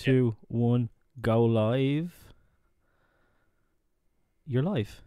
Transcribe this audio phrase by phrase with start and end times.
[0.00, 0.88] two, one,
[1.20, 2.10] go live.
[4.46, 5.02] You're live.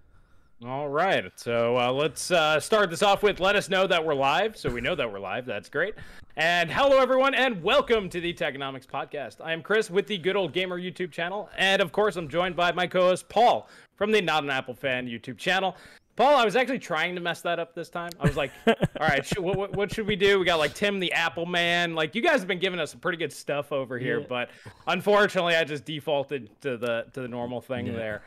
[0.63, 1.25] All right.
[1.35, 4.55] So uh, let's uh, start this off with let us know that we're live.
[4.55, 5.47] So we know that we're live.
[5.47, 5.95] That's great.
[6.37, 9.37] And hello, everyone, and welcome to the Techonomics Podcast.
[9.43, 11.49] I am Chris with the Good Old Gamer YouTube channel.
[11.57, 14.75] And of course, I'm joined by my co host, Paul, from the Not an Apple
[14.75, 15.75] Fan YouTube channel.
[16.15, 18.11] Paul, I was actually trying to mess that up this time.
[18.19, 20.37] I was like, all right, sh- what, what, what should we do?
[20.39, 21.95] We got like Tim the Apple Man.
[21.95, 24.25] Like, you guys have been giving us some pretty good stuff over here, Yeah.
[24.29, 24.49] but
[24.87, 27.93] unfortunately, I just defaulted to the to the normal thing Yeah.
[27.93, 28.23] there.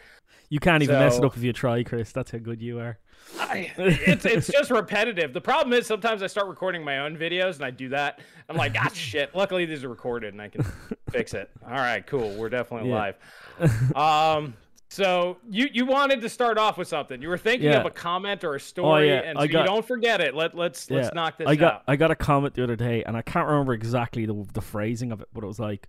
[0.49, 2.13] You can't even mess it up if you try, Chris.
[2.13, 2.99] That's how good you are.
[3.41, 5.33] I, it's it's just repetitive.
[5.33, 8.21] The problem is sometimes I start recording my own videos and I do that.
[8.49, 9.35] I'm like, ah, shit.
[9.35, 10.65] Luckily these are recorded and I can
[11.11, 11.51] fix it.
[11.65, 12.35] All right, cool.
[12.37, 12.95] We're definitely Yeah.
[12.97, 13.17] live.
[13.97, 14.55] Um,
[14.97, 17.21] so you you wanted to start off with something.
[17.21, 17.81] You were thinking Yeah.
[17.81, 20.35] of a comment or a story, yeah, and I so got- you don't forget it.
[20.35, 21.83] Let let's let's knock this I got out.
[21.87, 25.13] I got a comment the other day, and I can't remember exactly the the phrasing
[25.13, 25.89] of it, but it was like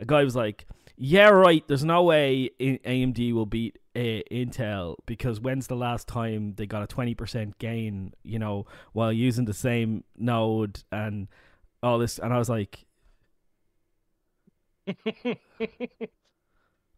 [0.00, 0.64] a guy was like,
[0.96, 1.62] "Yeah, right.
[1.68, 3.98] There's no way AMD will beat uh,
[4.30, 8.14] Intel because when's the last time they got a twenty percent gain?
[8.22, 11.28] You know, while using the same node and
[11.82, 12.84] all this." And I was like,
[14.88, 15.36] I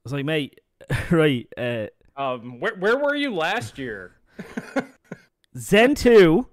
[0.04, 0.60] was like, mate,
[1.10, 1.46] right?
[1.56, 4.16] Uh, um, where where were you last year?
[5.56, 6.46] Zen 2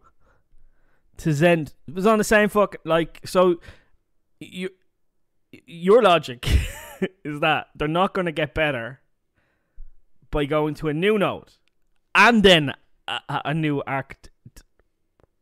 [1.18, 3.60] to Zen it was on the same fuck like so
[4.40, 4.70] you
[5.52, 6.46] your logic
[7.24, 9.02] is that they're not going to get better
[10.32, 11.54] by going to a new node
[12.14, 12.74] and then
[13.08, 14.30] a, a, new arct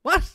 [0.04, 0.30] what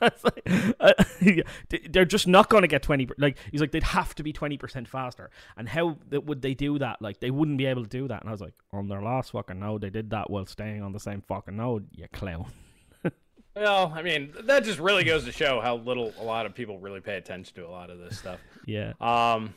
[0.00, 0.92] like, uh,
[1.90, 4.88] they're just not going to get 20 like he's like they'd have to be 20%
[4.88, 5.30] faster.
[5.56, 7.00] And how would they do that?
[7.00, 8.20] Like they wouldn't be able to do that.
[8.20, 10.92] And i was like on their last fucking node they did that while staying on
[10.92, 12.46] the same fucking node you clown.
[13.56, 16.80] Well, I mean, that just really goes to show how little a lot of people
[16.80, 18.40] really pay attention to a lot of this stuff.
[18.66, 18.94] yeah.
[19.00, 19.54] Um,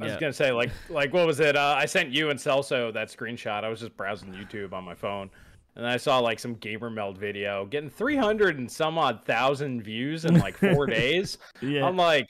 [0.00, 0.20] I was yeah.
[0.20, 1.56] gonna say like like what was it?
[1.56, 3.64] Uh, I sent you and Celso that screenshot.
[3.64, 5.30] I was just browsing YouTube on my phone,
[5.76, 10.24] and I saw like some gamer meld video getting 300 and some odd thousand views
[10.24, 11.38] in like four days.
[11.60, 12.28] yeah I'm like,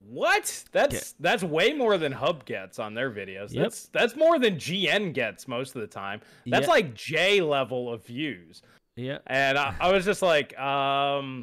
[0.00, 0.64] what?
[0.72, 3.52] That's that's way more than Hub gets on their videos.
[3.52, 3.62] Yep.
[3.64, 6.20] That's that's more than GN gets most of the time.
[6.46, 6.72] That's Yeah.
[6.72, 8.62] like J level of views.
[8.96, 11.42] yeah And I, I was just like, um,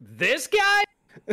[0.00, 0.84] this guy.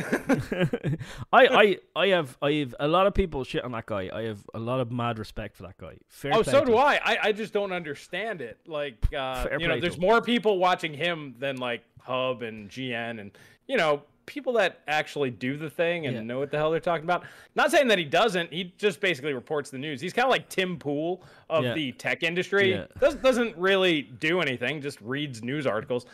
[1.33, 4.09] I, I I have I have a lot of people shit on that guy.
[4.13, 5.97] I have a lot of mad respect for that guy.
[6.09, 6.77] Fair Oh, so do him.
[6.79, 6.99] I.
[7.03, 7.17] I.
[7.23, 8.59] I just don't understand it.
[8.67, 13.31] Like, uh, you know, there's more people watching him than like Hub and GN and
[13.67, 16.21] you know people that actually do the thing and Yeah.
[16.23, 17.23] know what the hell they're talking about.
[17.53, 18.51] Not saying that he doesn't.
[18.51, 20.01] He just basically reports the news.
[20.01, 21.73] He's kind of like Tim Pool of Yeah.
[21.75, 22.71] the tech industry.
[22.71, 22.85] Yeah.
[22.99, 24.81] Does, doesn't really do anything.
[24.81, 26.07] Just reads news articles.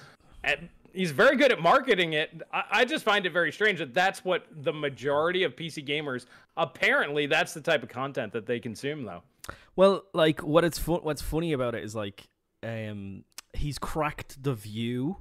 [0.44, 2.42] And he's very good at marketing it.
[2.54, 6.26] I, I just find it very strange that that's what the majority of PC gamers
[6.58, 9.24] apparently that's the type of content that they consume though.
[9.76, 11.00] Well, like what it's fun.
[11.04, 12.28] What's funny about it is like,
[12.64, 15.18] um, he's cracked the view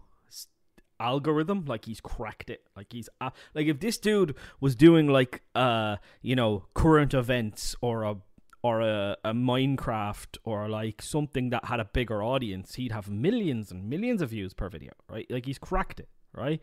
[1.00, 1.64] algorithm.
[1.64, 2.62] Like he's cracked it.
[2.76, 7.74] Like he's uh, like if this dude was doing like uh you know current events
[7.80, 8.16] or a
[8.62, 13.70] or a, a Minecraft or like something that had a bigger audience, he'd have millions
[13.70, 15.26] and millions of views per video, right?
[15.30, 16.60] Like he's cracked it, right?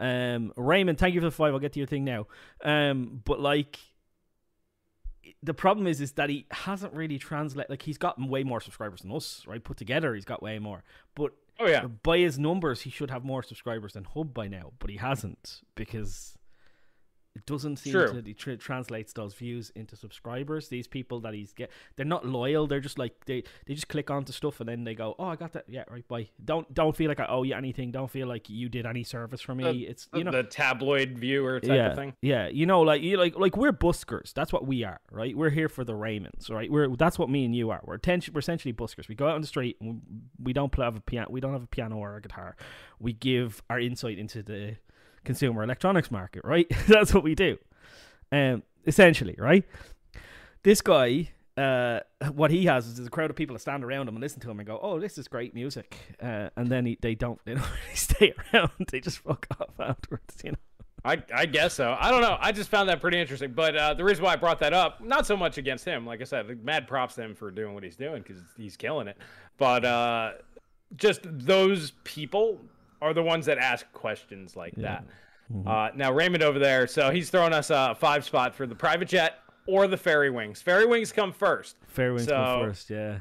[0.00, 1.52] Um, Raymond, thank you for the five.
[1.52, 2.26] I'll get to your thing now.
[2.64, 3.78] Um, but like
[5.42, 9.00] the problem is is that he hasn't really translated like he's gotten way more subscribers
[9.00, 10.82] than us right put together he's got way more
[11.14, 11.86] but Oh yeah.
[12.02, 15.60] by his numbers he should have more subscribers than hub by now but he hasn't
[15.76, 16.36] because
[17.34, 18.08] it doesn't seem True.
[18.08, 22.24] to he tr- translates those views into subscribers these people that he's get they're not
[22.26, 25.26] loyal they're just like they they just click onto stuff and then they go oh
[25.26, 28.10] i got that yeah right bye don't don't feel like i owe you anything don't
[28.10, 31.70] feel like you did any service for me it's you know the tabloid viewer type
[31.70, 32.14] yeah, of thing.
[32.20, 34.32] Yeah, you know, like you like like we're buskers.
[34.32, 35.36] That's what we are, right?
[35.36, 36.70] We're here for the Raymonds, right?
[36.70, 37.80] We're that's what me and you are.
[37.84, 39.08] We're atten- we're essentially buskers.
[39.08, 40.02] We go out on the street and
[40.42, 41.28] we don't play have a piano.
[41.30, 42.56] We don't have a piano or a guitar.
[42.98, 44.76] We give our insight into the
[45.24, 46.66] consumer electronics market, right?
[46.88, 47.58] that's what we do.
[48.32, 49.64] Um, essentially, right?
[50.62, 51.30] This guy.
[51.56, 52.00] Uh,
[52.32, 54.50] what he has is a crowd of people that stand around him and listen to
[54.50, 57.54] him and go, "Oh, this is great music," uh, and then he, they don't, they
[57.54, 58.70] don't really stay around.
[58.90, 60.58] They just fuck off afterwards, you know.
[61.04, 61.96] I, I guess so.
[61.98, 62.36] I don't know.
[62.40, 63.52] I just found that pretty interesting.
[63.52, 66.06] But uh, the reason why I brought that up, not so much against him.
[66.06, 69.06] Like I said, mad props to him for doing what he's doing because he's killing
[69.06, 69.18] it.
[69.58, 70.32] But uh,
[70.96, 72.58] just those people
[73.02, 75.04] are the ones that ask questions like that.
[75.66, 79.08] Uh, now Raymond over there, so he's throwing us a five spot for the private
[79.08, 80.62] jet or the fairy wings.
[80.62, 81.76] Fairy wings come first.
[81.86, 83.18] Fair wings So- go first, yeah.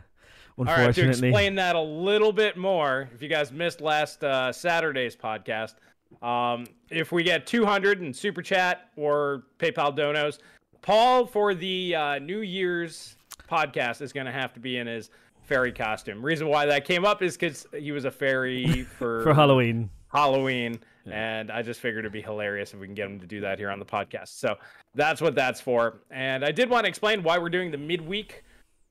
[0.58, 4.52] All right, to explain that a little bit more, if you guys missed last uh,
[4.52, 5.74] Saturday's podcast,
[6.22, 10.38] um, if we get 200 in super chat or PayPal donos,
[10.84, 13.16] Paul for the uh, New Year's
[13.50, 15.10] podcast is going to have to be in his
[15.46, 16.24] fairy costume.
[16.24, 19.90] Reason why that came up is because he was a fairy for for Halloween.
[20.12, 20.80] Halloween,
[21.10, 23.58] and I just figured it'd be hilarious if we can get him to do that
[23.58, 24.28] here on the podcast.
[24.40, 24.56] So
[24.94, 26.02] that's what that's for.
[26.12, 28.44] And I did want to explain why we're doing the midweek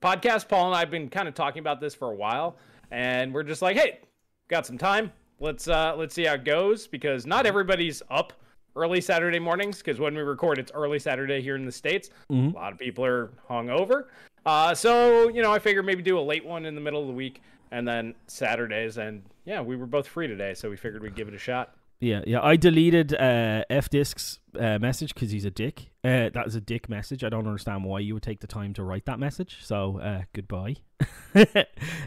[0.03, 0.49] podcast.
[0.49, 2.57] Paul and I have been kind of talking about this for a while,
[2.91, 4.01] and we're just like, hey,
[4.49, 5.13] got some time.
[5.39, 8.33] Let's uh let's see how it goes because not everybody's up
[8.75, 12.11] early Saturday mornings because when we record, it's early Saturday here in the states.
[12.31, 12.53] Mhm.
[12.53, 14.05] A lot of people are hungover.
[14.45, 17.07] Uh, so you know, I figured maybe do a late one in the middle of
[17.07, 17.41] the week
[17.73, 18.99] and then Saturdays.
[18.99, 21.75] And yeah, we were both free today, so we figured we'd give it a shot.
[21.99, 22.43] Yeah, yeah.
[22.43, 25.93] I deleted uh, F Disc's uh, message because he's a dick.
[26.03, 27.23] Uh, that is a dick message.
[27.23, 29.59] I don't understand why you would take the time to write that message.
[29.63, 30.77] So uh, goodbye.
[31.35, 31.47] um,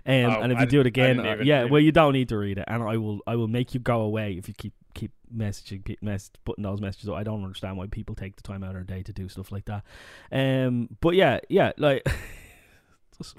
[0.05, 2.37] and if I you do it again, uh, even yeah, well, you don't need to
[2.37, 5.11] read it, and I will, I will make you go away if you keep keep
[5.33, 7.09] messaging, pe- mess, putting those messages.
[7.09, 9.51] I don't understand why people take the time out of their day to do stuff
[9.51, 9.83] like that.
[10.31, 12.03] Um, but yeah, yeah, like.
[13.17, 13.37] just-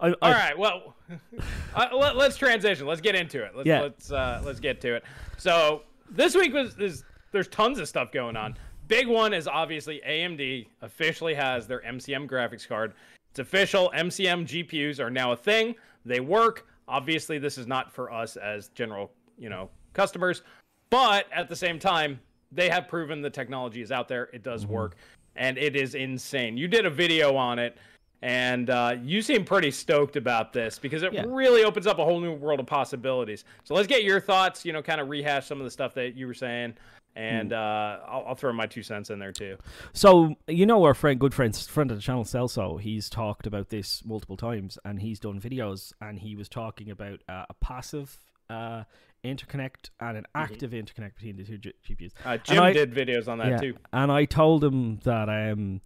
[0.00, 0.94] I, I, All right, well,
[1.74, 2.86] uh, let, us transition.
[2.86, 3.52] Let's get into it.
[3.56, 3.80] Let's Yeah.
[3.82, 5.04] let's uh, let's get to it.
[5.36, 8.56] So this week was is there's tons of stuff going on.
[8.86, 12.92] Big one is obviously AMD officially has their MCM graphics card.
[13.30, 13.90] It's official.
[13.96, 15.74] MCM GPUs are now a thing.
[16.04, 16.68] They work.
[16.86, 20.42] Obviously, this is not for us as general, you know, customers,
[20.90, 22.20] but at the same time,
[22.52, 24.28] they have proven the technology is out there.
[24.32, 24.96] It does work,
[25.36, 26.56] and it is insane.
[26.56, 27.76] You did a video on it,
[28.22, 31.24] and uh, you seem pretty stoked about this because it Yeah.
[31.26, 33.44] really opens up a whole new world of possibilities.
[33.64, 34.64] So let's get your thoughts.
[34.64, 36.74] You know, kind of rehash some of the stuff that you were saying,
[37.16, 39.56] and uh, I'll, I'll throw my two cents in there too.
[39.92, 42.80] So you know our friend, good friend, friend of the channel, Celso.
[42.80, 47.20] He's talked about this multiple times, and he's done videos, and he was talking about
[47.28, 48.16] uh, a passive
[48.48, 48.84] uh,
[49.24, 52.12] interconnect and an active interconnect between the two G- GPUs.
[52.24, 53.76] Uh, Jim I- did videos on that yeah, too.
[53.92, 55.80] and I told him that um,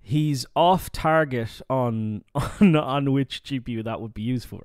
[0.00, 4.62] he's off target on on on which GPU that would be used for.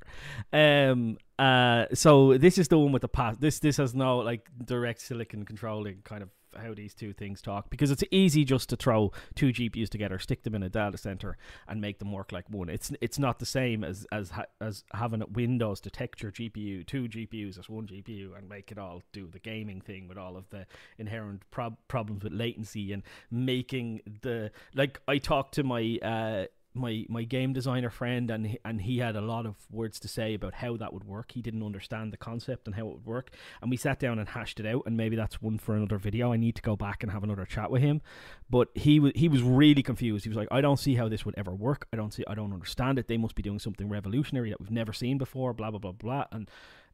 [0.51, 3.37] Um, uh, so this is the one with the pass.
[3.37, 7.69] This this has no like direct silicon controlling kind of how these two things talk
[7.69, 11.37] because it's easy just to throw two GPUs together, stick them in a data center,
[11.67, 12.69] and make them work like one.
[12.69, 14.31] It's it's not the same as as
[14.61, 18.77] as having a Windows detect your GPU, two GPUs as one GPU, and make it
[18.77, 20.65] all do the gaming thing with all of the
[20.97, 24.99] inherent prob- problems with latency and making the like.
[25.07, 29.15] I talked to my uh, my my game designer friend and he, and he had
[29.15, 31.31] a lot of words to say about how that would work.
[31.31, 33.31] He didn't understand the concept and how it would work,
[33.61, 34.83] and we sat down and hashed it out.
[34.85, 36.33] And maybe that's one for another video.
[36.33, 38.01] I need to go back and have another chat with him.
[38.49, 40.25] But he was he was really confused.
[40.25, 41.87] He was like, I don't see how this would ever work.
[41.93, 42.23] I don't see.
[42.27, 43.07] I don't understand it.
[43.07, 45.53] They must be doing something revolutionary that we've never seen before.
[45.53, 46.25] Blah blah blah blah.
[46.31, 46.49] And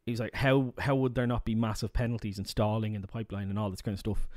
[0.05, 3.49] he was like, how how would there not be massive penalties installing in the pipeline
[3.49, 4.27] and all this kind of stuff?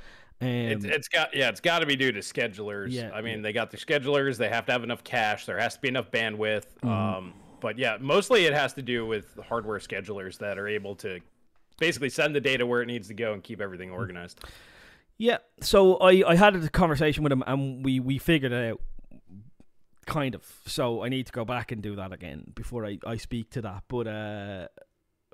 [0.41, 2.91] Um, It's, it's got yeah, it's got to be due to schedulers.
[2.91, 3.43] Yeah, I mean, yeah.
[3.43, 4.37] they got the schedulers.
[4.37, 5.45] They have to have enough cache.
[5.45, 6.65] There has to be enough bandwidth.
[6.83, 6.89] Mm-hmm.
[6.89, 10.95] Um, but yeah, mostly it has to do with the hardware schedulers that are able
[10.97, 11.19] to
[11.79, 13.95] basically send the data where it needs to go and keep everything Mm.
[13.95, 14.39] organized.
[15.17, 18.81] Yeah, so I, I had a conversation with him and we, we figured it out,
[20.05, 20.43] kind of.
[20.65, 23.61] So I need to go back and do that again before I, I speak to
[23.61, 23.83] that.
[23.87, 24.67] But uh,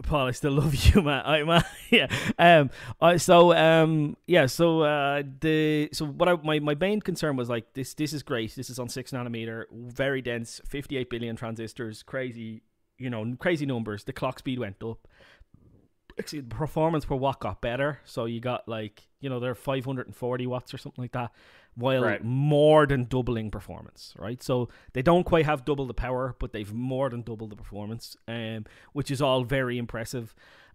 [0.01, 1.23] Paul, I still love you, man.
[1.25, 2.07] I, man yeah.
[2.37, 2.69] Um.
[2.99, 4.17] I, so um.
[4.27, 4.45] Yeah.
[4.45, 5.23] So uh.
[5.39, 7.93] The so what I my my main concern was like this.
[7.93, 8.55] This is great.
[8.55, 12.63] This is on six nanometer, very dense, fifty eight billion transistors, crazy.
[12.97, 14.03] You know, crazy numbers.
[14.03, 15.07] The clock speed went up
[16.19, 17.99] actually the performance per watt got better.
[18.05, 21.31] So you got like you know they're 540 watts or something like that,
[21.75, 22.23] while Right.
[22.23, 24.13] more than doubling performance.
[24.17, 24.41] Right.
[24.41, 28.15] So they don't quite have double the power, but they've more than doubled the performance,
[28.27, 30.33] um, which is all very impressive.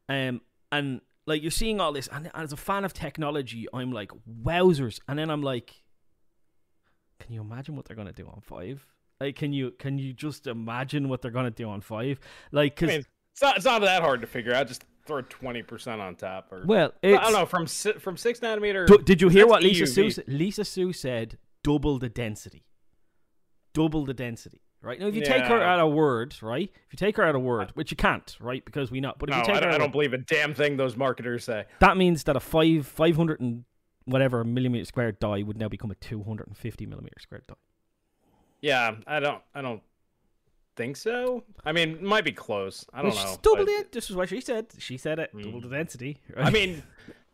[0.09, 0.41] Um,
[0.73, 4.13] and like you're seeing all this, and as a fan of technology, I'm like
[4.43, 5.83] wowzers, and then I'm like,
[7.19, 8.87] can you imagine what they're gonna do on five?
[9.21, 12.21] Like, can you can you just imagine what they're gonna do on five?
[12.53, 14.69] Like, I mean, it's not it's not that hard to figure out.
[14.69, 19.05] Just throw twenty percent on top, or well, I don't know from from six nanometer.
[19.05, 19.89] Did you hear what Lisa EUV.
[19.89, 20.25] Su said?
[20.29, 22.65] Lisa Su said double the density.
[23.73, 24.63] Double the density.
[24.83, 25.01] Right?
[25.01, 26.71] Now if you take her at a word, right?
[26.87, 28.65] If you take her at a word, which you can't, right?
[28.65, 30.13] Because we know but if No, you take I her don't, at don't word, believe
[30.13, 31.65] a damn thing those marketers say.
[31.81, 33.65] that means that a five five hundred and
[34.05, 37.55] whatever millimeter squared die would now become a two hundred and fifty millimeter squared die.
[38.61, 39.83] Yeah, I don't I don't
[40.77, 41.43] think so.
[41.65, 42.85] I mean, it might be close.
[42.93, 43.37] I don't Which know.
[43.43, 43.93] double but- it.
[43.93, 44.67] This is what she said.
[44.79, 45.31] She said it.
[45.41, 46.21] Double the density.
[46.37, 46.83] I mean,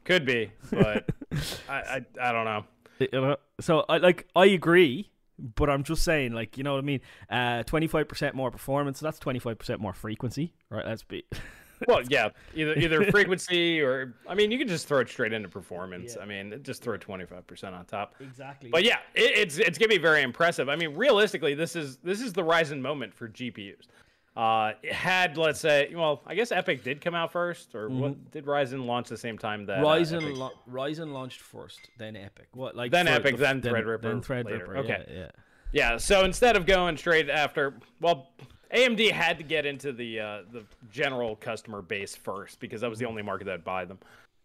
[0.04, 1.08] could be, but
[1.68, 3.36] I, I I don't know.
[3.60, 7.00] So I like I agree, but I'm just saying, like you know what I mean.
[7.28, 9.00] Uh, twenty five percent more performance.
[9.00, 10.86] So that's twenty five percent more frequency, right?
[10.86, 11.24] Let's be
[11.88, 15.48] well, yeah, either either frequency or I mean, you can just throw it straight into
[15.48, 16.14] performance.
[16.16, 16.22] Yeah.
[16.22, 18.14] I mean, just throw twenty five percent on top.
[18.20, 18.70] exactly.
[18.70, 20.68] But yeah, it, it's it's gonna be very impressive.
[20.68, 23.86] I mean, realistically, this is this is the Ryzen moment for GPUs.
[24.34, 28.30] Uh, it had let's say, well, I guess EPYC did come out first, or what
[28.30, 32.14] did Ryzen launch the same time that uh, Ryzen EPYC- lo- Ryzen launched first, then
[32.14, 32.46] EPYC.
[32.54, 34.44] What like Then EPYC, the- then Threadripper then Threadripper.
[34.46, 34.76] later.
[34.78, 35.04] Okay.
[35.08, 35.30] yeah, yeah.
[35.74, 38.28] Yeah, so instead of going straight after, well,
[38.72, 42.98] AMD had to get into the uh, the general customer base first because that was
[42.98, 43.98] the only market that would buy them.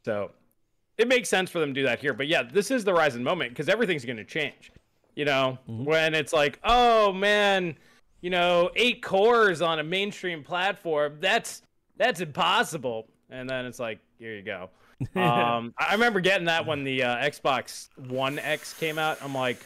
[0.03, 0.31] So
[0.97, 2.13] it makes sense for them to do that here.
[2.13, 4.71] But yeah, this is the Ryzen moment because everything's going to change.
[5.15, 7.75] You know, when it's like, oh man,
[8.21, 11.63] you know, eight cores on a mainstream platform, that's
[11.97, 13.07] that's impossible.
[13.29, 14.69] And then it's like, here you go.
[15.19, 19.17] um, I remember getting that when the uh, Xbox One X came out.
[19.23, 19.59] I'm like,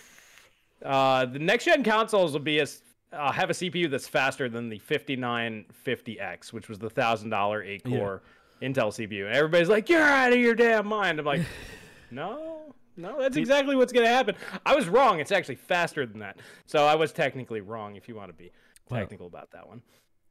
[0.83, 2.81] uh, the next gen consoles will be as
[3.13, 7.83] uh, have a CPU that's faster than the 5950X, which was the thousand dollar eight
[7.83, 8.21] core
[8.61, 11.41] Intel CPU, and everybody's like, "You're out of your damn mind." I'm like,
[12.11, 15.19] "No, no, that's exactly what's gonna happen." I was wrong.
[15.19, 16.37] It's actually faster than that.
[16.67, 17.95] So I was technically wrong.
[17.95, 18.51] If you want to be
[18.89, 19.81] technical about that one.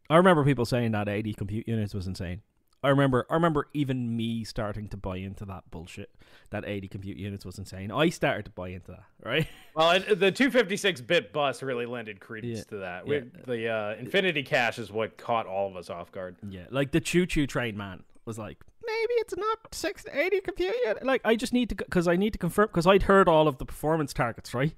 [0.08, 2.42] I remember people saying that 80 compute units was insane.
[2.82, 6.10] I remember I remember even me starting to buy into that bullshit
[6.50, 7.90] that 80 compute units was insane.
[7.90, 9.46] I started to buy into that, right?
[9.76, 13.06] Well, the 256-bit bus really lended credence Yeah, to that.
[13.06, 13.20] yeah.
[13.46, 16.36] The uh, Infinity Cache is what caught all of us off guard.
[16.48, 21.04] Yeah, like the choo choo train man was like, maybe it's not 680 compute unit.
[21.06, 23.58] Like I just need to because I need to confirm because I'd heard all of
[23.58, 24.74] the performance targets, right?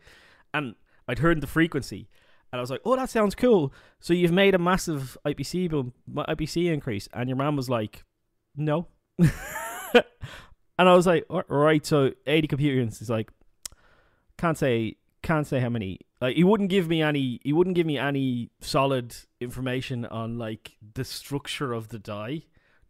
[0.53, 0.75] And
[1.09, 2.09] I'd heard the frequency.
[2.53, 5.95] And I was like, "Oh, that sounds cool." So you've made a massive IPC boom,
[6.15, 8.05] IPC increase, and your man was like,
[8.55, 9.29] "No," and
[10.79, 13.31] I was like, "All "Right." So eighty computer units is like,
[14.37, 16.01] can't say, can't say how many.
[16.21, 17.41] Like he wouldn't give me any.
[17.43, 22.43] He wouldn't give me any solid information on like the structure of the die.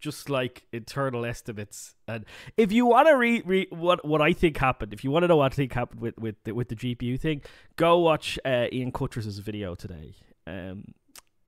[0.03, 2.25] Just like internal estimates, and
[2.57, 5.29] if you want to read re- what what I think happened, if you want to
[5.29, 7.41] know what I think happened with with the, with the GPU thing,
[7.77, 10.15] go watch uh, Ian Cutress's video today
[10.47, 10.93] um,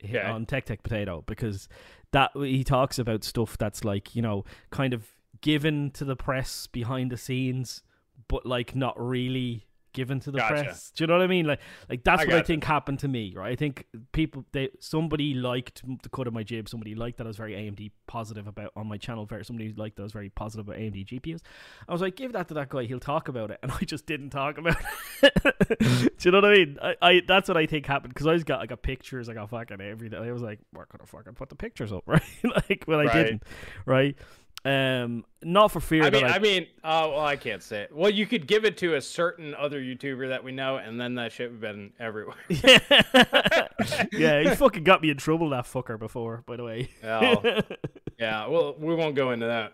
[0.05, 0.21] Okay.
[0.21, 1.69] on Tech Tech Potato because
[2.13, 5.09] that he talks about stuff that's like you know kind of
[5.41, 7.83] given to the press behind the scenes,
[8.29, 10.65] but like not really given to the Gotcha.
[10.65, 10.91] press.
[10.91, 11.47] Do you know what I mean?
[11.47, 13.33] Like like that's I what I think happened to me.
[13.35, 13.53] Right?
[13.53, 16.69] I think people they somebody liked the cut of my jib.
[16.69, 19.25] Somebody liked that I was very AMD positive about on my channel.
[19.25, 21.41] Very somebody liked that I was very positive about AMD GPUs.
[21.89, 22.85] I was like, give that to that guy.
[22.85, 24.77] He'll talk about it, and I just didn't talk about
[25.23, 25.79] it.
[25.81, 26.79] Do you know what I mean?
[26.83, 29.29] I, I that's what I think happened because I just got I got pictures.
[29.29, 30.19] I got fucking everything.
[30.19, 32.23] I was like, we're gonna fucking put the pictures up, right?
[32.45, 33.13] like, when I Right.
[33.27, 33.43] didn't,
[33.87, 34.17] right?
[34.67, 37.95] Um, not for fear I mean, I, I mean, uh, well, I can't say it.
[37.95, 41.17] Well, you could give it to a certain other YouTuber that we know, and then
[41.17, 42.37] that shit would have been everywhere.
[42.49, 43.69] yeah,
[44.11, 46.45] yeah, he fucking got me in trouble that fucker before.
[46.47, 47.43] By the way, Oh,
[48.19, 49.73] yeah, well, we won't go into that.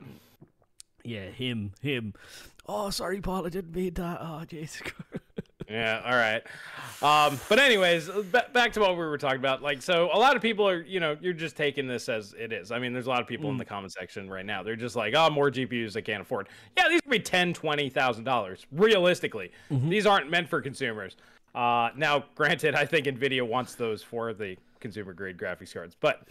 [1.04, 2.14] yeah, him, him.
[2.66, 4.18] Oh, sorry, Paul, I didn't mean that.
[4.20, 4.82] Oh, Jesus.
[5.70, 6.42] Yeah, all right.
[7.02, 9.62] Um, but anyways, ba- back to what we were talking about.
[9.62, 12.52] Like, so a lot of people are, you know, you're just taking this as it
[12.52, 12.72] is.
[12.72, 14.62] I mean, there's a lot of people in the comment section right now.
[14.62, 16.48] They're just like, oh, more GPUs I can't afford.
[16.76, 18.66] Yeah, these could be ten, twenty thousand dollars.
[18.72, 21.16] Realistically, these aren't meant for consumers.
[21.54, 26.26] Uh, now, granted, I think Nvidia wants those for the consumer grade graphics cards, but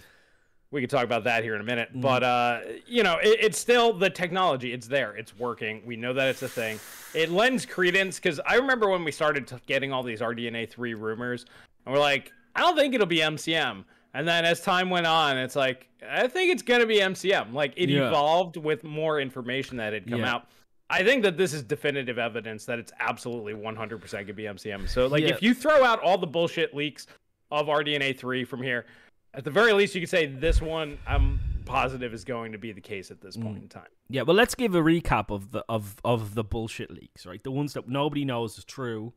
[0.71, 1.89] we could talk about that here in a minute.
[1.95, 4.73] But uh, you know, it, it's still the technology.
[4.73, 5.15] It's there.
[5.15, 5.81] It's working.
[5.85, 6.79] We know that it's a thing.
[7.13, 11.45] It lends credence because I remember when we started getting all these RDNA three rumors,
[11.85, 13.83] and we're like, I don't think it'll be MCM.
[14.13, 17.53] And then as time went on, it's like I think it's gonna be MCM.
[17.53, 18.07] Like it Yeah.
[18.07, 20.33] evolved with more information that had come Yeah.
[20.35, 20.47] out.
[20.91, 24.87] I think that this is definitive evidence that it's absolutely 100% gonna be MCM.
[24.87, 25.29] So like Yeah.
[25.29, 27.05] if you throw out all the bullshit leaks
[27.51, 28.85] of RDNA three from here,
[29.33, 32.71] at the very least, you could say this one I'm positive is going to be
[32.71, 33.87] the case at this point in time.
[34.09, 37.41] Yeah, well, let's give a recap of the of of the bullshit leaks, right?
[37.43, 39.13] The ones that nobody knows is true,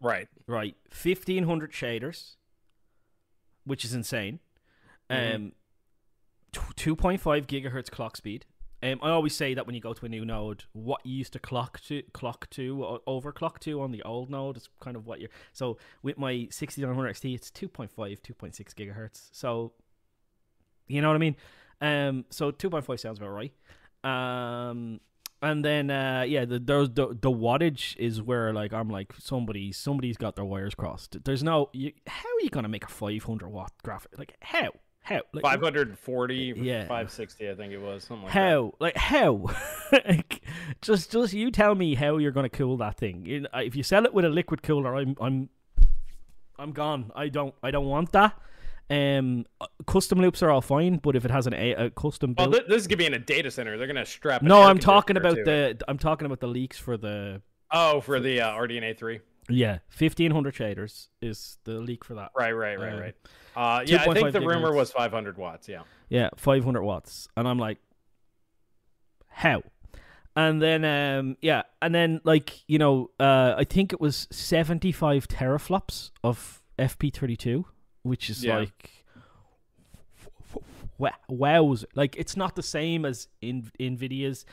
[0.00, 0.28] Right.
[0.46, 0.76] right?
[0.90, 2.36] Fifteen hundred shaders,
[3.64, 4.40] which is insane.
[5.10, 5.34] Mhm.
[5.34, 5.52] Um,
[6.76, 8.44] two point five gigahertz clock speed.
[8.82, 11.34] Um, I always say that when you go to a new node, what you used
[11.34, 15.06] to clock to clock to o- overclock to on the old node is kind of
[15.06, 15.30] what you're.
[15.52, 19.28] So with my sixty nine hundred XT, it's 2.5, 2.6 gigahertz.
[19.32, 19.72] So
[20.88, 21.36] you know what I mean.
[21.80, 23.52] Um, so two point five sounds about right.
[24.02, 25.00] Um,
[25.42, 30.16] and then uh, yeah, the the the wattage is where like I'm like somebody somebody's
[30.16, 31.22] got their wires crossed.
[31.24, 34.18] There's no you, how are you gonna make a five hundred watt graphic?
[34.18, 34.72] Like how
[35.10, 36.82] how like 540, Yeah.
[36.82, 39.46] 560, I think it was something like how like how
[39.92, 40.40] like,
[40.80, 43.46] just just you tell me how you're gonna cool that thing.
[43.54, 45.48] If you sell it with a liquid cooler, I'm I'm
[46.58, 47.10] I'm gone.
[47.14, 48.38] I don't I don't want that.
[48.88, 52.34] Um, uh, custom loops are all fine, but if it has an a, a custom
[52.36, 53.78] Well, this is gonna be in a data center.
[53.78, 54.42] They're gonna strap.
[54.42, 57.40] no, I'm talking about to the I'm talking about the leaks for the
[57.72, 59.20] Oh, for the uh, RDNA three.
[59.50, 62.30] Yeah 1500 shaders is the leak for that.
[62.36, 63.14] Right, right, right, Um, right.
[63.56, 65.68] Uh, yeah, I think the rumor was 500 watts.
[65.68, 65.82] Yeah.
[66.08, 67.28] Yeah, 500 watts.
[67.36, 67.78] And I'm like,
[69.28, 69.62] how?
[70.36, 75.26] And then, um, yeah, and then, like, you know, uh, I think it was 75
[75.28, 77.64] teraflops of FP32,
[78.02, 78.58] which is Yeah.
[78.58, 78.90] like,
[81.28, 81.76] wow.
[81.94, 84.44] Like, it's not the same as in NVIDIA's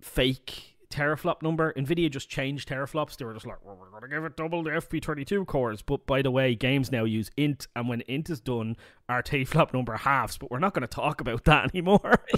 [0.00, 1.72] fake teraflop number.
[1.74, 3.16] NVIDIA just changed teraflops.
[3.16, 5.82] They were just like, well, we're going to give it double the FP32 cores.
[5.82, 8.76] But by the way, games now use int, and when int is done,
[9.08, 10.38] our teraflop number halves.
[10.38, 12.22] But we're not going to talk about that anymore.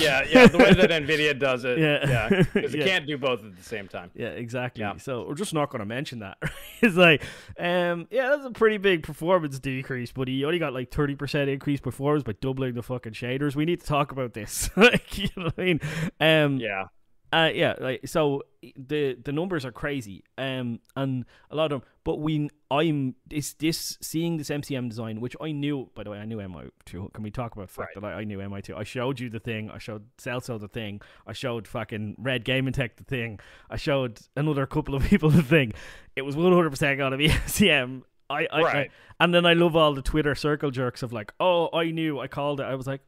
[0.00, 0.46] Yeah, yeah.
[0.46, 1.78] The way that Nvidia does it.
[1.78, 2.08] Yeah.
[2.08, 2.42] Yeah.
[2.52, 2.80] Because Yeah.
[2.80, 4.10] you can't do both at the same time.
[4.14, 4.80] Yeah, exactly.
[4.80, 4.96] Yeah.
[4.96, 6.38] So we're just not going to mention that.
[6.80, 7.22] it's like,
[7.58, 11.50] um, yeah, that's a pretty big performance decrease, but he only got like thirty percent
[11.50, 13.54] increase performance by doubling the fucking shaders.
[13.54, 14.70] We need to talk about this.
[14.76, 15.80] like, you know what I mean?
[16.20, 16.84] Um, Yeah.
[17.32, 18.42] Uh, yeah, like so
[18.76, 21.88] the the numbers are crazy, um, and a lot of them.
[22.02, 25.90] But we, I'm this this seeing this MCM design, which I knew.
[25.94, 27.10] By the way, I knew MI two.
[27.14, 28.02] Can we talk about the fact Right.
[28.02, 28.74] that I, I knew MI two?
[28.76, 29.70] I showed you the thing.
[29.70, 31.00] I showed Celso the thing.
[31.26, 33.38] I showed fucking Red Gaming Tech the thing.
[33.68, 35.72] I showed another couple of people the thing.
[36.16, 38.02] It was one hundred percent gonna be MCM.
[38.28, 38.90] I, I, Right.
[39.20, 42.18] I and then I love all the Twitter circle jerks of like, oh, I knew,
[42.20, 42.64] I called it.
[42.64, 43.00] I was like,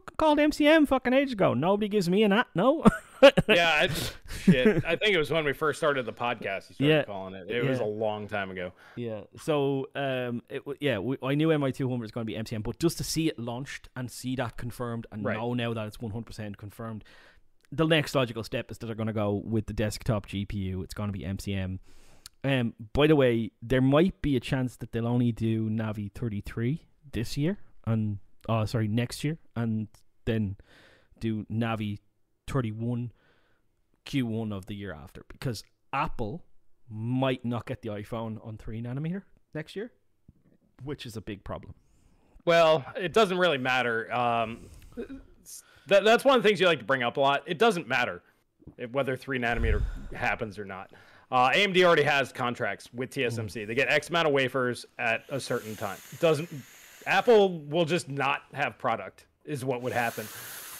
[0.00, 1.54] fucking called MCM fucking age ago.
[1.54, 2.46] Nobody gives me an at.
[2.54, 2.84] No.
[3.48, 3.88] Yeah.
[3.88, 3.88] I,
[4.42, 4.84] shit.
[4.84, 6.68] I think it was when we first started the podcast.
[6.68, 7.04] You started Yeah.
[7.04, 7.50] calling it.
[7.50, 8.72] It was a long time ago.
[8.94, 9.22] Yeah.
[9.40, 12.62] So, um, it yeah, we, I knew MI two hundred was going to be MCM,
[12.62, 15.38] but just to see it launched and see that confirmed, and Right.
[15.38, 17.04] know now that it's one hundred percent confirmed,
[17.72, 20.84] the next logical step is that they're going to go with the desktop GPU.
[20.84, 21.78] It's going to be MCM.
[22.44, 26.42] Um, by the way, there might be a chance that they'll only do Navi thirty
[26.42, 29.88] three this year, and oh, sorry, next year, and
[30.24, 30.56] then
[31.18, 31.98] do Navi
[32.46, 33.12] thirty one
[34.04, 35.62] Q one of the year after, because
[35.92, 36.44] Apple
[36.88, 39.22] might not get the iPhone on three nanometer
[39.54, 39.90] next year,
[40.84, 41.74] which is a big problem.
[42.44, 44.12] Well, it doesn't really matter.
[44.12, 44.68] Um,
[45.88, 47.42] that, that's one of the things you like to bring up a lot.
[47.46, 48.22] It doesn't matter
[48.78, 49.82] if, whether three nanometer
[50.14, 50.92] happens or not.
[51.32, 53.66] Uh, AMD already has contracts with TSMC.
[53.66, 55.98] They get X amount of wafers at a certain time.
[56.12, 56.48] It doesn't
[57.06, 60.26] Apple will just not have product is what would happen.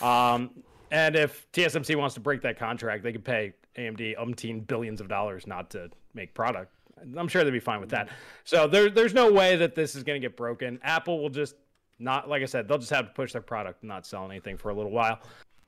[0.02, 0.50] Um,
[0.90, 5.08] and if TSMC wants to break that contract, they could pay AMD umpteen billions of
[5.08, 6.72] dollars not to make product.
[7.16, 8.08] I'm sure they'd be fine with that.
[8.44, 10.80] So there, there's no way that this is going to get broken.
[10.82, 11.54] Apple will just
[11.98, 14.56] not, like I said, they'll just have to push their product and not sell anything
[14.56, 15.20] for a little while.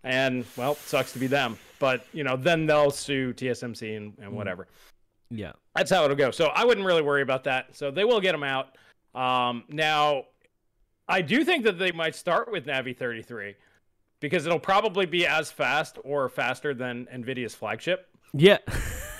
[0.04, 1.58] And well, sucks to be them.
[1.78, 4.68] But you know, then they'll sue TSMC and, and whatever.
[5.30, 5.52] Yeah.
[5.74, 6.30] That's how it'll go.
[6.30, 7.76] So I wouldn't really worry about that.
[7.76, 8.76] So they will get them out.
[9.14, 10.24] Um, now,
[11.08, 13.54] I do think that they might start with Navi 33
[14.20, 18.08] because it'll probably be as fast or faster than NVIDIA's flagship.
[18.32, 18.58] Yeah.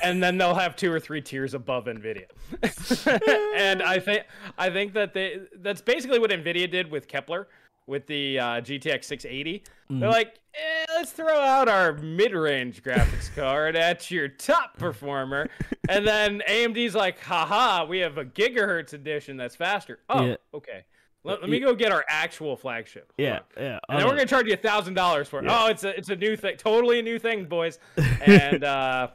[0.01, 2.27] And then they'll have two or three tiers above NVIDIA.
[3.57, 4.23] and I think
[4.57, 7.49] I think that they that's basically what NVIDIA did with Kepler
[7.89, 9.65] with the uh, GTX 680.
[9.91, 15.49] They're like, eh, let's throw out our mid-range graphics card at your top performer,
[15.89, 19.99] and then AMD's like, haha, we have a gigahertz edition that's faster.
[20.11, 20.37] Oh, Yeah.
[20.55, 20.85] okay.
[21.25, 23.13] Let, let me go get our actual flagship.
[23.19, 23.41] Yeah.
[23.57, 23.79] Yeah.
[23.89, 25.45] And then we're gonna charge you a thousand dollars for it.
[25.45, 25.65] Yeah.
[25.65, 27.79] Oh, it's a it's a new thing, totally a new thing, boys.
[28.23, 29.09] And uh,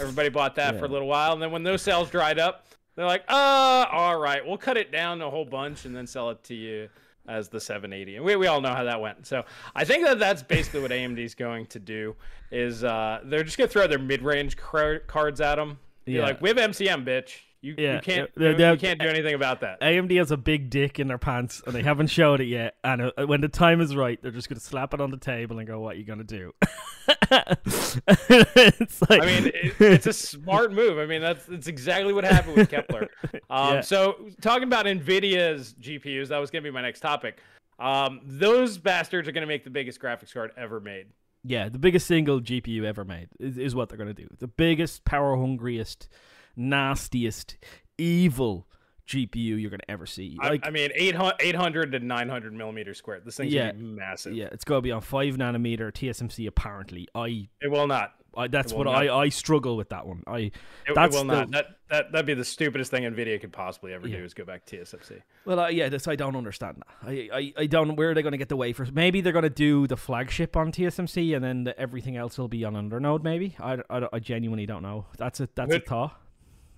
[0.00, 3.06] everybody bought that for a little while, and then when those sales dried up, they're
[3.06, 6.42] like, uh, all right, we'll cut it down a whole bunch and then sell it
[6.44, 6.88] to you
[7.28, 8.16] as the 780.
[8.16, 9.26] And we, we all know how that went.
[9.26, 9.44] So
[9.76, 12.16] I think that that's basically what AMD's going to do
[12.50, 15.78] is uh, they're just gonna throw their mid-range car- cards at them.
[16.04, 16.24] Be Yeah.
[16.24, 17.38] like, we have MCM, bitch.
[17.62, 19.80] You, Yeah, you can't they're- you, they're- you can't do anything about that.
[19.80, 22.74] AMD has a big dick in their pants, and they haven't showed it yet.
[22.84, 25.58] And uh, when the time is right, they're just gonna slap it on the table
[25.58, 26.52] and go, "What are you gonna do?"
[27.30, 30.98] it's like, I mean, it, it's a smart move.
[30.98, 33.08] I mean, that's that's exactly what happened with Kepler.
[33.50, 33.80] Um, Yeah.
[33.82, 37.38] So, talking about Nvidia's GPUs, that was going to be my next topic.
[37.78, 41.06] Um, those bastards are going to make the biggest graphics card ever made.
[41.44, 44.28] yeah, the biggest single GPU ever made is, is what they're gonna do.
[44.38, 46.08] The biggest, power hungriest,
[46.56, 47.56] nastiest,
[47.98, 48.66] evil
[49.06, 50.36] GPU you're gonna ever see.
[50.40, 53.24] I- Like, I, mean, 800, 800 to 900 millimeters squared.
[53.24, 53.64] This thing's Yeah.
[53.72, 54.34] going to be massive.
[54.34, 56.46] yeah, it's gonna be on five nanometer TSMC.
[56.46, 58.14] Apparently, I, It will not.
[58.34, 60.22] I that's what will I, I struggle with that one.
[60.26, 60.52] I It,
[60.86, 61.50] it That's will the- not.
[61.50, 64.18] That, that, that'd be the stupidest thing NVIDIA could possibly ever Yeah.
[64.20, 65.20] do is go back to TSMC.
[65.44, 67.08] Well, uh, yeah, this I don't understand that.
[67.10, 67.94] I, I, I don't.
[67.96, 68.90] Where are they going to get the wafers?
[68.90, 72.48] Maybe they're going to do the flagship on TSMC, and then the, everything else will
[72.48, 73.22] be on Undernode.
[73.22, 75.04] Maybe I, I, I genuinely don't know.
[75.18, 76.18] That's a that's a thought.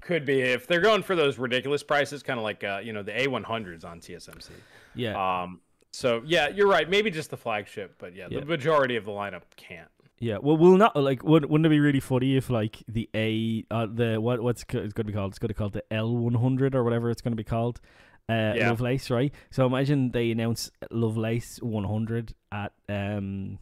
[0.04, 3.02] Could be if they're going for those ridiculous prices, kind of like uh, you know
[3.02, 4.50] the A100s on TSMC.
[4.94, 5.42] Yeah.
[5.42, 5.60] Um.
[5.92, 6.88] So yeah, you're right.
[6.88, 8.40] Maybe just the flagship, but yeah, Yeah.
[8.40, 9.88] the majority of the lineup can't.
[10.18, 11.22] Yeah, well, we'll not like.
[11.24, 14.68] Would, wouldn't it be really funny if like the A, uh, the what what's it's
[14.70, 15.32] going to be called?
[15.32, 17.44] It's going to be called the L one hundred or whatever it's going to be
[17.44, 17.80] called.
[18.28, 18.70] Uh, Yeah.
[18.70, 19.34] Lovelace, right?
[19.50, 23.58] So imagine they announce Lovelace one hundred at um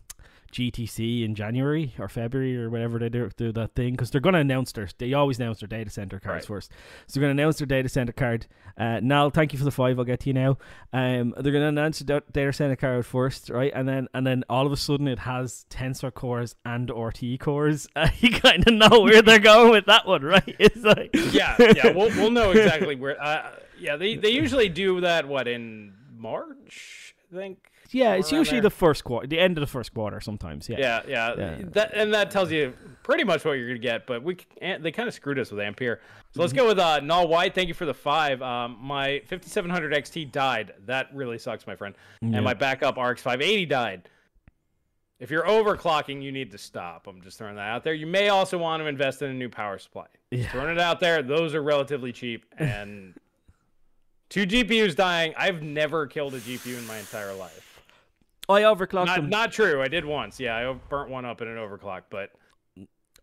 [0.53, 4.35] GTC in January or February or whatever they do, do that thing because they're going
[4.35, 4.89] to announce their.
[4.99, 6.57] They always announce their data center cards Right.
[6.57, 6.71] first.
[7.07, 8.47] So they're going to announce their data center card.
[8.79, 9.99] Uh, Nal, thank you for the five.
[9.99, 10.59] I'll get to you now.
[10.93, 13.73] Um, they're going to announce the data center card first, right?
[13.75, 17.89] And then and then all of a sudden it has tensor cores and RT cores.
[17.97, 20.43] Uh, you kind of know where they're going with that one, right?
[20.59, 23.21] It's like Yeah, yeah, we'll we'll know exactly where.
[23.23, 25.27] Uh, yeah, they they usually do that.
[25.27, 27.15] What in March?
[27.33, 27.72] I think.
[27.93, 28.63] Yeah, it's usually there.
[28.63, 30.69] the first quarter, the end of the first quarter sometimes.
[30.69, 31.59] Yeah, Yeah, yeah, Yeah.
[31.73, 34.07] That and that tells you pretty much what you're gonna get.
[34.07, 36.01] But we they kind of screwed us with Ampere.
[36.01, 36.41] So Mm-hmm.
[36.41, 37.55] let's go with uh, Null White.
[37.55, 38.41] Thank you for the five.
[38.43, 40.73] Um, my 5700 XT died.
[40.87, 41.95] That really sucks, my friend.
[42.23, 42.37] Yeah.
[42.37, 44.09] And my backup RX 580 died.
[45.21, 47.07] If you're overclocking, you need to stop.
[47.07, 47.95] I'm just throwing that out there.
[47.95, 50.07] You may also want to invest in a new power supply.
[50.33, 50.51] Yeah.
[50.51, 51.23] Throwing it out there.
[51.23, 53.15] Those are relatively cheap and.
[54.31, 55.35] Two GPUs dying.
[55.37, 57.72] I've never killed a GPU in my entire life.
[58.49, 59.31] I overclocked Not, them.
[59.31, 59.81] not true.
[59.83, 60.41] I did once.
[60.41, 62.31] Yeah, I burnt one up in an overclock, but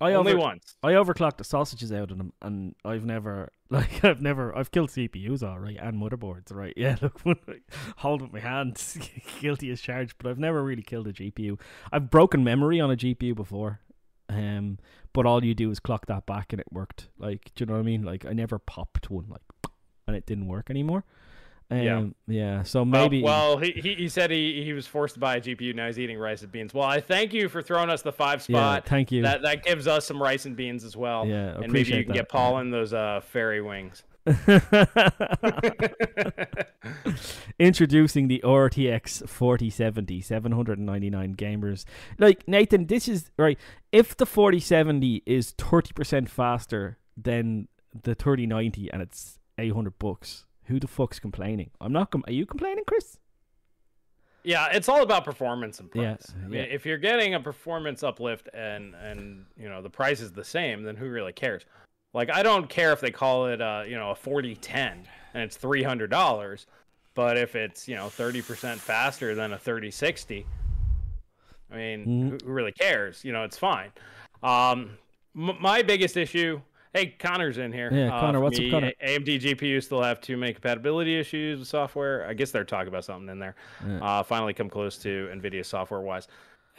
[0.01, 0.75] I only over- once.
[0.81, 4.89] I overclocked the sausages out of them, and I've never, like, I've never, I've killed
[4.91, 6.73] CPUs, all right, and motherboards, right?
[6.77, 7.35] Yeah, look, I
[7.97, 8.97] hold with my hands,
[9.41, 11.59] guilty as charged, but I've never really killed a GPU.
[11.91, 13.81] I've broken memory on a GPU before,
[14.29, 14.77] um,
[15.11, 17.09] but all you do is clock that back, and it worked.
[17.17, 18.03] Like, do you know what I mean?
[18.03, 19.41] Like, I never popped one, like,
[20.07, 21.03] and it didn't work anymore.
[21.71, 22.05] Um, Yeah.
[22.27, 22.63] yeah.
[22.63, 23.21] So maybe.
[23.21, 25.75] Well, he, he, he said he, he was forced to buy a GPU.
[25.75, 26.73] Now he's eating rice and beans.
[26.73, 28.57] Well, I thank you for throwing us the five yeah.
[28.57, 28.85] spot.
[28.87, 29.21] Thank you.
[29.23, 31.25] That that gives us some rice and beans as well.
[31.25, 31.57] yeah.
[31.61, 32.13] and maybe you can that.
[32.13, 34.03] get Paul in those uh, fairy wings.
[37.59, 41.85] Introducing the RTX 4070, 799 gamers.
[42.17, 43.57] Like, Nathan, this is right.
[43.91, 47.67] If the 4070 is 30% faster than
[48.03, 51.71] the 3090 and it's 800 bucks, who the fuck's complaining?
[51.81, 52.11] I'm not.
[52.11, 53.17] Com- Are you complaining, Chris?
[54.43, 56.03] Yeah, it's all about performance and price.
[56.03, 56.65] Yeah, I mean, yeah.
[56.73, 60.83] if you're getting a performance uplift and and you know the price is the same,
[60.83, 61.65] then who really cares?
[62.13, 65.57] Like I don't care if they call it uh, you know a 4010 and it's
[65.57, 66.67] three hundred dollars,
[67.15, 70.45] but if it's you know 30% faster than a 3060,
[71.71, 72.29] I mean, Mm.
[72.29, 73.23] who, who really cares?
[73.25, 73.91] You know, it's fine.
[74.41, 74.97] Um,
[75.35, 76.61] m- my biggest issue.
[76.93, 77.89] Hey, Connor's in here.
[77.93, 78.93] Yeah, Uh, Connor, what's up, Connor?
[79.05, 82.27] AMD GPUs still have too many compatibility issues with software.
[82.27, 83.55] I guess they're talking about something in there.
[83.87, 83.99] Yeah.
[84.03, 86.27] Uh, finally, come close to NVIDIA software wise.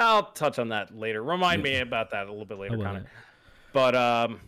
[0.01, 1.23] I'll touch on that later.
[1.23, 3.01] Remind me about that a little bit later, Connor.
[3.05, 3.09] yeah.
[3.73, 4.40] But um,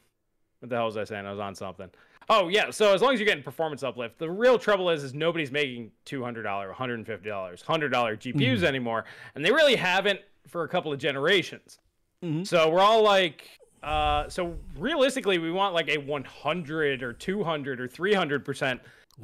[0.60, 1.26] what the hell was I saying?
[1.26, 1.90] I was on something.
[2.28, 2.70] Oh yeah.
[2.70, 5.92] So as long as you're getting performance uplift, the real trouble is is nobody's making
[6.04, 8.64] two hundred dollar, one hundred and fifty dollars, hundred dollar GPUs Mm-hmm.
[8.64, 11.78] anymore, and they really haven't for a couple of generations.
[12.24, 12.46] Mhm.
[12.46, 13.48] So we're all like,
[13.82, 18.44] uh, so realistically, we want like a one hundred or two hundred or three hundred
[18.44, 18.80] percent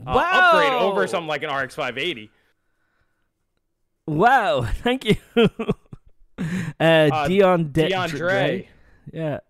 [0.07, 2.31] uh, upgrade over something like an RX five eighty.
[4.07, 5.17] Wow, thank you.
[6.81, 8.17] uh, Dion De- DeAndre.
[8.17, 8.69] Dre.
[9.13, 9.41] Yeah.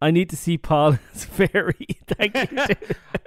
[0.00, 1.86] I need to see Paul as fairy.
[2.08, 2.58] Thank you.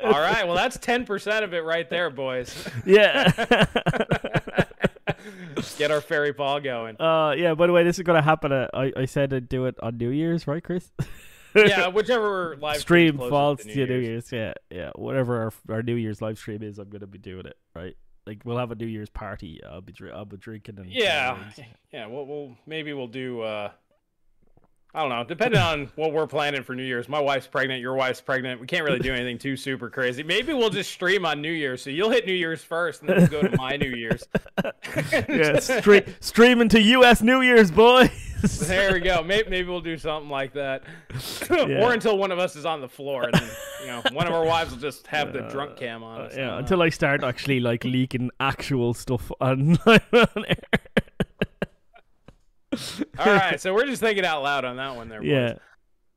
[0.04, 2.68] All right, well that's ten percent of it right there, boys.
[2.86, 3.32] yeah.
[5.78, 7.00] Get our fairy ball going.
[7.00, 9.66] uh yeah, by the way, this is gonna happen at, I, I said I'd do
[9.66, 10.92] it on New Year's, right, Chris?
[11.56, 14.30] Yeah, whichever live stream falls to to New Year's.
[14.30, 14.92] Yeah, yeah.
[14.96, 17.96] Whatever our, our New Year's live stream is, I'm gonna be doing it, right?
[18.28, 19.62] Like we'll have a New Year's party.
[19.64, 21.38] I'll be I'll be drinking and Yeah,
[21.94, 22.08] yeah.
[22.08, 23.40] We'll, we'll maybe we'll do.
[23.42, 23.72] uh
[24.96, 25.24] I don't know.
[25.26, 27.10] Depending on what we're planning for New Year's.
[27.10, 27.82] My wife's pregnant.
[27.82, 28.62] Your wife's pregnant.
[28.62, 30.24] We can't really do anything too super crazy.
[30.24, 31.82] Maybe we'll just stream on New Year's.
[31.82, 34.26] So you'll hit New Year's first, and then we'll go to my New Year's.
[34.64, 34.72] yeah,
[35.60, 37.22] stre- streaming to U.S.
[37.22, 38.10] New Year's, boys.
[38.60, 39.24] There we go.
[39.24, 40.84] Maybe, maybe we'll do something like that,
[41.50, 41.84] Yeah.
[41.84, 43.50] or until one of us is on the floor, and then
[43.82, 46.22] you know one of our wives will just have the drunk cam on.
[46.22, 46.34] us.
[46.34, 50.58] Uh, yeah, Uh, until I start actually like leaking actual stuff on, on air.
[53.20, 55.22] All right, so we're just thinking out loud on that one there.
[55.22, 55.30] Boys.
[55.30, 55.54] Yeah.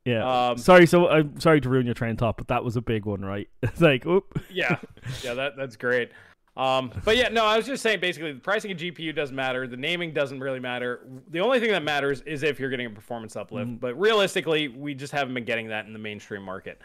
[0.05, 0.47] Yeah.
[0.49, 3.05] Um, sorry, so I'm sorry to ruin your train thought, but that was a big
[3.05, 3.47] one, right?
[3.63, 4.39] It's like, oop.
[4.49, 4.77] yeah,
[5.23, 6.11] yeah, that that's great.
[6.57, 9.67] Um, but yeah, no, I was just saying basically the pricing of GPU doesn't matter,
[9.67, 11.07] the naming doesn't really matter.
[11.29, 13.69] The only thing that matters is if you're getting a performance uplift.
[13.69, 13.79] Mm.
[13.79, 16.81] But realistically, we just haven't been getting that in the mainstream market.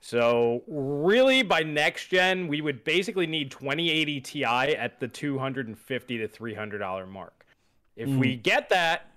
[0.00, 6.28] So really, by next gen, we would basically need 2080 Ti at the 250 to
[6.28, 7.44] 300 dollar mark.
[7.96, 8.18] If Mm.
[8.18, 9.10] we get that,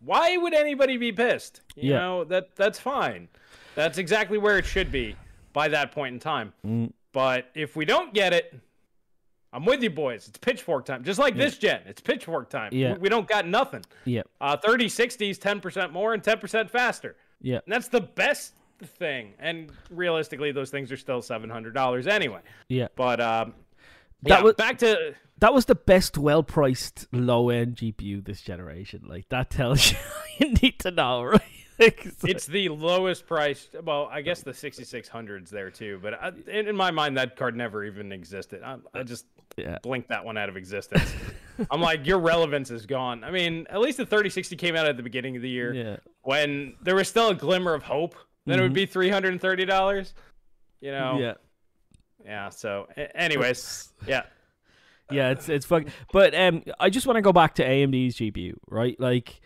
[0.00, 1.62] why would anybody be pissed?
[1.74, 1.98] You Yeah.
[2.00, 3.28] know that that's fine.
[3.74, 5.16] That's exactly where it should be.
[5.52, 6.52] by that point in time.
[6.66, 6.92] Mm.
[7.12, 8.54] But if we don't get it,
[9.54, 10.28] I'm with you, boys.
[10.28, 11.02] It's pitchfork time.
[11.02, 12.68] Just like this gen, it's pitchfork time.
[12.74, 12.92] Yeah.
[12.92, 13.82] We, we don't got nothing.
[14.04, 17.16] Yeah, Uh, 3060s, 10% more and 10% faster.
[17.40, 18.52] yeah, And that's the best
[18.84, 19.32] thing.
[19.38, 22.40] And realistically, those things are still $700 anyway.
[22.68, 22.88] yeah.
[22.94, 23.54] But um,
[24.24, 29.04] That yeah, was- back to That was the best, well-priced, low-end GPU this generation.
[29.06, 29.98] Like that tells you
[30.38, 31.40] you need to know, right?
[31.78, 33.76] It's like- it's the lowest priced.
[33.84, 37.54] Well, I guess the 6600's there too, but I, in, in my mind, that card
[37.54, 38.62] never even existed.
[38.64, 39.26] I, I just
[39.58, 41.14] yeah, blinked that one out of existence.
[41.70, 43.22] I'm like, your relevance is gone.
[43.24, 45.96] I mean, at least the 3060 came out at the beginning of the year yeah,
[46.22, 48.14] when there was still a glimmer of hope
[48.46, 50.12] that it would be $330.
[50.80, 51.20] You know, Mm-hmm.
[51.20, 51.34] yeah.
[52.24, 52.48] yeah.
[52.48, 54.22] So, anyways, yeah,
[55.10, 55.90] yeah, it's it's fucking.
[56.12, 58.98] But um, I just want to go back to AMD's GPU, right?
[59.00, 59.40] Like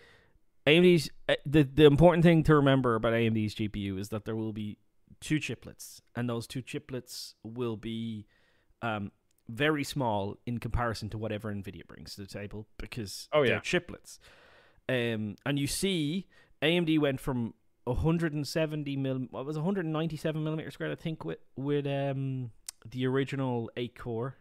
[0.67, 4.53] AMD's uh, the the important thing to remember about AMD's GPU is that there will
[4.53, 4.79] be
[5.21, 8.27] two chiplets, and those two chiplets will be
[8.83, 9.13] um
[9.49, 13.61] very small in comparison to whatever Nvidia brings to the table because Oh, they're yeah.
[13.61, 14.19] chiplets.
[14.89, 16.27] Um, and you see
[16.63, 21.87] AMD went from 170 mil, what was it, 197 millimeter squared, I think, with with
[21.87, 22.51] um
[22.89, 24.37] the original eight core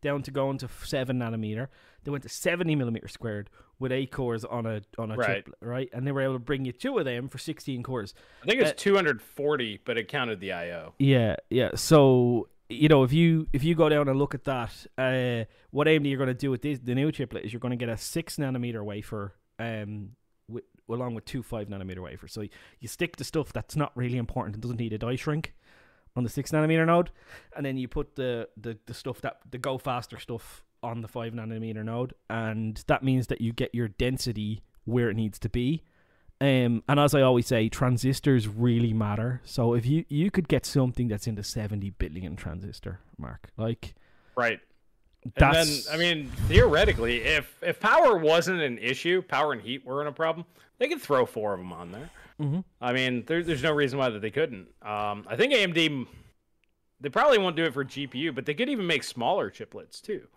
[0.00, 1.68] down to going to seven nanometer.
[2.04, 5.44] They went to seventy millimeter squared with eight cores on a on a Right.
[5.44, 5.88] chip, right?
[5.92, 8.14] And they were able to bring you two of them for sixteen cores.
[8.42, 10.94] I think it's Uh, 240, but it counted the IO.
[10.98, 11.70] Yeah, yeah.
[11.74, 15.86] So you know, if you if you go down and look at that, uh, what
[15.86, 17.88] AMD are going to do with this, the new chiplet is you're going to get
[17.88, 20.10] a six nanometer wafer, um,
[20.48, 22.32] with, along with two five nanometer wafers.
[22.32, 22.42] So
[22.80, 25.54] you stick the stuff that's not really important and doesn't need a die shrink
[26.18, 27.10] on the six nanometer node,
[27.56, 31.08] and then you put the the, the stuff that the go faster stuff on the
[31.08, 35.48] five nanometer node, and that means that you get your density where it needs to
[35.48, 35.82] be.
[36.40, 39.40] Um, and as I always say, transistors really matter.
[39.44, 43.94] So if you you could get something that's in the seventy billion transistor mark, like
[44.36, 44.60] Right.
[45.24, 50.08] And then, I mean, theoretically, if if power wasn't an issue, power and heat weren't
[50.08, 50.46] a problem,
[50.78, 52.10] they could throw four of them on there.
[52.40, 52.64] Mhm.
[52.80, 54.68] I mean, there, there's no reason why that they couldn't.
[54.80, 56.06] Um, I think AMD,
[57.00, 60.28] they probably won't do it for GPU, but they could even make smaller chiplets too.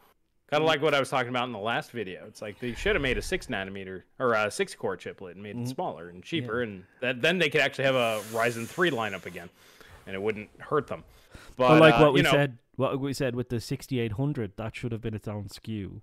[0.49, 2.25] Kind of like what I was talking about in the last video.
[2.27, 5.43] It's like they should have made a six nanometer or a six core chiplet and
[5.43, 8.91] made it smaller and cheaper, and that, then they could actually have a Ryzen three
[8.91, 9.49] lineup again,
[10.05, 11.05] and it wouldn't hurt them.
[11.55, 14.13] But But like uh, what we know, said, what we said with the sixty eight
[14.13, 16.01] hundred, that should have been its own SKU.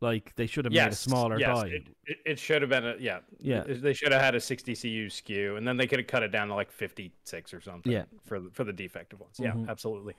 [0.00, 1.68] Like they should have made a smaller yes, die.
[1.68, 3.20] It, it, it should have been a yeah.
[3.40, 3.62] Yeah.
[3.66, 6.28] They should have had a 60 CU SKU, and then they could have cut it
[6.28, 7.90] down to like 56 or something.
[7.90, 8.04] Yeah.
[8.26, 9.36] For the, for the defective ones.
[9.40, 9.68] Yeah, Mhm.
[9.68, 10.14] absolutely.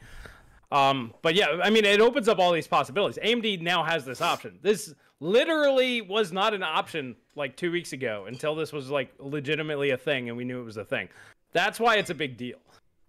[0.72, 3.20] Um, but yeah, I mean, it opens up all these possibilities.
[3.24, 4.58] AMD now has this option.
[4.62, 9.92] This literally was not an option like two weeks ago until this was like legitimately
[9.92, 11.10] a thing, and we knew it was a thing.
[11.54, 12.58] That's why it's a big deal.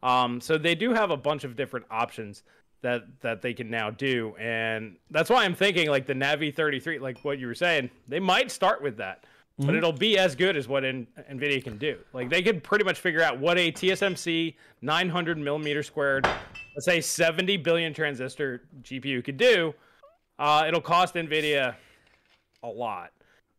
[0.02, 2.42] Um, so they do have a bunch of different options
[2.82, 6.98] that that they can now do, and that's why I'm thinking like the Navi 33,
[6.98, 9.24] like what you were saying, they might start with that,
[9.58, 11.98] but it'll be as good as what in, Nvidia can do.
[12.12, 16.26] Like they could pretty much figure out what a TSMC 900 millimeter squared,
[16.76, 19.74] let's say 70 billion transistor GPU could do.
[20.38, 21.74] Uh, it'll cost Nvidia
[22.62, 23.12] a lot.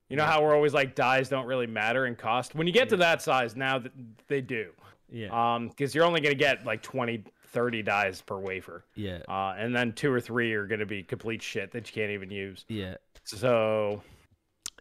[0.10, 2.56] You know how we're always like dies don't really matter in cost.
[2.56, 3.92] When you get to that size, now th-
[4.28, 4.70] they do
[5.12, 8.84] yeah, um because you're only going to get like 20 30 dies per wafer.
[8.96, 12.02] Yeah, uh and then two or three are going to be complete shit that you
[12.02, 12.66] can't even use.
[12.68, 12.96] Yeah.
[13.24, 14.02] so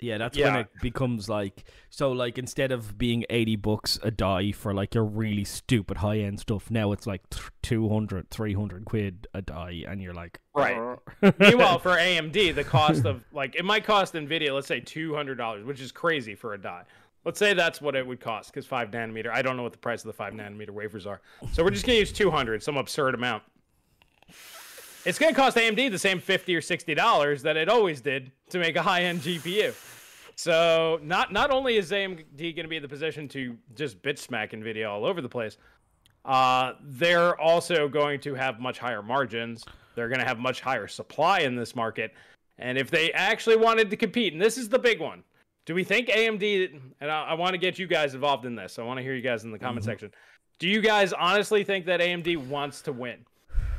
[0.00, 4.52] Yeah, that's when it becomes like so like instead of being 80 bucks a die
[4.52, 9.26] for like your really stupid high end stuff, now it's like th- 200, 300 quid
[9.32, 10.98] a die and you're like Right.
[11.38, 15.80] meanwhile for amd the cost of like it might cost nvidia let's say $200 which
[15.80, 16.84] is crazy for a die
[17.26, 19.78] let's say that's what it would cost because 5 nanometer i don't know what the
[19.78, 21.20] price of the 5 nanometer wafers are
[21.52, 23.42] so we're just going to use 200 some absurd amount
[25.04, 28.32] it's going to cost amd the same 50 or 60 dollars that it always did
[28.48, 29.74] to make a high-end gpu
[30.36, 34.18] so not not only is amd going to be in the position to just bitch
[34.18, 35.58] smack nvidia all over the place
[36.26, 39.64] uh, they're also going to have much higher margins.
[39.94, 42.12] They're going to have much higher supply in this market.
[42.58, 45.22] And if they actually wanted to compete, and this is the big one,
[45.66, 48.78] do we think AMD, and I, I want to get you guys involved in this.
[48.78, 50.10] I want to hear you guys in the comment section.
[50.58, 53.18] Do you guys honestly think that AMD wants to win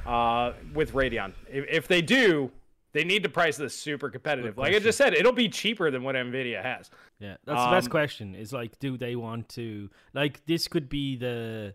[0.06, 1.34] uh, with Radeon?
[1.50, 2.52] If, if they do,
[2.94, 4.58] they need to price this super competitive.
[4.58, 6.92] Like I just said, it'll be cheaper than what NVIDIA has.
[7.20, 8.36] Yeah, that's the best Um, question.
[8.36, 10.68] Is like, do they want to like this?
[10.68, 11.74] Could be the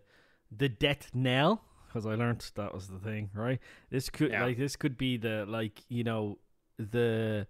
[0.55, 3.59] the death knell because I learned that was the thing, right?
[3.89, 4.45] This could Yeah.
[4.45, 6.37] like this could be the like you know
[6.77, 7.47] the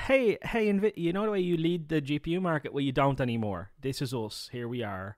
[0.00, 2.72] hey hey you know the way you lead the GPU market?
[2.72, 3.70] Well, you don't anymore.
[3.80, 4.48] This is us.
[4.52, 5.16] Here we are.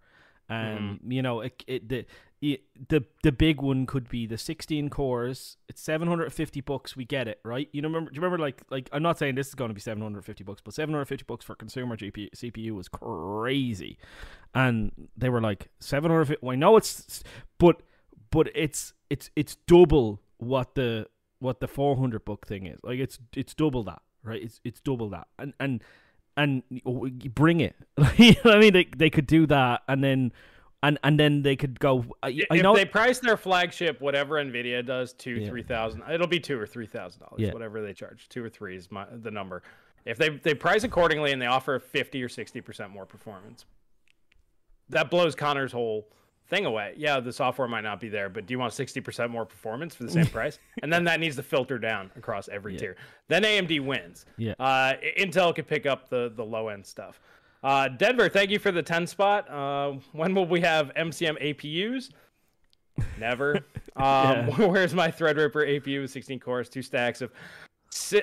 [0.48, 2.06] Um, you know, it, it the
[2.40, 5.56] it, the the big one could be the 16 cores.
[5.68, 6.94] It's 750 bucks.
[6.94, 7.68] We get it, right?
[7.72, 8.10] You know, remember?
[8.10, 8.42] Do you remember?
[8.42, 11.44] Like, like I'm not saying this is going to be 750 bucks, but 750 bucks
[11.44, 13.98] for consumer GPU CPU was crazy,
[14.54, 16.44] and they were like 750.
[16.44, 17.24] Well, I know it's,
[17.58, 17.82] but
[18.30, 21.06] but it's it's it's double what the
[21.38, 22.78] what the 400 buck thing is.
[22.82, 24.42] Like, it's it's double that, right?
[24.42, 25.82] It's it's double that, and and
[26.36, 27.76] and oh, bring it.
[28.16, 28.72] you know what I mean?
[28.72, 30.32] They they could do that, and then
[30.82, 32.00] and and then they could go.
[32.22, 35.48] Uh, I, if I know they price their flagship, whatever Nvidia does, two Yeah.
[35.48, 36.02] three thousand.
[36.10, 37.52] It'll be two or three thousand dollars, Yeah.
[37.52, 38.28] whatever they charge.
[38.28, 39.62] Two or three is my, the number.
[40.04, 43.64] If they they price accordingly and they offer fifty or sixty percent more performance,
[44.88, 46.08] that blows Connor's whole
[46.48, 46.94] thing away.
[46.96, 49.94] Yeah, the software might not be there, but do you want sixty percent more performance
[49.94, 50.58] for the same price?
[50.82, 52.78] And then that needs to filter down across every Yeah.
[52.78, 52.96] tier.
[53.28, 54.26] Then AMD wins.
[54.36, 54.54] Yeah.
[54.58, 57.20] Uh, Intel could pick up the the low end stuff.
[57.62, 59.50] Uh, Denver, thank you for the 10 spot.
[59.50, 62.10] Uh, when will we have MCM APUs?
[63.18, 63.60] Never.
[63.96, 67.32] Um, Where's my Threadripper APU with 16 cores, two stacks of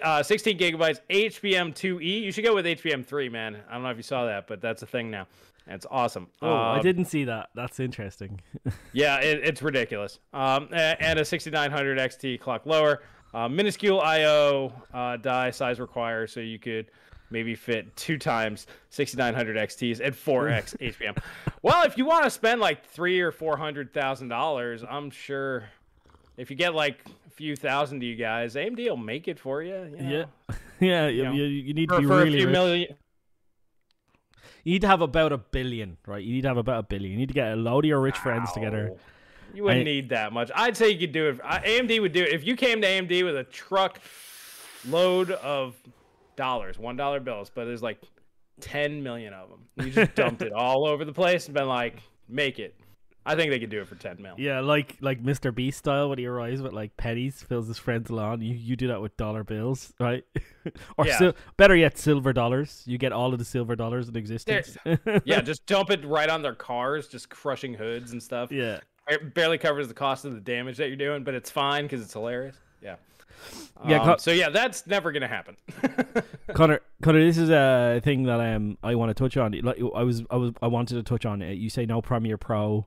[0.03, 2.21] uh, 16 gigabytes, HBM2E?
[2.21, 3.57] You should go with HBM3, man.
[3.67, 5.25] I don't know if you saw that, but that's a thing now.
[5.67, 6.27] It's awesome.
[6.41, 7.49] Oh, I Um, didn't see that.
[7.55, 8.41] That's interesting.
[8.93, 10.19] yeah, it, it's ridiculous.
[10.33, 13.01] Um, and a 6900 XT clock lower,
[13.33, 16.87] uh, minuscule I/O uh, die size required, so you could
[17.31, 21.17] maybe fit two times 6900 XTs at 4x HBM.
[21.63, 25.63] Well, if you want to spend like three or four hundred thousand dollars, I'm sure
[26.35, 29.63] if you get like a few thousand to you guys, AMD will make it for
[29.63, 29.95] you.
[29.97, 30.25] you know,
[30.81, 31.07] yeah, yeah.
[31.07, 32.27] You, you, you need to be for really.
[32.27, 32.51] a few rich.
[32.53, 32.95] million,
[34.63, 36.23] You need to have about a billion, right?
[36.23, 37.11] You need to have about a billion.
[37.11, 38.91] You need to get a load of your rich friends together.
[39.53, 40.49] You wouldn't I- need that much.
[40.55, 41.39] I'd say you could do it.
[41.41, 43.99] AMD would do it if you came to AMD with a truck
[44.87, 45.75] load of
[46.35, 48.01] dollars, one dollar bills, but there's like
[48.61, 49.59] ten million of them.
[49.85, 52.75] You just dumped it all over the place and been like, make it.
[53.25, 54.35] I think they could do it for ten mil.
[54.37, 55.53] Yeah, like like Mr.
[55.53, 58.41] Beast style when he arrives with like pennies, fills his friends along.
[58.41, 60.23] You you do that with dollar bills, right?
[60.97, 61.17] or Yeah.
[61.19, 62.83] sil- better yet, silver dollars.
[62.85, 64.77] You get all of the silver dollars in existence.
[65.25, 68.51] Yeah, just dump it right on their cars, just crushing hoods and stuff.
[68.51, 68.79] yeah.
[69.07, 72.01] It barely covers the cost of the damage that you're doing, but it's fine because
[72.01, 72.55] it's hilarious.
[72.81, 72.95] Yeah.
[73.85, 75.57] Yeah, Um, co- so yeah, that's never gonna happen.
[76.53, 79.51] Connor, Connor, this is a thing that um I want to touch on.
[79.61, 81.55] Like I was, I was, I wanted to touch on it.
[81.57, 82.85] You say no Premiere Pro,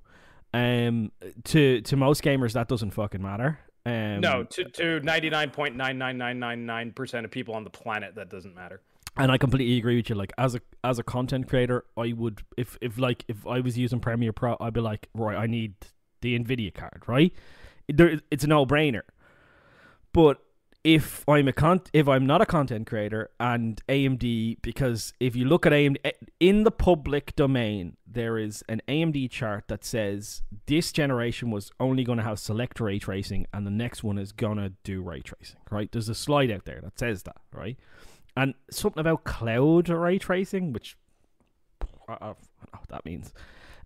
[0.55, 1.13] um,
[1.45, 3.59] to to most gamers that doesn't fucking matter.
[3.85, 7.55] Um, no, to to ninety nine point nine nine nine nine nine percent of people
[7.55, 8.81] on the planet, that doesn't matter.
[9.17, 10.17] and I completely agree with you.
[10.17, 13.79] Like as a as a content creator, I would if if like if I was
[13.79, 15.75] using Premiere Pro, I'd be like, right, I need
[16.21, 17.33] the Nvidia card, right?
[17.89, 19.03] There, it's a no brainer.
[20.13, 20.39] But
[20.87, 25.45] if I'm a con- if I'm not a content creator and AMD, because if you
[25.45, 30.43] look at AMD eh, in the public domain, there is an AMD chart that says
[30.67, 34.31] this generation was only going to have select ray tracing, and the next one is
[34.31, 35.59] gonna do ray tracing.
[35.73, 35.91] Right?
[35.91, 37.77] There's a slide out there that says that, right?
[38.37, 40.97] And something about cloud ray tracing, which
[42.09, 42.37] I, don't know
[42.71, 43.35] what that means.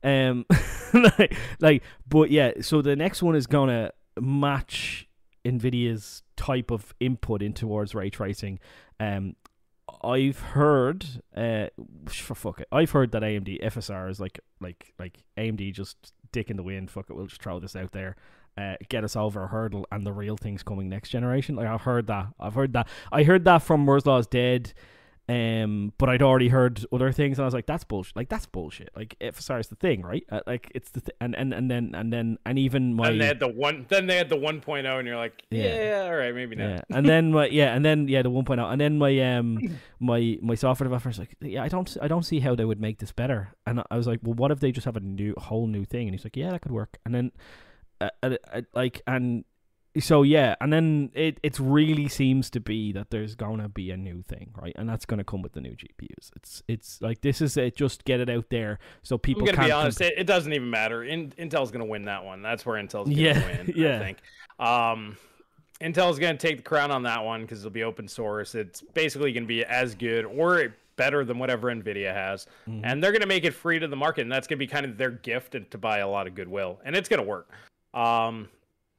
[0.05, 0.45] Um,
[1.19, 2.61] like, like, but yeah.
[2.61, 5.09] So the next one is gonna match
[5.47, 8.59] Nvidia's type of input in towards ray tracing.
[8.99, 9.37] Um,
[10.03, 11.05] I've heard,
[11.37, 11.67] uh,
[12.09, 16.57] fuck it, I've heard that AMD FSR is like, like, like AMD just dick in
[16.57, 16.91] the wind.
[16.91, 18.17] Fuck it, we'll just throw this out there.
[18.57, 21.57] Uh, get us over a hurdle, and the real thing's coming next generation.
[21.57, 22.29] Like I've heard that.
[22.41, 22.89] I've heard that.
[23.13, 24.73] I heard that from Moore's Law's Dead.
[25.31, 28.17] Um, but I'd already heard other things, and I was like, "That's bullshit!
[28.17, 28.89] Like that's bullshit!
[28.97, 30.25] Like FSR is the thing, right?
[30.29, 33.21] Uh, like it's the th- and and and then and then and even my And
[33.21, 33.87] they had the one.
[33.89, 35.83] Then they had the 1.0, and you're like, Yeah.
[35.85, 36.69] yeah, all right, maybe not.
[36.71, 40.37] yeah, and then my yeah, and then yeah, the 1.0, and then my um my
[40.43, 42.99] my software developer was like, yeah, I don't I don't see how they would make
[42.99, 45.69] this better, and I was like, well, what if they just have a new whole
[45.69, 46.09] new thing?
[46.09, 47.33] And he's like, yeah, that could work, and then
[48.01, 49.45] uh, uh, uh, like and
[49.99, 53.97] so yeah, and then it it really seems to be that there's gonna be a
[53.97, 54.73] new thing, right?
[54.77, 56.31] And that's gonna come with the new GPUs.
[56.37, 57.77] It's it's like this is it.
[57.77, 60.01] Just get it out there so people I'm gonna can be honest.
[60.01, 61.03] It, it doesn't even matter.
[61.03, 62.43] In, Intel's gonna win that one.
[62.43, 63.73] That's where Intel's gonna Yeah, win.
[63.75, 63.97] yeah.
[63.97, 64.19] I think.
[64.59, 65.17] Um,
[65.81, 68.55] Intel's gonna take the crown on that one because it'll be open source.
[68.55, 72.85] It's basically gonna be as good or better than whatever Nvidia has, Mm-hmm.
[72.85, 74.99] and they're gonna make it free to the market, and that's gonna be kind of
[74.99, 77.49] their gift and to buy a lot of goodwill, and it's gonna work.
[77.95, 78.49] Um,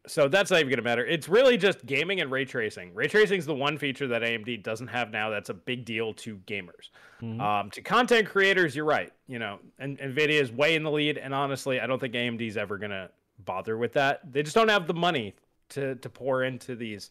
[0.07, 1.05] so that's not even gonna matter.
[1.05, 2.93] It's really just gaming and ray tracing.
[2.93, 5.29] Ray tracing is the one feature that AMD doesn't have now.
[5.29, 6.89] That's a big deal to gamers.
[7.21, 7.39] Mhm.
[7.39, 9.11] Um, to content creators, you're right.
[9.27, 12.57] You know, and Nvidia is way in the lead, and honestly, I don't think AMD's
[12.57, 13.09] ever gonna
[13.45, 14.31] bother with that.
[14.31, 15.33] They just don't have the money
[15.69, 17.09] to to pour into these.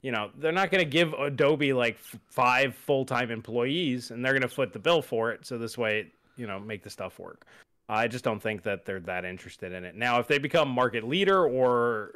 [0.00, 4.32] You know, they're not gonna give Adobe like f- five full time employees, and they're
[4.32, 5.46] gonna foot the bill for it.
[5.46, 6.06] So this way,
[6.36, 7.46] you know, make the stuff work.
[7.88, 9.94] I just don't think that they're that interested in it.
[9.94, 12.14] Now, if they become market leader or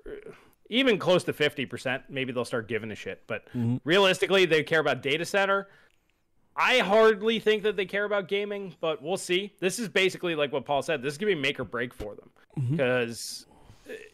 [0.71, 3.23] even close to 50%, maybe they'll start giving a shit.
[3.27, 3.81] But Mhm.
[3.85, 5.69] realistically, they care about data center.
[6.57, 9.53] I hardly think that they care about gaming, but we'll see.
[9.61, 11.03] This is basically like what Paul said.
[11.03, 12.31] This is going to be make or break for them.
[12.71, 13.45] Because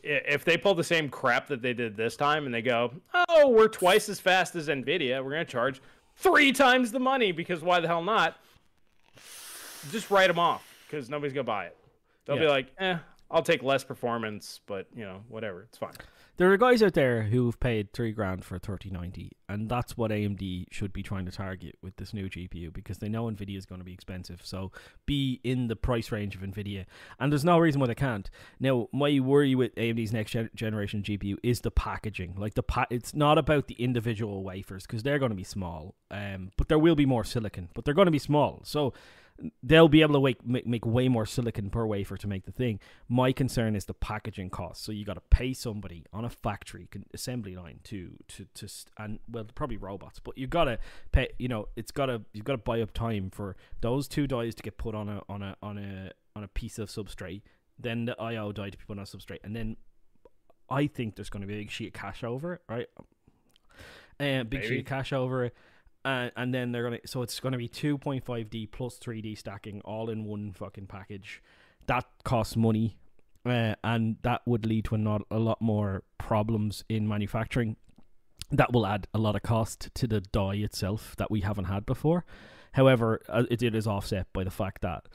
[0.03, 2.93] if they pull the same crap that they did this time and they go,
[3.29, 5.81] oh, we're twice as fast as NVIDIA, we're going to charge
[6.17, 8.37] three times the money because why the hell not?
[9.93, 11.77] Just write them off because nobody's to buy it.
[12.27, 12.99] They'll be like, eh,
[13.31, 15.63] I'll take less performance, but, you know, whatever.
[15.63, 15.95] It's fine.
[16.37, 19.99] There are guys out there who've paid three grand for a thirty ninety, and that's
[19.99, 23.59] what AMD should be trying to target with this new GPU because they know Nvidia
[23.59, 24.41] is going to be expensive.
[24.43, 24.73] So
[25.05, 26.87] be in the price range of Nvidia,
[27.21, 28.31] and there's no reason why they can't.
[28.59, 32.35] Now, my worry with AMD's next gen- generation GPU is the packaging.
[32.39, 35.97] Like the pa- it's not about the individual wafers because they're going to be small,
[36.11, 38.63] um, but there will be more silicon, but they're going to be small.
[38.65, 38.95] So
[39.63, 42.53] they'll be able to make, make make way more silicon per wafer to make the
[42.53, 42.79] thing.
[43.09, 44.85] My concern is the packaging cost.
[44.85, 48.93] So you got to pay somebody on a factory assembly line to to to st-
[48.99, 50.79] and well probably robots, but you got to
[51.11, 51.29] pay.
[51.39, 54.55] You know, it's got to you've got to buy up time for those two dies
[54.57, 57.43] to get put on a on a on a on a piece of substrate.
[57.79, 59.77] Then the IO die to be put on a substrate, and then
[60.71, 62.87] I think there's going to be a big sheet of cache over it, right?
[64.21, 65.55] Uh, big sheet of cache over it
[66.05, 70.25] uh, and then they're gonna so it's gonna be 2.5D plus 3D stacking all in
[70.25, 71.43] one fucking package.
[71.87, 72.97] That costs money,
[73.47, 77.77] uh, and that would lead to a, not, a lot more problems in manufacturing.
[78.51, 81.87] That will add a lot of cost to the die itself that we haven't had
[81.87, 82.25] before.
[82.73, 85.07] However, uh, it, it is offset by the fact that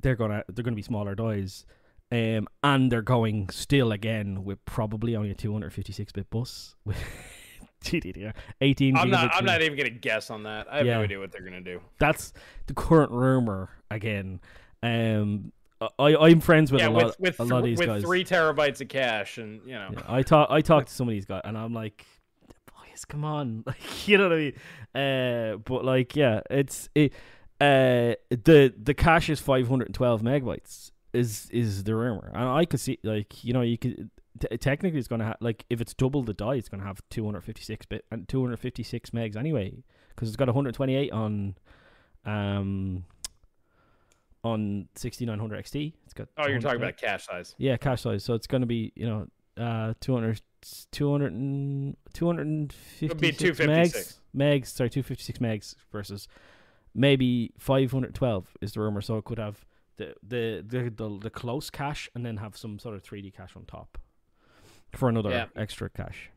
[0.00, 1.64] they're gonna they're gonna be smaller dies.
[2.10, 6.74] Um, and they're going still again with probably only a 256 bit bus
[7.84, 9.30] with 18 I'm not.
[9.34, 10.66] I'm not even gonna guess on that.
[10.70, 10.96] I have Yeah.
[10.98, 11.80] no idea what they're gonna do.
[11.98, 12.32] that's
[12.66, 14.40] the current rumor again.
[14.82, 15.52] Um,
[15.98, 18.02] I I'm friends with yeah, a lot, with with, a lot of these with guys.
[18.02, 21.12] three terabytes of cache, and you know, Yeah, I talk I talk to some of
[21.12, 22.04] these guys, and I'm like,
[22.66, 24.54] boys, come on, like you know what I mean.
[24.94, 27.12] Uh, but like, yeah, it's it.
[27.60, 30.90] Uh, the the cache is 512 megabytes.
[31.12, 32.30] Is is the rumor?
[32.34, 34.10] And I could see like you know you could.
[34.38, 37.86] T- technically, it's gonna have like if it's double the die, it's gonna have 256
[37.86, 39.82] bit and 256 megs anyway,
[40.14, 41.54] because it's got 128 on,
[42.24, 43.04] um,
[44.44, 45.92] on 6900 XT.
[46.04, 46.28] It's got.
[46.36, 47.54] oh, you're talking about cache size.
[47.58, 48.24] Yeah, cache size.
[48.24, 49.26] So it's going to be, you know,
[49.62, 50.40] uh, 200,
[50.92, 53.38] 200 and, 256 megs.
[53.38, 54.20] 256.
[54.36, 56.28] Megs, sorry, 256 megs versus
[56.94, 59.00] maybe 512 is the rumor.
[59.00, 59.64] So it could have
[59.96, 63.56] the, the, the, the, the close cache and then have some sort of 3D cache
[63.56, 63.98] on top
[64.94, 65.46] for another Yeah.
[65.56, 66.30] extra cache.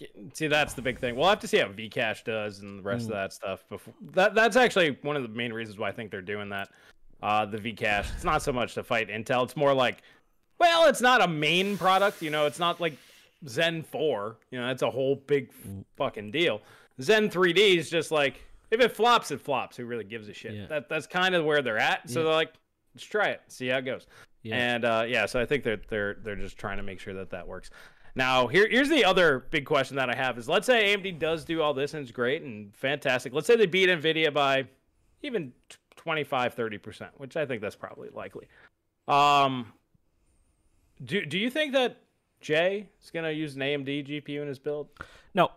[0.00, 1.14] Y- See, that's the big thing.
[1.16, 3.10] We'll have to see how V-Cache does and the rest Mm.
[3.10, 3.64] of that stuff.
[3.68, 6.70] Before that, that's actually one of the main reasons why I think they're doing that.
[7.22, 8.10] Uh, the V-Cache.
[8.14, 9.44] It's not so much to fight Intel.
[9.44, 10.02] It's more like,
[10.58, 12.20] well, it's not a main product.
[12.20, 12.94] You know, it's not like
[13.46, 14.36] Zen 4.
[14.50, 15.84] You know, that's a whole big Mm.
[15.96, 16.62] fucking deal.
[17.00, 19.76] Zen 3D is just like if it flops, it flops.
[19.76, 20.52] Who really gives a shit?
[20.54, 20.66] Yeah.
[20.66, 22.10] That that's kind of where they're at.
[22.10, 22.24] So Yeah.
[22.24, 22.52] they're like,
[22.94, 24.06] let's try it, see how it goes.
[24.42, 24.56] Yeah.
[24.56, 27.30] And uh, yeah, so I think they're they're they're just trying to make sure that
[27.30, 27.70] that works.
[28.14, 31.44] Now, here here's the other big question that I have is let's say AMD does
[31.44, 33.32] do all this and it's great and fantastic.
[33.32, 34.66] Let's say they beat Nvidia by
[35.22, 38.46] even t- 25 30%, which I think that's probably likely.
[39.08, 39.72] Um
[41.04, 41.98] do do you think that
[42.40, 44.88] Jay is going to use an AMD GPU in his build?
[45.34, 45.50] no,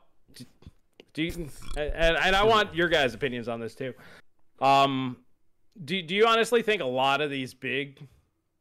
[1.14, 3.94] Do you, and, and I want your guys' opinions on this too.
[4.60, 5.18] Um,
[5.86, 8.08] do do you honestly think a lot of these big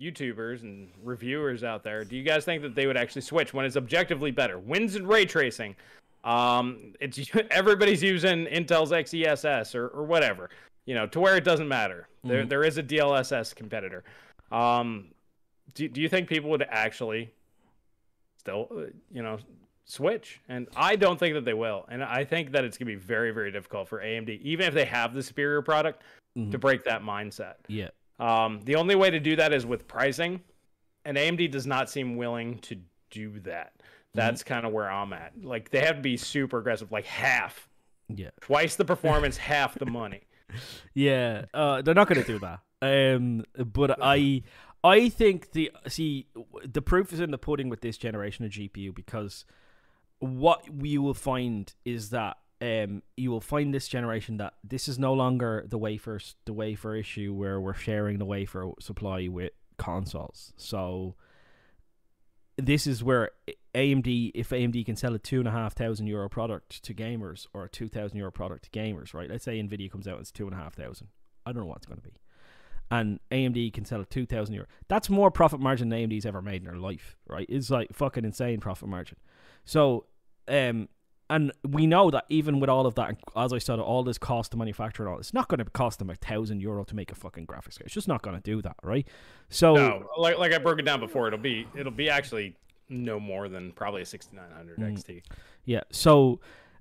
[0.00, 3.64] YouTubers and reviewers out there, do you guys think that they would actually switch when
[3.64, 4.58] it's objectively better?
[4.58, 5.74] Wins in ray tracing.
[6.24, 7.18] Um, it's
[7.50, 10.50] everybody's using Intel's XeSS or, or whatever,
[10.86, 12.08] you know, to where it doesn't matter.
[12.24, 12.48] There Mhm.
[12.48, 14.04] there is a DLSS competitor.
[14.52, 15.08] Um,
[15.74, 17.32] do do you think people would actually
[18.38, 18.82] still, uh,
[19.12, 19.38] you know,
[19.84, 20.40] switch?
[20.48, 21.86] And I don't think that they will.
[21.90, 24.84] And I think that it's gonna be very very difficult for AMD, even if they
[24.84, 26.02] have the superior product,
[26.36, 26.50] Mhm.
[26.52, 27.54] to break that mindset.
[27.68, 27.88] yeah,
[28.18, 30.40] Um, the only way to do that is with pricing,
[31.04, 32.78] and AMD does not seem willing to
[33.10, 33.72] do that.
[34.14, 35.32] That's kind of where I'm at.
[35.42, 37.68] Like they have to be super aggressive, like half,
[38.08, 38.30] yeah.
[38.40, 40.22] twice the performance, half the money.
[40.94, 42.60] Yeah, uh, they're not going to do that.
[42.80, 44.42] Um, but I,
[44.82, 46.26] I think the see
[46.64, 49.44] the proof is in the pudding with this generation of GPU because
[50.20, 54.98] what we will find is that um, you will find this generation that this is
[54.98, 60.52] no longer the wafer the wafer issue where we're sharing the wafer supply with consoles.
[60.56, 61.14] So
[62.56, 63.30] this is where
[63.74, 67.46] AMD, if AMD can sell a two and a half thousand euro product to gamers
[67.54, 69.30] or a two thousand euro product to gamers, right?
[69.30, 71.08] Let's say Nvidia comes out and it's two and a half thousand.
[71.46, 72.14] I don't know what it's going to be.
[72.90, 74.66] and AMD can sell at two thousand euro.
[74.88, 77.46] That's more profit margin than AMD's ever made in their life, right?
[77.48, 79.18] It's like fucking insane profit margin.
[79.64, 80.06] So,
[80.48, 80.88] um,
[81.30, 84.52] and we know that even with all of that, as I said, all this cost
[84.52, 87.12] to manufacture and all, it's not going to cost them a thousand euro to make
[87.12, 87.82] a fucking graphics card.
[87.86, 89.06] It's just not going to do that, right?
[89.50, 92.56] So, no, like like I broke it down before, it'll be it'll be actually
[92.88, 94.96] no more than probably a 6900 Mm.
[94.96, 95.22] XT.
[95.64, 95.82] Yeah.
[95.90, 96.40] So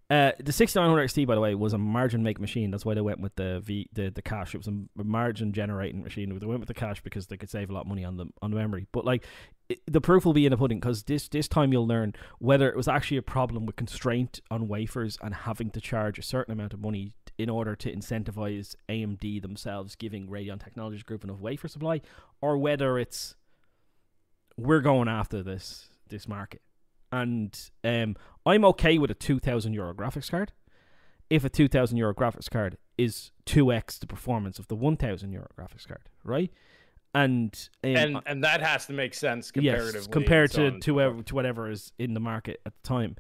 [0.10, 2.72] uh, the 6900 XT, by the way, was a margin make machine.
[2.72, 4.56] That's why they went with the V the, the cache.
[4.56, 6.30] It was a margin generating machine.
[6.40, 8.28] They went with the cache because they could save a lot of money on the
[8.42, 8.88] on the memory.
[8.94, 9.26] But like
[9.68, 12.70] it, the proof will be in the pudding because this this time you'll learn whether
[12.70, 16.54] it was actually a problem with constraint on wafers and having to charge a certain
[16.54, 21.68] amount of money in order to incentivize AMD themselves giving Radeon Technologies Group enough wafer
[21.68, 22.00] supply,
[22.40, 23.36] or whether it's
[24.56, 26.62] we're going after this this market.
[27.12, 30.52] And um, I'm okay with a two thousand euro graphics card
[31.30, 34.98] if a two thousand euro graphics card is two x the performance of the one
[34.98, 36.52] thousand euro graphics card, right?
[37.14, 40.00] And um, And and that has to make sense comparatively.
[40.00, 43.16] Yes, compared to to, to whatever is in the market at the time.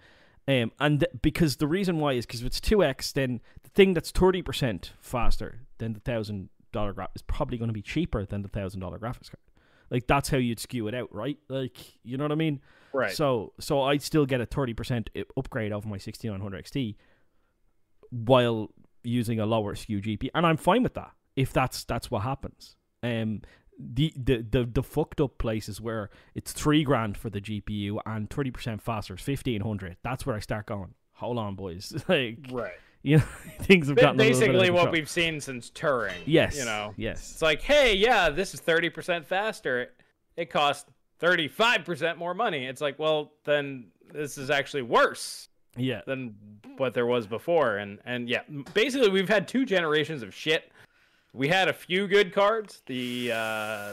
[0.49, 3.69] Um, and th- because the reason why is because if it's two x, then the
[3.69, 7.81] thing that's thirty percent faster than the thousand dollar gra- is probably going to be
[7.81, 9.41] cheaper than the thousand dollar graphics card.
[9.89, 11.37] Like that's how you'd skew it out, right?
[11.49, 12.61] Like you know what I mean?
[12.93, 13.11] Right.
[13.11, 16.95] So so I'd still get a thirty percent upgrade over my sixty nine hundred XT
[18.09, 18.69] while
[19.03, 22.75] using a lower SKU GPU, and I'm fine with that if that's that's what happens.
[23.03, 23.41] Um,
[23.79, 28.29] the the the, the fucked up places where it's three grand for the GPU and
[28.29, 29.97] thirty percent faster is fifteen hundred.
[30.03, 30.95] That's where I start going.
[31.13, 31.93] Hold on, boys.
[32.07, 32.73] like right.
[33.03, 33.23] you know,
[33.61, 36.13] things have gotten a bit Basically, what we've seen since Turing.
[36.25, 39.91] yes, You know, yes, it's like, hey, yeah, this is thirty percent faster.
[40.35, 40.89] It costs
[41.19, 42.65] thirty-five percent more money.
[42.65, 46.35] It's like, well, then this is actually worse yeah, than
[46.77, 47.77] what there was before.
[47.77, 48.41] And and yeah,
[48.73, 50.71] basically, we've had two generations of shit.
[51.33, 52.81] We had a few good cards.
[52.87, 53.91] The uh,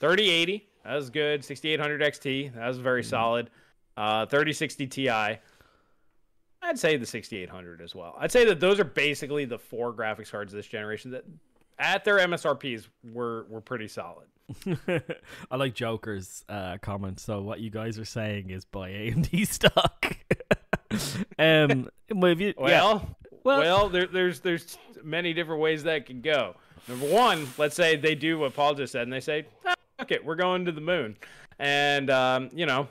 [0.00, 1.44] 3080 that was good.
[1.44, 3.50] 6800 XT that was very solid.
[3.96, 5.10] Uh, 3060 Ti.
[5.10, 8.16] I'd say the 6800 as well.
[8.18, 11.24] I'd say that those are basically the four graphics cards of this generation that,
[11.78, 14.26] at their MSRPs, were were pretty solid.
[15.50, 17.20] I like Joker's uh, comment.
[17.20, 20.16] So what you guys are saying is buy AMD stock.
[21.38, 22.82] um, well, you, Well, yeah,
[23.44, 26.56] well, Well- there, there's there's many different ways that can go.
[26.88, 30.12] Number one, let's say they do what Paul just said, and they say, ah, "Fuck
[30.12, 31.16] it, we're going to the moon,"
[31.58, 32.86] and um, you know,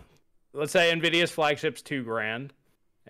[0.54, 2.54] let's say Nvidia's flagship's two grand,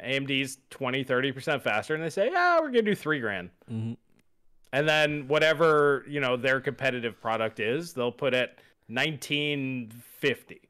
[0.03, 3.95] AMD's 20, 30 percent faster, and they say, "Yeah, we're gonna do three grand," Mhm.
[4.73, 10.61] And then whatever you know their competitive product is, they'll put it 1950.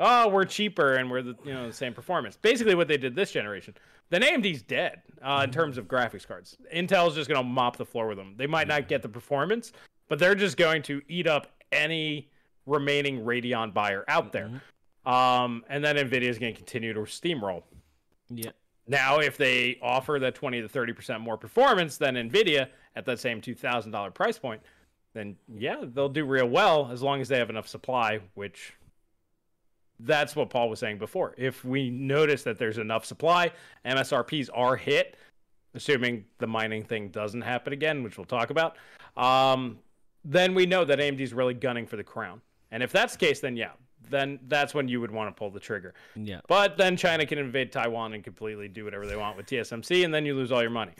[0.00, 2.36] Oh, we're cheaper and we're the you know the same performance.
[2.36, 3.74] Basically, what they did this generation.
[4.10, 6.56] Then AMD's dead uh, in terms of graphics cards.
[6.74, 8.34] Intel's just gonna mop the floor with them.
[8.36, 9.72] They might not get the performance,
[10.08, 12.30] but they're just going to eat up any
[12.66, 14.62] remaining Radeon buyer out there.
[15.04, 17.64] Um, and then Nvidia's going to continue to steamroll.
[18.30, 18.50] yeah,
[18.86, 23.40] Now, if they offer that 20 to 30% more performance than NVIDIA at that same
[23.40, 24.60] $2,000 price point,
[25.14, 28.72] then yeah, they'll do real well as long as they have enough supply, which
[30.00, 31.34] that's what Paul was saying before.
[31.38, 33.52] If we notice that there's enough supply,
[33.84, 35.16] MSRPs are hit,
[35.74, 38.76] assuming the mining thing doesn't happen again, which we'll talk about,
[39.16, 39.78] um,
[40.24, 42.40] then we know that AMD's really gunning for the crown.
[42.70, 43.72] And if that's the case, then yeah,
[44.12, 45.94] then that's when you would want to pull the trigger.
[46.14, 46.40] yeah.
[46.46, 50.14] But then China can invade Taiwan and completely do whatever they want with TSMC, and
[50.14, 50.92] then you lose all your money.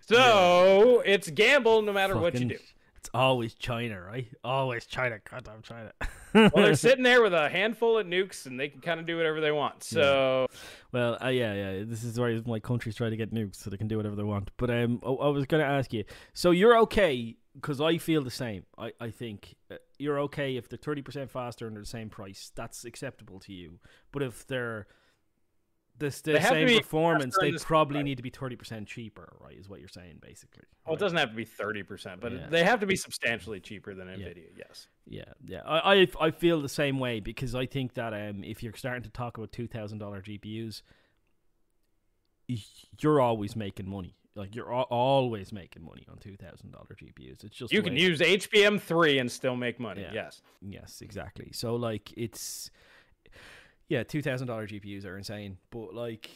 [0.00, 2.58] So it's gamble no matter what you do.
[3.04, 4.26] It's always China, right?
[4.42, 5.18] Always China.
[5.30, 5.92] Goddamn China.
[6.32, 9.16] Well, they're sitting there with a handful of nukes, and they can kind of do
[9.18, 9.84] whatever they want.
[9.84, 10.46] So
[10.90, 11.84] Well, uh, yeah, yeah.
[11.84, 14.22] This is why my countries try to get nukes so they can do whatever they
[14.22, 14.50] want.
[14.56, 16.04] But um, I, I was going to ask you.
[16.32, 18.64] So you're okay because I feel the same.
[18.78, 22.10] I I think uh, you're okay if they're thirty percent faster and they're the same
[22.10, 22.52] price.
[22.54, 23.78] That's acceptable to you.
[24.12, 24.86] But if they're
[25.96, 29.56] this the They same performance, they the probably need to be thirty percent cheaper, right?
[29.56, 30.64] Is what you're saying, basically.
[30.84, 32.48] well, it doesn't have to be thirty percent, but Yeah.
[32.48, 34.48] they have to be substantially cheaper than Nvidia.
[34.56, 34.88] Yes.
[35.06, 35.60] Yeah, yeah.
[35.64, 39.04] I, I I feel the same way because I think that um if you're starting
[39.04, 40.82] to talk about two thousand dollar GPUs,
[43.00, 44.16] you're always making money.
[44.36, 47.44] Like you're al- always making money on two thousand dollar GPUs.
[47.44, 50.02] It's just You can use HBM three and still make money.
[50.02, 50.10] Yeah.
[50.12, 50.42] Yes.
[50.60, 51.50] Yes, exactly.
[51.52, 52.70] So like it's
[53.88, 56.30] yeah, two thousand dollar GPUs are insane, but like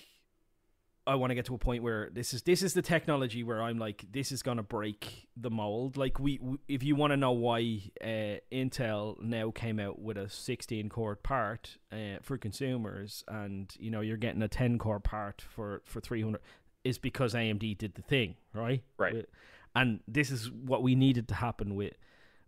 [1.08, 3.62] I want to get to a point where this is this is the technology where
[3.62, 5.96] I'm like this is gonna break the mold.
[5.96, 10.18] Like we, we if you want to know why uh, Intel now came out with
[10.18, 15.00] a 16 core part uh, for consumers, and you know you're getting a 10 core
[15.00, 16.42] part for for 300,
[16.84, 19.26] is because AMD did the thing right, Right.
[19.74, 21.94] And this is what we needed to happen with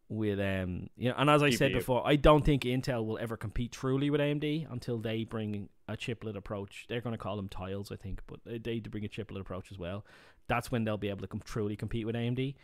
[0.08, 3.36] with um you know and as I said before, I don't think Intel will ever
[3.36, 6.86] compete truly with AMD until they bring a chiplet approach.
[6.88, 9.40] They're going to call them tiles, I think, but they, they to bring a chiplet
[9.40, 10.04] approach as well.
[10.48, 12.54] That's when they'll be able to com- truly compete with AMD.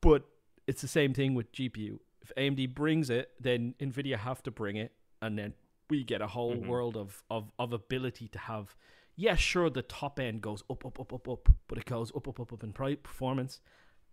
[0.00, 0.24] But
[0.66, 1.98] it's the same thing with GPU.
[2.22, 4.92] If AMD brings it, then Nvidia have to bring it,
[5.22, 5.54] and then
[5.88, 6.66] we get a whole Mhm.
[6.66, 8.76] world of, of of ability to have.
[9.16, 12.26] Yeah, sure, the top end goes up, up, up, up, up, but it goes up,
[12.26, 13.60] up, up, up in pri- performance,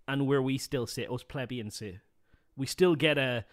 [0.08, 2.00] and where we still sit, us plebeians sit,
[2.56, 3.46] we still get a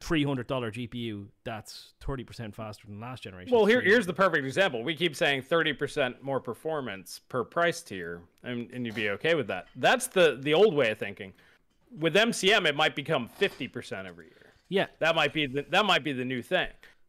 [0.00, 3.54] three hundred dollar GPU that's thirty percent faster than last generation.
[3.54, 4.82] Well, here, here's the perfect example.
[4.84, 9.48] We keep saying 30% more performance per price tier, and, and you'd be okay with
[9.48, 9.66] that.
[9.76, 11.32] That's the, the old way of thinking.
[11.98, 14.52] With MCM, it might become 50% every year.
[14.68, 16.68] yeah, That might be the, that might be the new thing,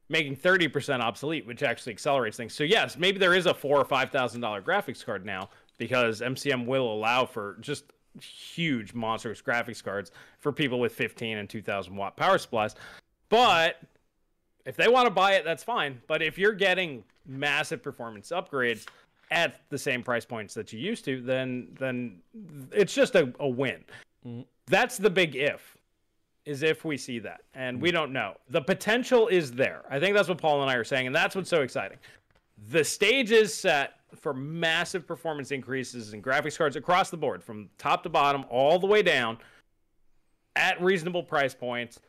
[0.10, 2.54] making 30% obsolete, which actually accelerates things.
[2.54, 6.22] So yes, maybe there is a four or five thousand dollar graphics card now because
[6.22, 7.86] MCM will allow for just
[8.22, 12.76] huge monstrous graphics cards for people with 15 and 2000 watt power supplies.
[13.30, 13.80] But
[14.66, 16.02] if they want to buy it, that's fine.
[16.08, 18.88] But if you're getting massive performance upgrades
[19.32, 22.20] at the same price points that you used to, then then
[22.72, 23.84] it's just a, a win.
[24.26, 24.46] Mhm.
[24.66, 25.78] That's the big if
[26.50, 27.42] is if we see that.
[27.54, 28.34] And we don't know.
[28.50, 29.84] The potential is there.
[29.90, 32.00] I think that's what Paul and I are saying, and that's what's so exciting.
[32.70, 37.70] The stage is set for massive performance increases in graphics cards across the board, from
[37.78, 39.38] top to bottom, all the way down,
[40.56, 42.00] at reasonable price points,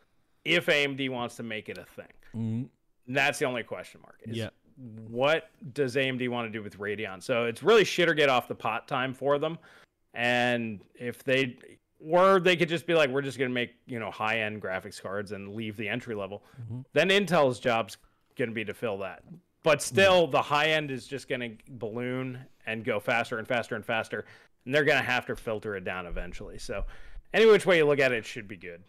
[0.46, 2.06] if AMD wants to make it a thing.
[2.34, 2.68] Mm,
[3.08, 4.20] that's the only question mark.
[4.22, 4.48] Is yeah,
[5.08, 7.22] what does AMD want to do with Radeon?
[7.22, 9.58] So it's really shit or get off the pot time for them.
[10.14, 11.58] And if they,
[12.04, 14.62] or they could just be like, we're just going to make, you know, high end
[14.62, 16.42] graphics cards and leave the entry level.
[16.70, 16.84] Mhm.
[16.92, 17.96] Then Intel's job's
[18.36, 19.22] going to be to fill that.
[19.62, 23.74] But still, the high end is just going to balloon and go faster and faster
[23.74, 24.24] and faster.
[24.64, 26.58] And they're going to have to filter it down eventually.
[26.58, 26.84] So,
[27.34, 28.82] any which way you look at it, it should be good.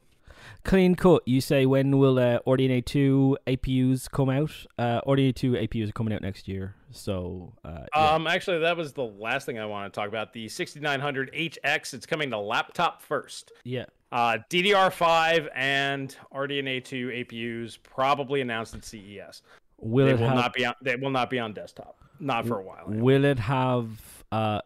[0.63, 1.23] Clean cut.
[1.27, 4.51] You say when will uh, RDNA two APUs come out?
[4.77, 6.75] Uh, RDNA two APUs are coming out next year.
[6.91, 8.09] So uh, yeah.
[8.11, 10.33] Um, actually, that was the last thing I want to talk about.
[10.33, 11.93] The 6900 HX.
[11.93, 13.51] It's coming to laptop first.
[13.63, 19.41] yeah, Uh, DDR5 and RDNA 2 APUs probably announced at CES.
[19.77, 20.35] will they it will have?
[20.35, 20.75] not be on.
[20.81, 21.97] They will not be on desktop.
[22.19, 22.85] Not for a while.
[22.87, 23.01] anyway.
[23.01, 23.87] Will it have
[24.31, 24.61] uh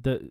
[0.00, 0.30] the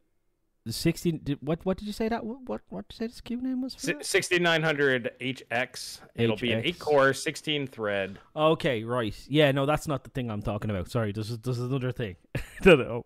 [0.68, 1.20] sixteen?
[1.24, 2.24] Did, what what did you say that?
[2.26, 3.74] What what, did you say the SKU name was?
[3.74, 4.06] For Si- that?
[4.06, 6.00] 6900 HX.
[6.16, 8.20] It'll be an 8 core, 16 thread.
[8.36, 9.16] Okay, right.
[9.28, 10.90] Yeah, no, that's not the thing I'm talking about.
[10.92, 12.16] Sorry, this is this is another thing.
[12.66, 13.06] no.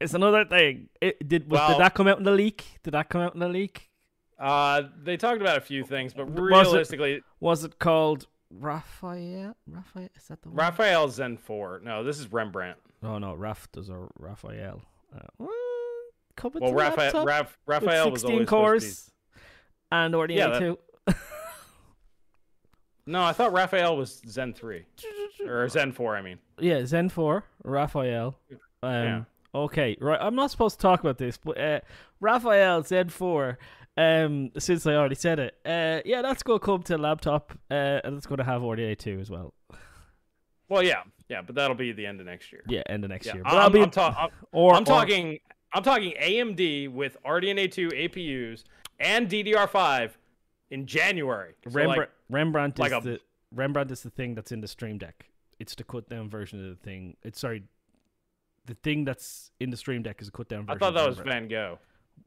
[0.00, 0.88] It's another thing.
[1.02, 2.64] It did was, Well- did that come out in the leak?
[2.82, 3.90] Did that come out in the leak?
[4.38, 9.54] Uh, they talked about a few things, but Was it- realistically, Was it called Raphael?
[9.66, 10.56] Raphael is that the one?
[10.56, 11.82] Raphael Zen 4.
[11.84, 12.78] No, this is Rembrandt.
[13.02, 14.80] Oh no, Raf does a Raphael.
[15.14, 15.44] Uh,
[16.42, 19.10] well, coming Well, Raphael, Raph, Raphael was 16 always supposed to be- cores
[19.92, 20.78] and RDNA Yeah, that- two.
[23.06, 24.84] No, I thought Raphael was Zen 3
[25.46, 26.16] or Zen 4.
[26.16, 28.38] I mean, Yeah, Zen four, Raphael.
[28.82, 29.22] Um, Yeah.
[29.52, 30.18] Okay, right.
[30.20, 31.80] I'm not supposed to talk about this, but uh,
[32.20, 33.58] Raphael Zen four.
[33.96, 37.98] Um, since I already said it, uh, yeah, that's going to come to laptop, uh,
[38.04, 39.52] and it's going to have RDA two as well.
[40.68, 42.62] well, yeah, yeah, but that'll be the end of next year.
[42.68, 43.42] Yeah, end of next Yeah, year.
[43.42, 45.40] But I'm, I'll be I'm, ta- I'm, or I'm or- talking.
[45.72, 48.64] I'm talking AMD with RDNA 2 APUs
[48.98, 50.10] and DDR5
[50.70, 51.54] in January.
[51.68, 52.10] So, like, Rembrandt.
[52.28, 53.20] Rembrandt is like a- the
[53.54, 55.26] Rembrandt is the thing that's in the Steam Deck.
[55.58, 57.16] It's the cut down version of the thing.
[57.22, 57.64] It's sorry,
[58.66, 60.76] the thing that's in the Steam Deck is a cut down version.
[60.76, 61.78] I thought that was Van Gogh.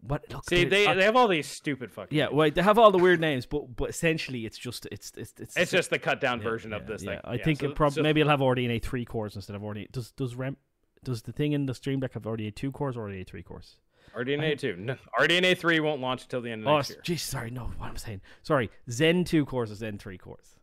[0.01, 0.23] What?
[0.31, 2.17] Look, See, they, I- they have all these stupid fucking.
[2.17, 5.33] yeah, well, they have all the weird names, but but essentially, it's just it's it's
[5.39, 7.11] it's, It's just the cut down yeah, version of this yeah.
[7.11, 7.19] thing.
[7.23, 9.61] I Yeah, think so- it prob- so- maybe it'll have RDNA three cores instead of
[9.61, 9.91] RDNA.
[9.91, 10.57] Does does Rem
[11.03, 13.75] does the thing in the Steam Deck have RDNA two cores or RDNA three cores?
[14.15, 14.75] RDNA 2.
[14.75, 16.99] No, RDNA 3 won't launch until the end of Oh, next year.
[17.03, 18.21] geez, sorry, no, what I'm saying.
[18.43, 20.59] Sorry, Zen two cores or Zen three cores.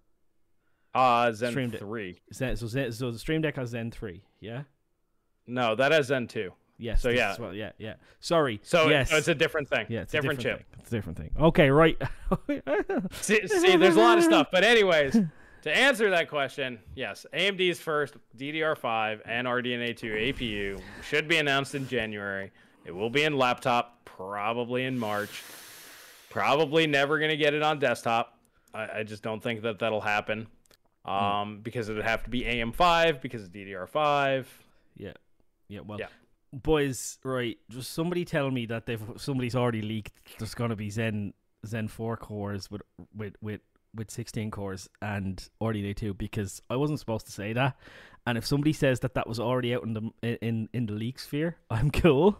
[0.95, 1.78] Uh, Zen Streamed it.
[1.80, 2.20] 3.
[2.32, 4.22] Zen, so Zen, so the Steam Deck has Zen three.
[4.41, 4.62] Yeah.
[5.49, 6.53] No, that has Zen 2.
[6.78, 7.03] Yes.
[7.03, 7.34] So, yeah.
[7.38, 7.95] what- yeah, yeah.
[8.20, 8.61] Sorry.
[8.62, 9.11] So, yes.
[9.11, 9.86] so it's a different thing.
[9.88, 10.59] yeah, it's different, a chip.
[10.59, 10.80] different Thing.
[10.80, 11.30] It's a different thing.
[11.41, 12.01] Okay, right.
[13.20, 14.47] See, see, there's a lot of stuff.
[14.53, 15.16] But anyways,
[15.63, 21.75] to answer that question, yes, AMD's first DDR5 and RDNA 2 APU should be announced
[21.75, 22.51] in January.
[22.85, 25.43] It will be in laptop, probably in March.
[26.31, 28.39] Probably never going to get it on desktop.
[28.73, 30.47] I, I just don't think that that'll happen.
[31.05, 34.45] Um, because it would have to be AM5 because of DDR5.
[34.97, 35.13] yeah.
[35.69, 35.81] Yeah.
[35.87, 35.99] Well.
[35.99, 36.07] Yeah.
[36.53, 37.57] Boys, right?
[37.69, 40.15] Just somebody tell me that they've somebody's already leaked.
[40.37, 41.33] There's gonna be Zen
[41.65, 42.83] Zen four cores with
[43.15, 43.61] with with
[43.95, 47.76] with 16 cores and RDNA two because I wasn't supposed to say that.
[48.26, 50.11] And if somebody says that that was already out in the
[50.43, 52.38] in in the leak sphere, I'm cool.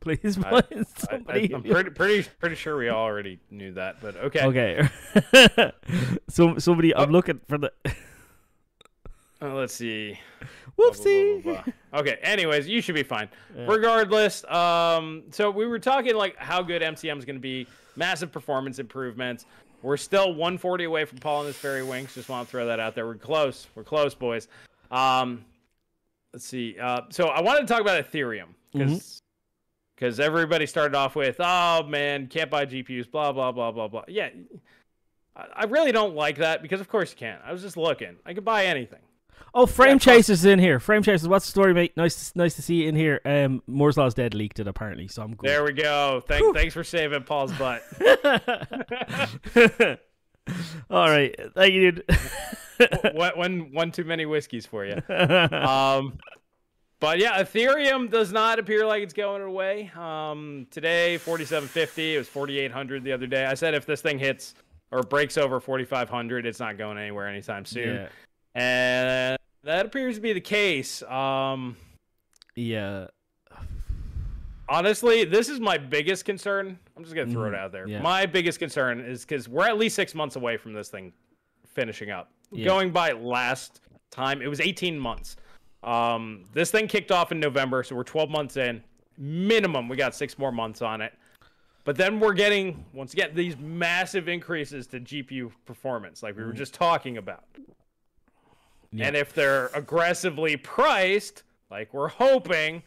[0.00, 1.54] Please I- find I, somebody.
[1.54, 4.44] am pretty pretty pretty sure we already knew that, but okay.
[4.46, 5.72] okay.
[6.28, 6.94] so somebody.
[6.94, 7.12] I'm Oh.
[7.12, 7.72] looking for the.
[9.42, 10.18] Uh, let's see.
[10.76, 11.42] Blah, Whoopsie.
[11.42, 12.00] blah, blah.
[12.00, 12.18] Okay.
[12.22, 13.26] Anyways, you should be fine.
[13.56, 13.64] Yeah.
[13.68, 18.30] Regardless, um, so we were talking like how good MCM is going to be, massive
[18.32, 19.46] performance improvements.
[19.82, 22.14] We're still 140 away from Paul and his fairy wings.
[22.14, 23.06] Just want to throw that out there.
[23.06, 23.66] We're close.
[23.74, 24.48] We're close, boys.
[24.90, 25.44] Um,
[26.32, 26.76] let's see.
[26.78, 29.22] Uh, so I wanted to talk about Ethereum because
[29.94, 34.04] because everybody started off with, oh man, can't buy GPUs, blah blah blah blah blah.
[34.08, 34.30] Yeah,
[35.36, 37.40] I, I really don't like that because of course you can't.
[37.44, 38.16] I was just looking.
[38.26, 39.00] I could buy anything.
[39.54, 40.78] Oh, Frame Yeah, Chasers is in here.
[40.78, 41.96] Frame Chasers, what's the story, mate?
[41.96, 43.20] Nice, nice to see you in here.
[43.24, 45.48] Um, Moore's Law's dead leaked it apparently, so I'm good.
[45.50, 46.22] There we go.
[46.26, 47.82] Thank, thanks for saving Paul's butt.
[50.90, 52.04] All right, thank you, dude.
[53.12, 54.94] one, one, one too many whiskeys for you.
[55.14, 56.18] Um,
[56.98, 59.90] but yeah, Ethereum does not appear like it's going away.
[59.96, 62.14] Um, today, 4750.
[62.14, 63.46] It was 4800 the other day.
[63.46, 64.54] I said if this thing hits
[64.90, 67.96] or breaks over 4500, it's not going anywhere anytime soon.
[67.96, 68.08] yeah,
[68.54, 71.02] And that appears to be the case.
[71.04, 71.76] Um,
[72.56, 73.06] yeah,
[74.68, 76.78] honestly, this is my biggest concern.
[76.96, 77.86] I'm just gonna throw it Mhm, out there.
[77.88, 78.00] yeah.
[78.02, 81.12] My biggest concern is because we're at least six months away from this thing
[81.66, 82.32] finishing up.
[82.52, 82.64] Yeah.
[82.66, 83.80] Going by last
[84.10, 85.36] time, it was 18 months.
[85.82, 88.82] Um, this thing kicked off in November, so we're 12 months in.
[89.16, 91.12] Minimum, we got six more months on it.
[91.84, 96.52] But then we're getting once again these massive increases to GPU performance, like we were
[96.52, 97.44] just talking about.
[98.92, 99.06] Yeah.
[99.06, 102.82] And if they're aggressively priced, like we're hoping,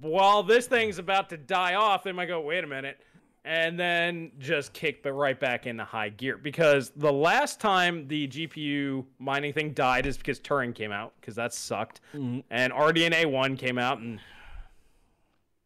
[0.00, 2.98] while this thing's about to die off, they might go, wait a minute,
[3.44, 6.38] and then just kick the right back into high gear.
[6.38, 11.34] Because the last time the GPU mining thing died is because Turing came out, because
[11.34, 12.00] that sucked.
[12.14, 12.42] Mhm.
[12.50, 14.20] And RDNA 1 came out and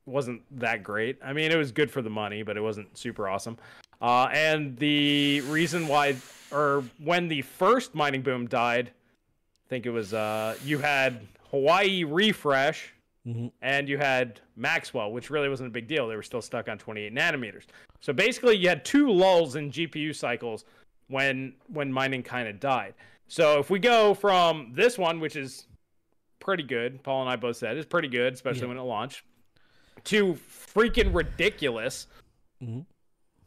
[0.04, 1.18] wasn't that great.
[1.22, 3.58] I mean, it was good for the money, but it wasn't super awesome.
[4.00, 6.16] Uh, and the reason why,
[6.50, 8.90] or when the first mining boom died,
[9.68, 12.92] think it was uh, you had Hawaii refresh
[13.26, 13.50] Mhm.
[13.60, 16.06] and you had Maxwell, which really wasn't a big deal.
[16.06, 17.64] They were still stuck on 28 nanometers.
[18.00, 20.64] So basically, you had two lulls in GPU cycles
[21.08, 22.94] when when mining kind of died.
[23.28, 25.66] So if we go from this one, which is
[26.38, 28.68] pretty good, Paul and I both said is pretty good, especially Yeah.
[28.68, 29.22] when it launched,
[30.04, 32.06] to freaking ridiculous.
[32.62, 32.80] Mm-hmm.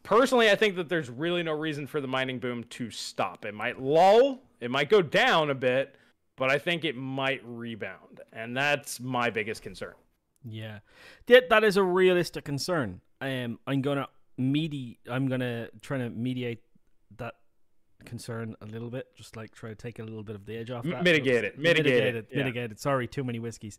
[0.04, 3.46] Personally, I think that there's really no reason for the mining boom to stop.
[3.46, 5.96] It might lull, it might go down a bit,
[6.40, 9.94] but I think it might rebound, and that's my biggest concern.
[10.44, 10.80] Yeah,
[11.28, 13.02] that that is a realistic concern.
[13.22, 16.64] Um, I'm gonna medi- I'm gonna try to mediate
[17.18, 17.36] that
[18.06, 20.72] concern a little bit, just like try to take a little bit of the edge
[20.72, 20.84] off.
[20.84, 21.04] That.
[21.04, 22.38] mitigate it, mitigate it, yeah.
[22.38, 22.80] mitigate it.
[22.80, 23.78] Sorry, too many whiskeys.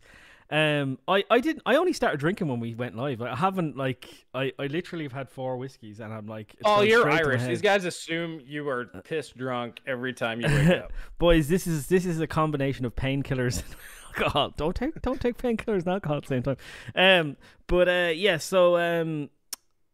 [0.49, 1.63] Um, I I didn't.
[1.65, 3.21] I only started drinking when we went live.
[3.21, 7.01] I haven't like I I literally have had four whiskeys, and I'm like, Oh, you're
[7.01, 7.43] straight to my Irish.
[7.43, 10.93] These guys assume you are piss drunk every time you wake up.
[11.17, 13.75] Boys, this is this is a combination of painkillers and
[14.07, 14.53] alcohol.
[14.57, 16.57] Don't take don't take painkillers and alcohol at the same time.
[16.95, 18.37] Um, but uh, yeah.
[18.37, 19.29] So um,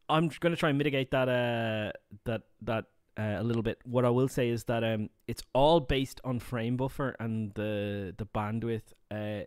[0.09, 1.91] I'm going to try and mitigate that uh
[2.25, 2.85] that that
[3.17, 3.79] uh, a little bit.
[3.83, 8.13] What I will say is that um, it's all based on frame buffer and the
[8.17, 8.93] the bandwidth.
[9.09, 9.45] Uh,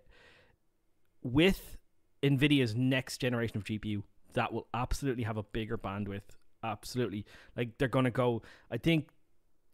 [1.23, 1.77] with
[2.23, 4.03] Nvidia's next generation of GPU,
[4.33, 6.23] that will absolutely have a bigger bandwidth.
[6.65, 7.25] Absolutely,
[7.57, 8.43] like they're gonna go.
[8.71, 9.09] I think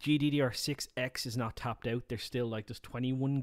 [0.03, 2.03] GDDR6X is not tapped out.
[2.07, 3.41] They're still like there's 21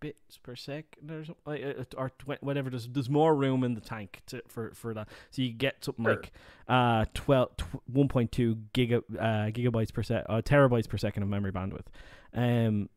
[0.00, 2.70] gigabits per second or something, like, uh, or tw- whatever.
[2.70, 6.04] There's there's more room in the tank to, for for that, so you get something
[6.04, 6.14] Sure.
[6.16, 6.32] like
[6.68, 11.52] uh 12 tw- 1.2 giga uh, gigabytes per sec uh, terabytes per second of memory
[11.52, 11.86] bandwidth.
[12.34, 12.88] Um,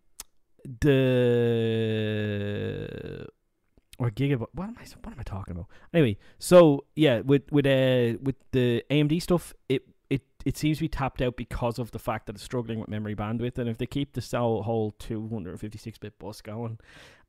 [0.81, 3.27] the
[3.99, 4.47] or gigabyte.
[4.53, 4.85] What am I?
[5.03, 5.67] What am I talking about?
[5.93, 9.83] Anyway, so yeah, with with uh with the AMD stuff, it
[10.45, 13.15] it seems to be tapped out because of the fact that it's struggling with memory
[13.15, 13.57] bandwidth.
[13.57, 16.79] And if they keep the cell whole 256 bit bus going,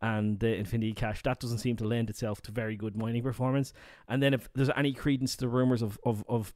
[0.01, 3.73] and the Infinity Cache, that doesn't seem to lend itself to very good mining performance.
[4.09, 6.53] And then if there's any credence to the rumors of of of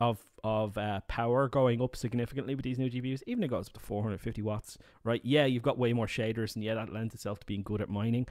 [0.00, 3.66] of of uh, power going up significantly with these new GPUs, even if it goes
[3.68, 5.20] up to 450 watts, right?
[5.24, 7.88] Yeah, you've got way more shaders, and yeah, that lends itself to being good at
[7.88, 8.26] mining.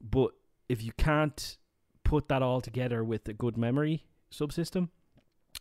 [0.00, 0.32] But
[0.68, 1.56] if you can't
[2.04, 4.90] put that all together with a good memory subsystem,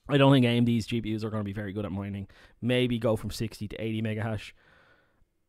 [0.08, 2.28] I don't think AMD's GPUs are going to be very good at mining.
[2.62, 4.52] Maybe go from 60 to 80 megahash.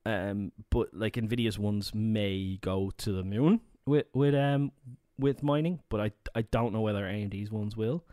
[0.07, 4.71] Um, but like Nvidia's ones may go to the moon with with um
[5.19, 8.05] with mining, but I I don't know whether AMD's ones will.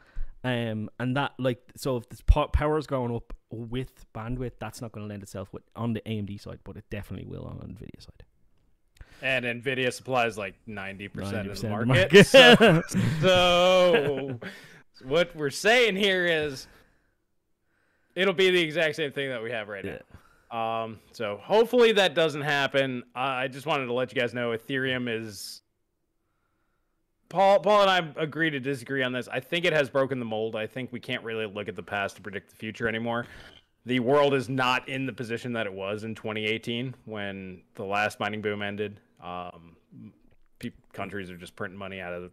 [0.44, 4.82] Um, and that like so if this po- power is going up with bandwidth, that's
[4.82, 7.58] not going to lend itself with on the AMD side, but it definitely will on
[7.60, 8.24] Nvidia side.
[9.22, 12.34] and Nvidia supplies like ninety percent of the 90% of the market.
[12.34, 12.84] market.
[13.22, 14.40] So,
[14.94, 16.68] so what we're saying here is
[18.16, 19.98] it'll be the exact same thing that we have right Yeah.
[20.52, 20.84] now.
[20.84, 23.04] Um, so hopefully that doesn't happen.
[23.16, 25.62] I I just wanted to let you guys know Ethereum is.
[27.30, 29.28] Paul, Paul and I agree to disagree on this.
[29.28, 30.56] I think it has broken the mold.
[30.56, 33.26] I think we can't really look at the past to predict the future anymore.
[33.88, 38.20] The world is not in the position that it was in 2018 when the last
[38.20, 39.00] mining boom ended.
[39.22, 39.76] Um,
[40.94, 42.32] countries are just printing money out of the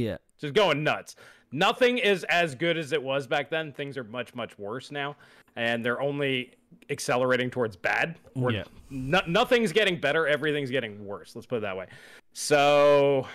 [0.00, 0.18] yeah.
[0.38, 1.16] just going nuts.
[1.52, 3.72] Nothing is as good as it was back then.
[3.72, 5.16] Things are much, much worse now,
[5.56, 6.54] and they're only
[6.90, 8.16] accelerating towards bad.
[8.34, 8.64] We're- Yeah.
[8.90, 10.26] no- nothing's getting better.
[10.26, 11.36] Everything's getting worse.
[11.36, 11.86] Let's put it that way.
[12.32, 13.26] So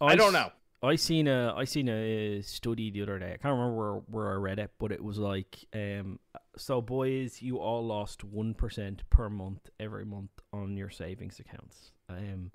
[0.00, 0.50] I don't know.
[0.84, 3.26] I seen a I seen a study the other day.
[3.34, 6.18] I can't remember where, where I read it, but it was like, um,
[6.56, 11.92] so boys, you all lost one percent per month every month on your savings accounts.
[12.08, 12.50] Um,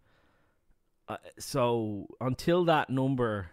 [1.07, 3.51] uh, so until that number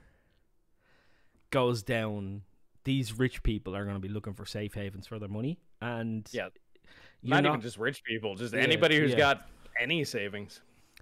[1.55, 2.43] goes down,
[2.85, 6.29] these rich people are going to be looking for safe havens for their money, and
[6.33, 6.49] Yeah.
[7.23, 9.17] you're not, even just rich people, just Yeah, anybody who's yeah.
[9.19, 9.49] got
[9.81, 10.61] any savings.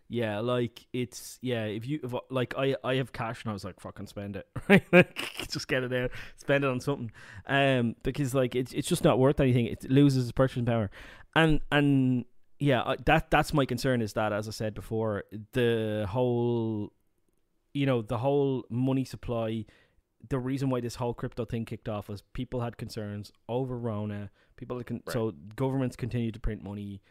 [0.09, 1.65] Yeah, like it's yeah.
[1.65, 4.47] If you if, like, I I have cash and I was like, fucking spend it,
[4.69, 4.85] right?
[4.93, 7.11] Like, just get it out, spend it on something,
[7.47, 9.65] um, because like it's it's just not worth anything.
[9.67, 10.91] It loses its purchasing power,
[11.35, 12.27] and and
[12.59, 16.93] yeah, I- that that's my concern is that as I said before, the whole,
[17.73, 19.65] you know, the whole money supply.
[20.29, 24.31] The reason why this whole crypto thing kicked off was people had concerns over Rona.
[24.57, 25.13] People had con- Right.
[25.13, 27.03] so governments continued to print money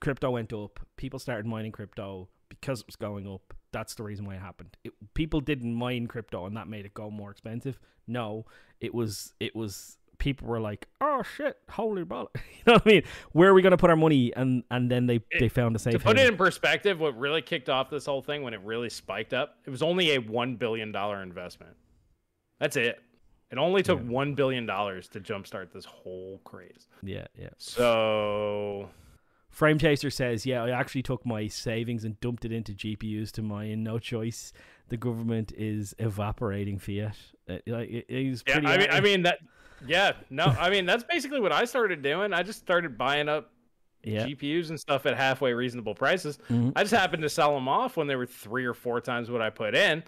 [0.00, 0.80] crypto went up.
[0.96, 3.54] People started mining crypto because it was going up.
[3.72, 4.76] That's the reason why it happened.
[4.84, 7.78] It, people didn't mine crypto and that made it go more expensive.
[8.06, 8.46] No,
[8.80, 12.88] it was it was people were like, "Oh shit, holy ball!" you know what I
[12.88, 13.02] mean?
[13.32, 14.32] Where are we gonna put our money?
[14.34, 15.94] And and then they they found a safe.
[15.94, 18.88] To put it in perspective, what really kicked off this whole thing when it really
[18.90, 21.76] spiked up, it was only a one billion dollar investment.
[22.58, 23.00] That's it.
[23.50, 24.06] It only took Yeah.
[24.10, 26.88] one billion dollars to jumpstart this whole craze.
[27.02, 27.50] yeah, yeah.
[27.58, 28.90] So
[29.50, 33.42] Frame Chaser says, "Yeah, I actually took my savings and dumped it into GPUs to
[33.42, 33.82] mine.
[33.82, 34.52] No choice.
[34.88, 37.16] The government is evaporating fiat.
[37.48, 38.66] Uh, like it, it's yeah, pretty.
[38.68, 39.38] I mean, I mean that.
[39.86, 42.32] Yeah, no, I mean that's basically what I started doing.
[42.32, 43.50] I just started buying up
[44.02, 44.26] yeah.
[44.26, 46.38] GPUs and stuff at halfway reasonable prices.
[46.48, 46.72] Mhm.
[46.74, 49.42] I just happened to sell them off when they were three or four times what
[49.42, 50.02] I put in.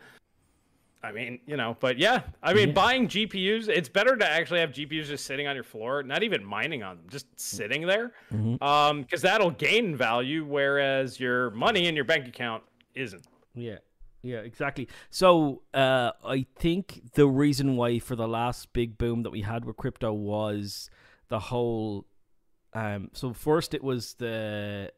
[1.02, 2.74] I mean, you know, but yeah, I mean, Yeah.
[2.74, 6.44] buying GPUs, it's better to actually have GPUs just sitting on your floor, not even
[6.44, 8.60] mining on them, just sitting there, Mhm.
[8.60, 13.24] um, because that'll gain value, whereas your money in your bank account isn't.
[13.54, 13.78] Yeah.
[14.22, 14.88] Yeah, exactly.
[15.10, 19.64] So, uh, I think the reason why for the last big boom that we had
[19.64, 20.90] with crypto was
[21.28, 22.06] the whole.
[22.72, 24.90] Um, so first it was the,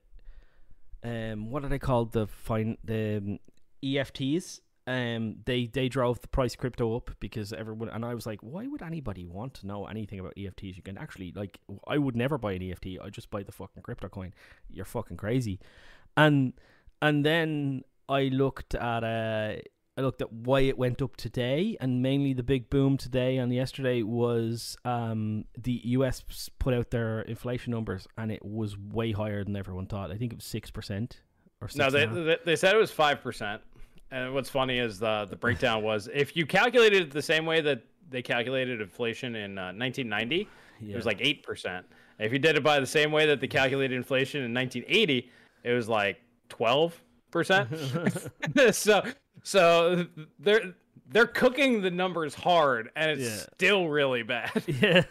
[1.04, 2.12] um, what are they called?
[2.12, 3.38] The fine the um,
[3.82, 4.60] EFTs.
[4.86, 8.40] Um, they they drove the price of crypto up because everyone and I was like,
[8.40, 10.76] why would anybody want to know anything about EFTs?
[10.76, 12.98] You can actually like, I would never buy an EFT.
[13.02, 14.34] I just buy the fucking crypto coin.
[14.68, 15.60] You're fucking crazy,
[16.16, 16.54] and
[17.02, 19.56] and then I looked at uh,
[19.96, 23.52] I looked at why it went up today, and mainly the big boom today and
[23.52, 29.44] yesterday was um, the US put out their inflation numbers, and it was way higher
[29.44, 30.10] than everyone thought.
[30.10, 31.20] I think it was six percent
[31.60, 31.68] or.
[31.74, 32.38] No, they, and a half.
[32.44, 33.62] they they said it was five percent,
[34.10, 37.60] and what's funny is the the breakdown was if you calculated it the same way
[37.60, 40.48] that they calculated inflation in uh, 1990,
[40.90, 41.86] it was like eight percent.
[42.18, 45.30] If you did it by the same way that they calculated inflation in 1980,
[45.64, 47.00] it was like 12
[47.30, 47.68] percent.
[48.72, 49.02] so
[49.42, 50.06] so
[50.38, 50.74] they're
[51.12, 53.44] they're cooking the numbers hard, and it's Yeah.
[53.54, 54.50] still really bad.
[54.80, 55.02] yeah.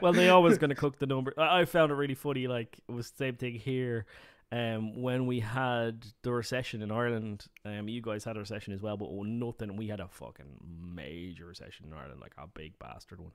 [0.00, 1.32] well, they always going to cook the number.
[1.38, 2.46] I I found it really funny.
[2.46, 4.06] Like it was the same thing here.
[4.52, 8.80] Um, when we had the recession in Ireland, um, you guys had a recession as
[8.80, 9.76] well, but nothing.
[9.76, 10.60] We had a fucking
[10.94, 13.32] major recession in Ireland, like a big bastard one.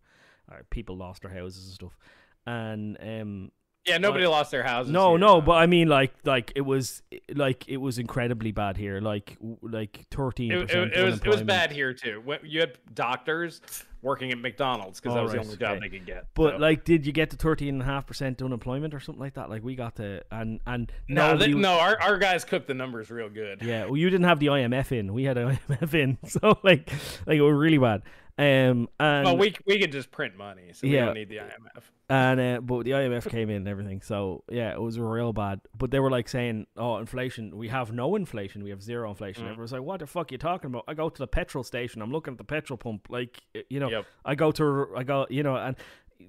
[0.49, 1.97] Uh, people lost their houses and stuff,
[2.45, 3.51] and um,
[3.85, 4.91] yeah, nobody lost their houses.
[4.91, 7.01] no, here, no, but I mean, like, like it was,
[7.33, 11.41] like it was incredibly bad here, like, like thirteen it, it, it was it was
[11.41, 12.23] bad here too.
[12.43, 13.61] You had doctors
[14.01, 15.79] working at McDonald's because that was the only job okay.
[15.79, 16.27] they could get.
[16.33, 16.57] But so.
[16.57, 19.49] like, did you get to thirteen and a half percent unemployment or something like that?
[19.49, 23.09] Like we got to, and and no, they, no, our, our guys cooked the numbers
[23.09, 23.61] real good.
[23.61, 23.85] yeah.
[23.85, 25.13] Well, you didn't have the IMF in.
[25.13, 26.91] We had an IMF in, so like,
[27.25, 28.03] like it was really bad.
[28.37, 31.05] Um, and Well, we we could just print money, so we Yeah.
[31.05, 31.83] don't need the IMF.
[32.09, 34.01] and uh, but the IMF came in and everything.
[34.01, 35.61] So yeah, it was real bad.
[35.77, 37.55] But they were like saying, "Oh, inflation.
[37.57, 38.63] We have no inflation.
[38.63, 39.49] We have zero inflation." Mm.
[39.51, 42.01] Everyone's like, "What the fuck are you talking about?" I go to the petrol station.
[42.01, 43.07] I'm looking at the petrol pump.
[43.09, 44.05] Like you know, Yep.
[44.25, 45.75] I go to I go you know and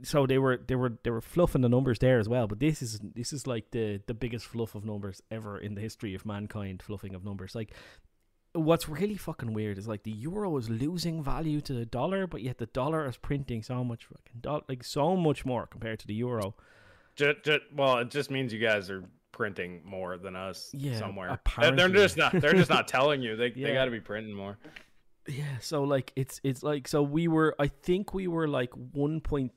[0.02, 2.46] so they were they were they were fluffing the numbers there as well.
[2.46, 5.80] But this is this is like the the biggest fluff of numbers ever in the
[5.80, 6.82] history of mankind.
[6.82, 7.54] Fluffing of numbers.
[7.54, 7.74] Like
[8.54, 12.42] what's really fucking weird is like the euro is losing value to the dollar, but
[12.42, 16.06] yet the dollar is printing so much fucking do- like so much more compared to
[16.06, 16.54] the euro.
[17.16, 21.30] Just, just, well, it just means you guys are printing more than us Yeah, somewhere.
[21.30, 21.76] Apparently.
[21.76, 22.32] they're just not.
[22.32, 23.36] They're just not telling you.
[23.36, 24.58] They they got to be printing more.
[25.26, 29.20] Yeah, so like it's it's like so we were I think we were like one
[29.20, 29.52] point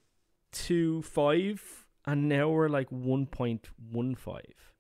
[0.52, 1.62] two five
[2.06, 4.72] and now we're like one point one five.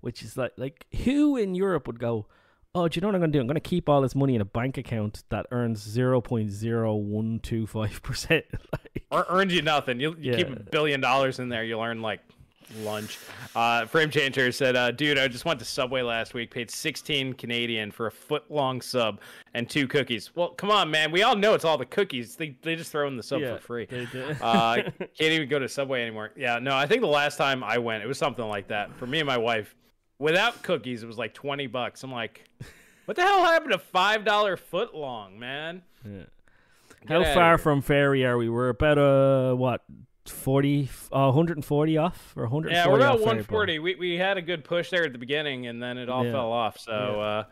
[0.00, 2.26] Which is like like who in Europe would go,
[2.74, 3.40] Oh, do you know what I'm gonna do?
[3.40, 6.94] I'm gonna keep all this money in a bank account that earns zero point zero
[6.94, 8.44] one two five percent.
[9.12, 9.98] Or earns you nothing.
[9.98, 12.20] You, you keep a billion dollars in there, you'll earn like
[12.84, 13.18] lunch.
[13.56, 17.32] Uh, Frame Changer said, uh, "Dude, I just went to Subway last week, paid 16
[17.32, 19.18] Canadian for a foot long sub
[19.54, 20.30] and two cookies.
[20.36, 21.10] Well, come on, man.
[21.10, 22.36] We all know it's all the cookies.
[22.36, 23.86] They they just throw in the sub Yeah, for free.
[23.86, 24.22] they do.
[24.40, 26.30] uh, can't even go to Subway anymore.
[26.36, 28.94] Yeah, no, I think the last time I went, it was something like that.
[28.96, 29.74] For me and my wife,
[30.20, 32.04] without cookies, it was like 20 bucks.
[32.04, 32.44] I'm like,
[33.06, 35.82] what the hell happened to five dollar foot long, man?
[36.04, 36.22] Yeah.
[37.08, 38.48] How far from Fairy are we?
[38.48, 39.82] We're about uh what
[40.26, 43.58] 40 uh, 140 off or 140 Yeah, we're about off Fairy Ball?
[43.58, 43.78] 140.
[43.80, 46.32] We we had a good push there at the beginning, and then it all Yeah.
[46.32, 46.78] fell off.
[46.78, 47.20] So Yeah.
[47.22, 47.44] uh,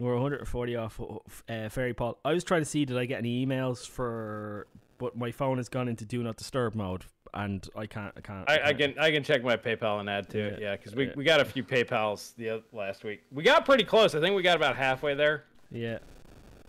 [0.00, 1.00] We're 140 off
[1.48, 2.18] uh, Fairy Paul.
[2.24, 4.66] I was trying to see did I get any emails for,
[4.98, 7.04] but my phone has gone into do not disturb mode,
[7.34, 8.12] and I can't.
[8.16, 8.48] I can't.
[8.50, 10.58] I, I can't- can I can check my PayPal and add to it.
[10.60, 11.12] Yeah, Yeah, because we, yeah.
[11.16, 13.22] we got a few PayPal's the last week.
[13.32, 14.14] We got pretty close.
[14.14, 15.98] I think we got about halfway there, Yeah.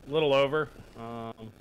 [0.07, 0.70] a little over.
[0.97, 1.51] Um,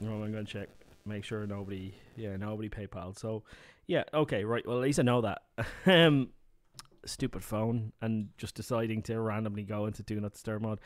[0.00, 0.68] No, I'm gonna check.
[1.04, 1.94] Make sure nobody.
[2.16, 3.18] Yeah, nobody PayPal.
[3.18, 3.42] So,
[3.86, 4.04] yeah.
[4.12, 4.44] Okay.
[4.44, 4.66] Right.
[4.66, 5.42] Well, at least I know that.
[5.86, 6.28] um,
[7.06, 10.80] stupid phone and just deciding to randomly go into do not disturb mode.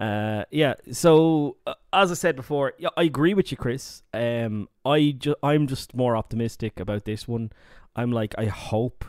[0.00, 0.74] Uh, yeah.
[0.92, 4.02] So uh, as I said before, yeah, I agree with you, Chris.
[4.14, 7.52] Um, I ju- I'm just more optimistic about this one.
[7.94, 9.04] I'm like, I hope,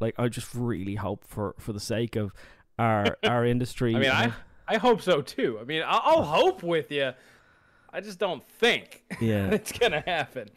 [0.00, 2.32] like, I just really hope for for the sake of
[2.78, 3.96] our our industry.
[3.96, 4.32] I mean, I
[4.68, 5.58] I hope so too.
[5.60, 7.12] I mean, I'll, I'll hope with you.
[7.90, 9.48] I just don't think yeah.
[9.52, 10.48] it's gonna happen.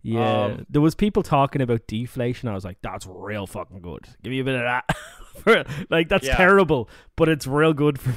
[0.00, 2.48] Yeah, Um, there was people talking about deflation.
[2.48, 4.06] I was like, "That's real fucking good.
[4.22, 4.96] Give me a bit of that."
[5.90, 6.36] Like that's Yeah.
[6.36, 8.16] terrible, but it's real good for me.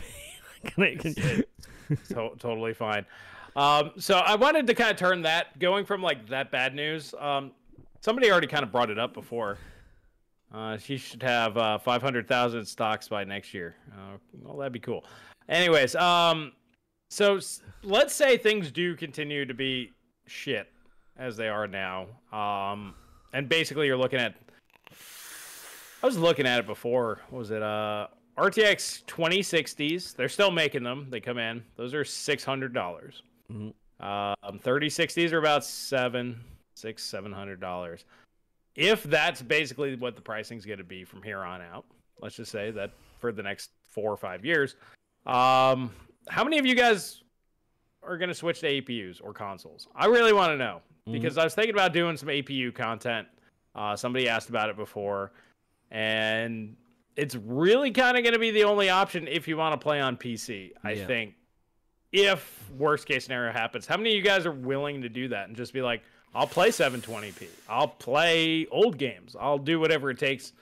[2.10, 3.06] Totally fine.
[3.56, 7.14] Um, so I wanted to kind of turn that going from like that bad news.
[7.20, 7.52] Um,
[8.00, 9.58] somebody already kind of brought it up before.
[10.54, 13.76] Uh, she should have uh, 500,000 stocks by next year.
[13.94, 15.06] Uh, well, that'd be cool.
[15.48, 16.52] Anyways, um,
[17.10, 19.92] so s- let's say things do continue to be
[20.28, 20.70] shit
[21.18, 22.08] as they are now.
[22.34, 22.96] Um,
[23.34, 24.36] and basically you're looking at
[26.04, 27.20] I was looking at it before.
[27.30, 27.62] What was it?
[27.62, 28.08] Uh,
[28.38, 30.16] RTX 2060s.
[30.16, 31.08] They're still making them.
[31.10, 31.64] They come in.
[31.76, 33.22] Those are six hundred dollars.
[33.52, 33.74] Mhm.
[34.00, 36.40] Um, 3060s are about seven,
[36.76, 38.06] six, seven hundred dollars.
[38.76, 41.86] If that's basically what the pricing's going to be from here on out,
[42.22, 44.76] let's just say that for the next four or five years.
[45.26, 45.92] Um,
[46.30, 47.22] how many of you guys
[48.02, 49.88] are going to switch to APUs or consoles?
[49.96, 53.28] I really want to know because I was thinking about doing some APU content.
[53.76, 55.32] Uh, somebody asked about it before,
[55.92, 56.76] and
[57.16, 60.00] it's really kind of going to be the only option if you want to play
[60.00, 60.72] on PC.
[60.84, 61.08] I Yeah.
[61.08, 61.36] think
[62.12, 65.48] if worst case scenario happens, how many of you guys are willing to do that
[65.48, 66.02] and just be like,
[66.34, 70.54] I'll play 720p, I'll play old games, I'll do whatever it takes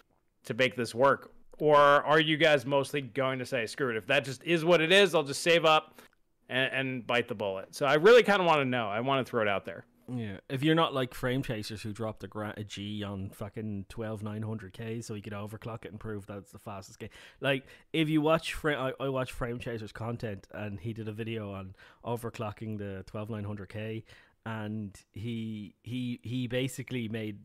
[0.46, 1.32] to make this work?
[1.60, 4.82] Or are you guys mostly going to say, screw it, if that just is what
[4.82, 6.02] it is, I'll just save up
[6.50, 7.76] and, and bite the bullet?
[7.76, 8.88] So I really kind of want to know.
[8.88, 9.86] I want to throw it out there.
[10.12, 13.86] Yeah, if you're not like frame chasers who dropped a, gra- a G on fucking
[13.90, 17.00] twelve nine hundred K so he could overclock it and prove that it's the fastest
[17.00, 17.10] game.
[17.42, 21.54] Like if you watch I, I watch frame chasers content and he did a video
[21.54, 24.04] on overclocking the twelve nine hundred K
[24.46, 27.40] and he he he basically made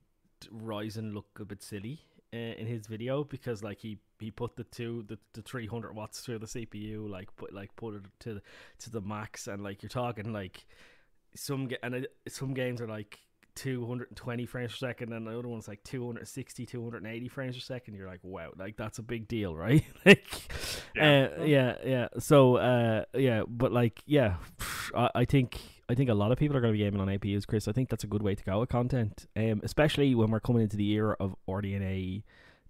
[0.53, 2.01] Ryzen look a bit silly
[2.33, 6.21] uh, in his video because like he he put the two the, the 300 watts
[6.21, 8.41] through the CPU like put like put it to
[8.79, 10.67] to the max and like you're talking like
[11.35, 13.19] some ga- and some games are like
[13.57, 18.09] 220 frames per second and the other one's like 260 280 frames per second you're
[18.09, 20.25] like wow like that's a big deal right like
[20.97, 21.29] Yeah.
[21.29, 24.37] yeah uh, yeah yeah so uh yeah but like yeah
[24.95, 27.09] I, I think I think a lot of people are going to be gaming on
[27.09, 27.69] APUs, Chris.
[27.69, 30.63] I think that's a good way to go with content, um, especially when we're coming
[30.63, 32.23] into the era of RDNA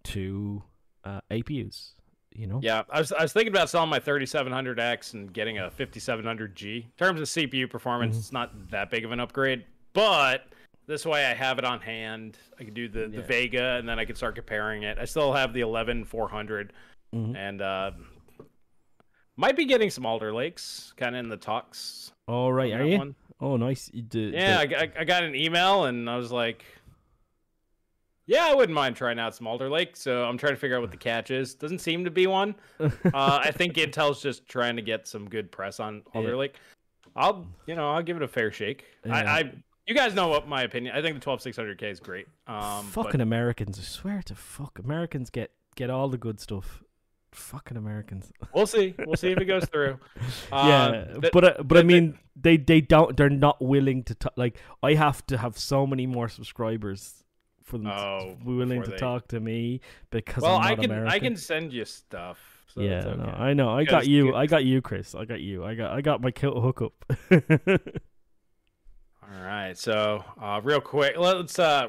[0.03, 0.65] two
[1.05, 1.93] uh, APUs.
[2.35, 5.71] You know, Yeah, I was, I was thinking about selling my 3700X and getting a
[5.71, 6.77] 5700G.
[6.85, 8.19] In terms of CPU performance, Mhm.
[8.19, 10.47] it's not that big of an upgrade, but
[10.87, 12.37] this way I have it on hand.
[12.59, 14.99] I can do the, the Vega and then I can start comparing it.
[14.99, 16.73] I still have the 11400
[17.15, 17.37] Mhm.
[17.37, 17.91] and uh,
[19.37, 22.13] Might be getting some Alder Lakes, kind of in the talks.
[22.29, 22.99] All right, are you?
[22.99, 23.15] one.
[23.41, 23.91] Oh, nice.
[23.93, 26.65] You did, Yeah, I, I- I got an email and I was like,
[28.27, 29.97] yeah, I wouldn't mind trying out some Alder Lake.
[29.97, 31.55] So I'm trying to figure out what the catch is.
[31.55, 32.55] Doesn't seem to be one.
[32.81, 32.91] Uh,
[33.45, 36.35] I think Intel's just trying to get some good press on Alder Yeah.
[36.37, 36.55] Lake.
[37.17, 38.85] I'll, you know, I'll give it a fair shake.
[39.05, 39.15] Yeah.
[39.15, 39.53] I, I,
[39.87, 40.97] you guys know what my opinion.
[40.97, 42.27] I think the 12600K is great.
[42.47, 43.79] Um, but- Fucking Americans!
[43.79, 46.83] I swear to fuck, Americans get get all the good stuff.
[47.33, 48.33] Fucking Americans.
[48.55, 48.95] We'll see.
[48.99, 49.99] We'll see if it goes through.
[50.53, 53.17] yeah, Um, but uh, but I mean, they they don't.
[53.17, 54.33] They're not willing to talk.
[54.37, 57.24] Like I have to have so many more subscribers
[57.65, 60.71] for them Oh, to be willing to they- talk to me because well, I'm not
[60.71, 61.13] I can American.
[61.13, 62.39] I can send you stuff.
[62.69, 63.23] So yeah, okay.
[63.23, 63.71] no, I know.
[63.71, 64.27] I got you.
[64.29, 65.15] you- I got you, Chris.
[65.15, 65.65] I got you.
[65.65, 66.93] I got I got my kilt hookup.
[69.23, 69.77] All right.
[69.77, 71.59] So, uh, real quick, let's.
[71.59, 71.89] Uh,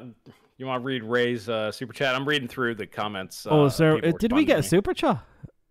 [0.57, 2.15] you want to read Ray's uh, super chat?
[2.15, 3.45] I'm reading through the comments.
[3.49, 5.21] oh, uh, sir, uh, did we get a super chat?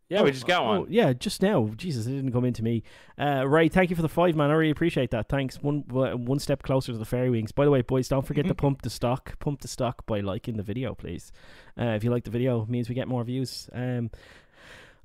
[0.09, 0.87] Yeah, Oh, we just got oh, one.
[0.91, 1.71] yeah, just now.
[1.77, 2.83] Jesus, it didn't come into me.
[3.19, 4.51] Uh, Ray, thank you for the five, man.
[4.51, 5.29] I really appreciate that.
[5.29, 5.63] Thanks.
[5.63, 7.53] One one step closer to the fairy wings.
[7.53, 9.39] By the way, boys, don't forget to pump the stock.
[9.39, 11.33] Pump the stock by liking the video, please.
[11.81, 13.71] Uh, if you like the video, it means we get more views.
[13.73, 14.11] Um,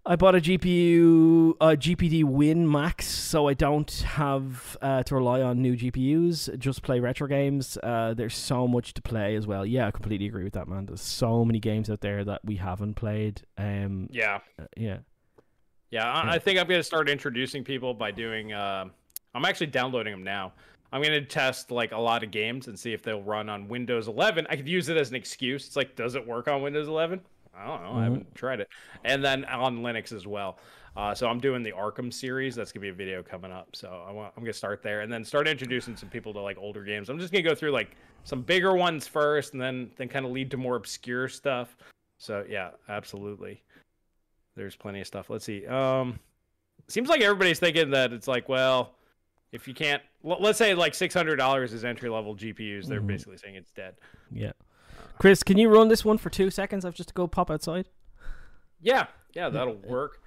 [0.05, 5.41] I bought a GPU, a GPD Win Max, so I don't have uh, to rely
[5.41, 6.57] on new GPUs.
[6.57, 7.77] Just play retro games.
[7.83, 9.65] Uh, there's so much to play as well.
[9.65, 10.85] Yeah, I completely agree with that, man.
[10.85, 13.41] There's so many games out there that we haven't played.
[13.57, 14.99] Um, Yeah, uh, yeah.
[15.91, 16.11] yeah.
[16.11, 18.53] I, I think I'm gonna start introducing people by doing.
[18.53, 18.85] Uh,
[19.35, 20.53] I'm actually downloading them now.
[20.91, 24.07] I'm gonna test like a lot of games and see if they'll run on Windows
[24.07, 24.47] 11.
[24.49, 25.67] I could use it as an excuse.
[25.67, 27.21] It's like, does it work on Windows 11?
[27.59, 27.91] I don't know.
[27.91, 28.03] I Mhm.
[28.03, 28.69] haven't tried it.
[29.03, 30.59] And then on Linux as well.
[30.95, 32.55] Uh, so I'm doing the Arkham series.
[32.55, 33.75] That's gonna be a video coming up.
[33.75, 36.57] So I want, I'm gonna start there and then start introducing some people to like
[36.57, 37.09] older games.
[37.09, 40.31] I'm just gonna go through like some bigger ones first, and then then kind of
[40.31, 41.75] lead to more obscure stuff.
[42.17, 43.63] So yeah, absolutely.
[44.55, 45.29] There's plenty of stuff.
[45.29, 45.65] Let's see.
[45.67, 46.19] Um,
[46.87, 48.95] seems like everybody's thinking that it's like, well,
[49.51, 52.99] if you can't, l- let's say like six hundred dollars is entry level GPUs, they're
[53.01, 53.07] Mhm.
[53.07, 53.95] basically saying it's dead.
[54.31, 54.51] Yeah.
[55.19, 56.85] Chris, can you run this one for two seconds?
[56.85, 57.89] I've just to go pop outside.
[58.81, 60.21] Yeah, yeah, that'll work.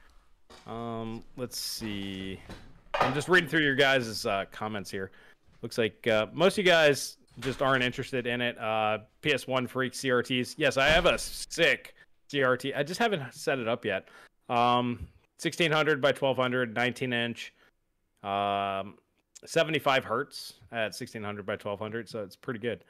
[0.67, 2.39] Um, let's see.
[3.01, 5.11] I'm just reading through your guys' uh, comments here.
[5.63, 8.59] Looks like uh, most of you guys just aren't interested in it.
[8.59, 10.57] Uh, PS1 freak CRTs.
[10.59, 11.95] Yes, I have a sick
[12.31, 12.77] CRT.
[12.77, 14.09] I just haven't set it up yet.
[14.51, 15.09] Um,
[15.41, 17.55] 1600 by 1200, 19 inch,
[18.23, 18.99] um,
[19.47, 22.11] 75 hertz at 1600 by 1200.
[22.11, 22.85] So it's pretty good.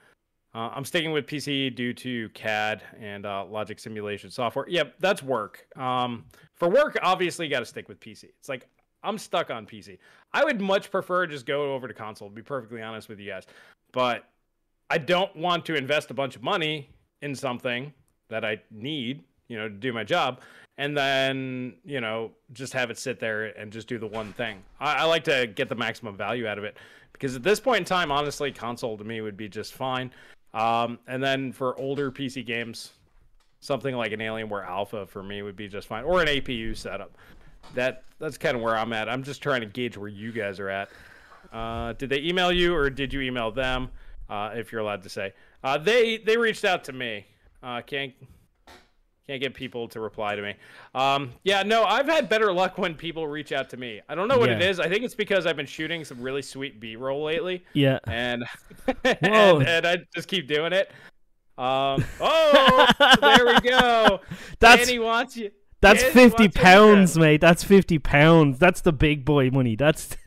[0.54, 4.66] Uh, I'm sticking with PC due to CAD and uh, logic simulation software.
[4.68, 5.66] Yep, that's work.
[5.76, 8.24] Um, for work, obviously, you got to stick with PC.
[8.24, 8.68] It's like
[9.02, 9.98] I'm stuck on PC.
[10.32, 12.28] I would much prefer just go over to console.
[12.28, 13.46] To be perfectly honest with you guys,
[13.92, 14.28] but
[14.90, 16.90] I don't want to invest a bunch of money
[17.22, 17.92] in something
[18.28, 20.42] that I need, you know, to do my job,
[20.76, 24.62] and then you know just have it sit there and just do the one thing.
[24.80, 26.76] I, I like to get the maximum value out of it
[27.14, 30.10] because at this point in time, honestly, console to me would be just fine.
[30.54, 32.92] Um, and then for older PC games,
[33.60, 37.16] something like an Alienware Alpha for me would be just fine, or an APU setup.
[37.74, 39.08] That that's kind of where I'm at.
[39.08, 40.90] I'm just trying to gauge where you guys are at.
[41.52, 43.90] Uh, did they email you, or did you email them?
[44.28, 45.32] Uh, if you're allowed to say,
[45.64, 47.26] uh, they they reached out to me.
[47.62, 48.12] Uh, can't
[49.28, 50.54] can't get people to reply to me.
[50.94, 54.00] Um, yeah, no, I've had better luck when people reach out to me.
[54.08, 54.68] I don't know what it Yeah.
[54.68, 54.80] is.
[54.80, 57.98] I think it's because I've been shooting some really sweet B-roll lately Yeah.
[58.08, 58.44] and
[59.04, 60.90] and, and I just keep doing it.
[61.58, 62.86] Um, oh,
[63.20, 64.20] there we go.
[64.58, 65.50] That's Danny wants you.
[65.82, 67.42] That's fifty pounds, mate.
[67.42, 68.58] That's fifty pounds.
[68.58, 69.76] That's the big boy money.
[69.76, 70.16] That's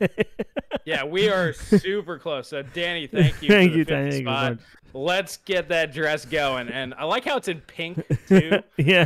[0.86, 2.46] Yeah, we are super close.
[2.48, 3.48] So, Danny, thank you.
[3.56, 4.58] Thank you, 50 thank you.
[4.94, 6.68] Let's get that dress going.
[6.68, 8.62] And I like how it's in pink too.
[8.78, 9.04] yeah.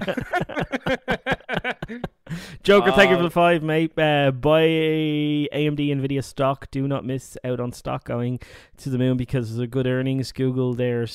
[2.63, 3.99] Joker, thank you for the five, mate.
[3.99, 6.71] Uh, buy AMD Nvidia stock.
[6.71, 8.41] Do not miss out on stock going
[8.77, 10.33] to the moon because of the good earnings.
[10.33, 11.07] Google their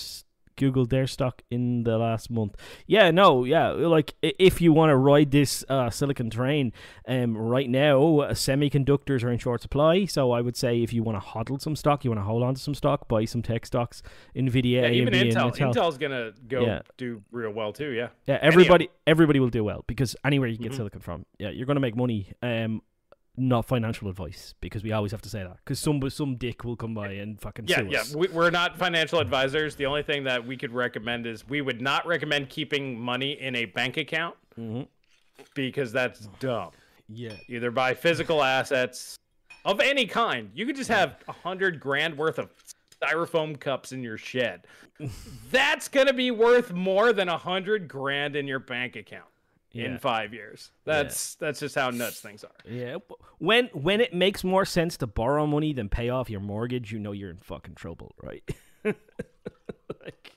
[0.56, 2.56] Google their stock in the last month.
[2.88, 3.70] Yeah, no, yeah.
[3.70, 6.74] Like if you want to ride this uh, silicon train,
[7.08, 10.06] um, right now uh, semiconductors are in short supply.
[10.06, 12.44] So I would say if you want to hodl some stock, you want to hold
[12.44, 14.02] on to some stock, buy some tech stocks.
[14.36, 15.52] Nvidia, Yeah, even AMD, Intel.
[15.56, 15.74] Intel.
[15.74, 16.82] Intel's gonna go Yeah.
[16.98, 17.92] do real well too.
[17.92, 18.10] Yeah.
[18.28, 21.66] Yeah, everybody everybody will do well because anywhere you can get silicon from, yeah, you're
[21.66, 22.32] going to make money.
[22.42, 22.82] Um,
[23.38, 26.76] not financial advice because we always have to say that because some some dick will
[26.76, 28.02] come by and fucking Yeah, yeah.
[28.02, 28.16] us.
[28.16, 29.76] We, we're not financial advisors.
[29.76, 33.56] The only thing that we could recommend is we would not recommend keeping money in
[33.56, 34.88] a bank account Mhm.
[35.54, 36.72] because that's dumb.
[37.10, 39.16] Yeah, Either buy physical assets
[39.64, 40.50] of any kind.
[40.56, 42.50] You could just have a hundred grand worth of
[43.02, 44.66] styrofoam cups in your shed.
[45.52, 49.26] That's gonna be worth more than a hundred grand in your bank account
[49.76, 49.86] yeah.
[49.86, 50.72] in five years.
[50.86, 51.48] That's yeah.
[51.48, 52.50] that's just how nuts things are.
[52.70, 52.98] Yeah.
[53.38, 57.00] When when it makes more sense to borrow money than pay off your mortgage, you
[57.00, 58.44] know you're in fucking trouble, right?
[58.86, 60.32] like,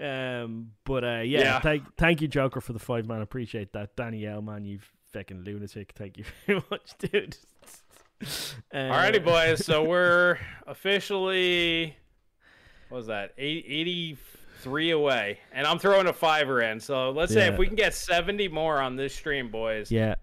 [0.00, 0.72] um.
[0.84, 1.40] But uh, yeah.
[1.40, 1.60] yeah.
[1.60, 3.22] Thank thank you, Joker, for the five man.
[3.22, 4.42] Appreciate that, Danielle.
[4.42, 4.80] Man, you
[5.12, 5.92] fucking lunatic.
[5.96, 7.36] Thank you very much, dude.
[8.72, 9.66] Uh, Alrighty, boys.
[9.66, 11.94] So we're officially
[12.88, 13.32] what was that?
[13.36, 14.16] 80,
[14.60, 16.80] three away, and I'm throwing a fiver in.
[16.80, 17.42] So let's yeah.
[17.42, 19.90] say if we can get 70 more on this stream, boys.
[19.90, 20.16] Yeah.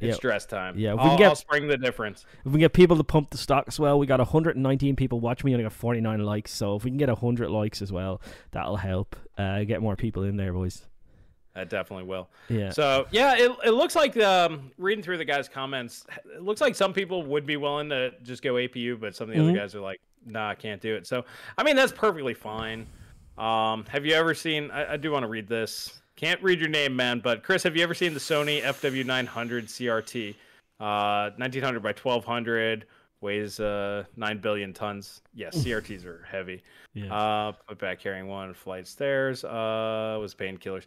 [0.00, 0.20] It's yeah.
[0.20, 0.78] dress time.
[0.78, 2.24] Yeah, we'll can get, I'll spring the difference.
[2.38, 5.50] If we can get people to pump the stocks well, we got 119 people watching.
[5.50, 8.76] We i got 49 likes, so if we can get 100 likes as well, that'll
[8.76, 10.86] help uh, get more people in there, boys.
[11.54, 12.30] That definitely will.
[12.48, 12.70] Yeah.
[12.70, 16.74] So yeah, it, it looks like um, reading through the guys' comments, it looks like
[16.74, 19.50] some people would be willing to just go APU, but some of the mm-hmm.
[19.50, 21.06] other guys are like, nah, I can't do it.
[21.06, 21.24] So
[21.58, 22.86] I mean, that's perfectly fine.
[23.40, 24.70] Um, have you ever seen?
[24.70, 26.00] I, I do want to read this.
[26.16, 29.24] Can't read your name, man, but Chris, have you ever seen the Sony FW900
[29.64, 30.34] CRT?
[30.78, 32.86] Uh, 1900 by 1200
[33.22, 35.22] weighs uh 9 billion tons.
[35.34, 36.62] Yes, CRTs are heavy.
[36.94, 37.14] yeah.
[37.14, 39.44] Uh, put back carrying one, flight stairs.
[39.44, 40.84] Uh, was painkillers.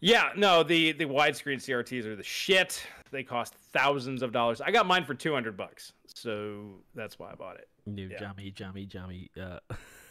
[0.00, 2.84] Yeah, no, the the widescreen CRTs are the shit.
[3.10, 4.60] They cost thousands of dollars.
[4.60, 7.68] I got mine for two hundred bucks, so that's why I bought it.
[7.86, 8.18] New yeah.
[8.18, 9.30] jammy, jammy, jammy.
[9.40, 9.58] Uh,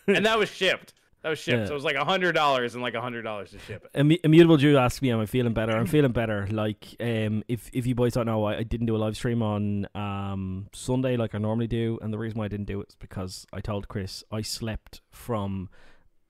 [0.07, 0.94] And that was shipped.
[1.27, 1.59] That was shipped.
[1.59, 1.65] Yeah.
[1.65, 3.99] So it was like a hundred dollars and like a hundred dollars to ship it.
[3.99, 6.47] Immu- Immutable Jew asked me, "Am I feeling better?" I'm feeling better.
[6.49, 9.41] Like, um, if if you boys don't know, I, I didn't do a live stream
[9.41, 12.87] on um Sunday like I normally do, and the reason why I didn't do it
[12.91, 15.69] is because I told Chris I slept from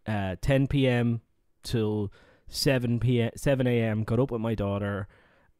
[0.07, 1.21] uh 10 p.m.
[1.61, 2.11] till
[2.47, 3.29] 7 p.m.
[3.35, 4.03] 7 a.m.
[4.03, 5.07] Got up with my daughter,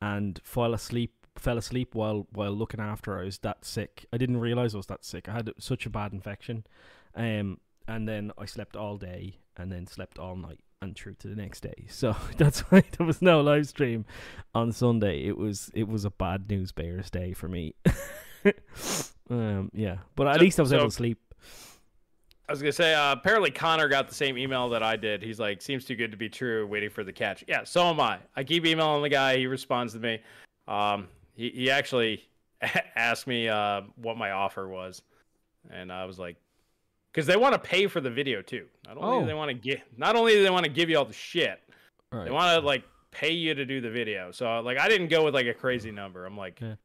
[0.01, 1.14] and fell asleep.
[1.38, 3.22] Fell asleep while while looking after her.
[3.22, 4.07] I was that sick.
[4.11, 5.30] I didn't realize I was that sick.
[5.30, 6.65] I had such a bad infection,
[7.14, 11.27] um, and then I slept all day, and then slept all night and through to
[11.27, 11.85] the next day.
[11.89, 14.05] So that's why there was no live stream
[14.53, 15.26] on Sunday.
[15.26, 17.73] It was it was a bad news bears day for me.
[19.30, 21.19] um, yeah, but at So- least I was able to sleep.
[22.49, 25.22] I was gonna say, uh, apparently Connor got the same email that I did.
[25.22, 26.65] He's like, seems too good to be true.
[26.65, 27.43] Waiting for the catch.
[27.45, 28.19] Yeah, so am I.
[28.38, 29.35] I keep emailing the guy.
[29.38, 30.19] He responds to me.
[30.65, 32.23] Um, he he actually
[32.95, 35.01] asked me uh, what my offer was,
[35.69, 36.38] and I was like,
[37.12, 38.66] because they want to pay for the video too.
[38.86, 39.20] Not only Oh.
[39.22, 41.14] do they want to get, not only do they want to give you all the
[41.14, 41.60] shit,
[42.12, 42.26] Right.
[42.26, 44.32] they want to like pay you to do the video.
[44.32, 46.26] So like, I didn't go with like a crazy number.
[46.26, 46.76] I'm like, Yeah.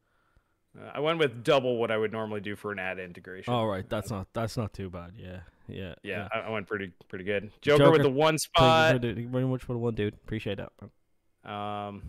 [0.80, 3.52] uh, I went with double what I would normally do for an ad integration.
[3.52, 5.12] All right, that's not that's not too bad.
[5.16, 7.50] Yeah, yeah, Yeah, I, I went pretty pretty good.
[7.60, 9.04] Joker, Joker, with the one Thank spot.
[9.04, 10.14] you very much for the one, dude.
[10.14, 10.72] Appreciate that.
[11.50, 12.02] Um,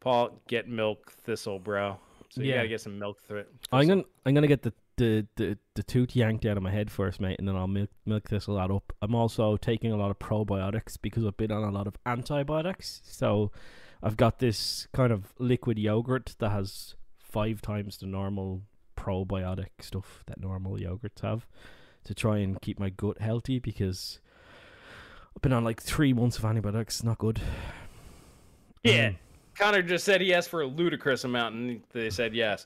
[0.00, 1.98] Paul, get milk thistle, bro.
[2.30, 2.56] So you Yeah.
[2.56, 3.52] gotta get some milk through it.
[3.72, 6.90] I'm gonna I'm gonna get the, the, the, the tooth yanked out of my head
[6.90, 8.92] first, mate, and then I'll milk milk this a lot up.
[9.00, 13.00] I'm also taking a lot of probiotics because I've been on a lot of antibiotics.
[13.04, 13.50] So
[14.02, 18.62] I've got this kind of liquid yogurt that has five times the normal
[18.96, 21.46] probiotic stuff that normal yogurts have
[22.04, 24.18] to try and keep my gut healthy because
[25.36, 27.02] I've been on like three months of antibiotics.
[27.02, 27.40] Not good.
[28.82, 29.08] Yeah.
[29.08, 29.16] Um,
[29.54, 32.64] Connor just said he asked for a ludicrous amount, and they said yes.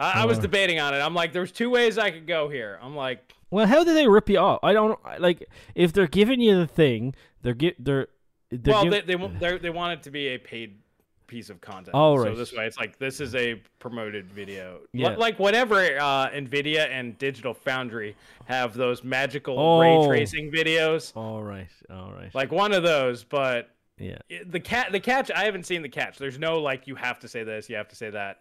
[0.00, 0.42] I, I was Uh.
[0.42, 0.98] debating on it.
[0.98, 2.78] I'm like, there's two ways I could go here.
[2.82, 4.60] I'm like, Well, how do they rip you off?
[4.62, 8.08] I don't like if they're giving you the thing, they're get they're,
[8.50, 10.78] they're well, giv- they they want they're- want it to be a paid
[11.26, 11.90] piece of content.
[11.94, 14.80] Oh, So this way, it's like this is a promoted video.
[14.92, 15.10] Yeah.
[15.10, 18.16] Like whatever uh, Nvidia and Digital Foundry
[18.46, 19.78] have those magical Oh.
[19.80, 21.12] ray tracing videos.
[21.16, 24.16] all right, all right, Like one of those, but yeah,
[24.46, 27.28] the cat the catch i haven't seen the catch there's no like you have to
[27.28, 28.38] say this you have to say that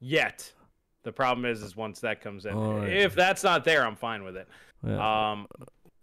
[0.00, 0.50] yet
[1.04, 2.90] the problem is is once that comes in Alright.
[2.92, 4.48] if that's not there i'm fine with it
[4.82, 5.46] well, um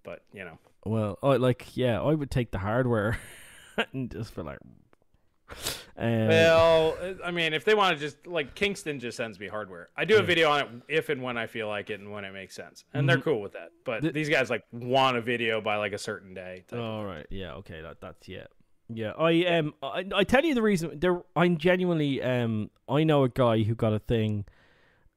[0.03, 3.19] but you know well, I like yeah, I would take the hardware
[3.93, 4.57] and just be like,
[5.97, 9.89] um, well i mean if they want to just like kingston just sends me hardware
[9.97, 10.25] i do a Yeah.
[10.25, 12.85] video on it if and when i feel like it and when it makes sense
[12.93, 13.23] and they're Mhm.
[13.23, 16.33] cool with that but The- these guys like want a video by like a certain
[16.33, 18.45] day all right, yeah, okay, that that's yeah.
[18.93, 20.99] Yeah, I um, I, I tell you the reason.
[20.99, 24.43] There, I'm genuinely um, I know a guy who got a thing,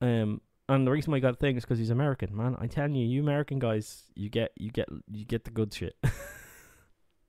[0.05, 2.57] um, and the reason why he got a thing is because he's American, man.
[2.61, 5.97] I'm telling you, you American guys, you get, you get, you get the good shit.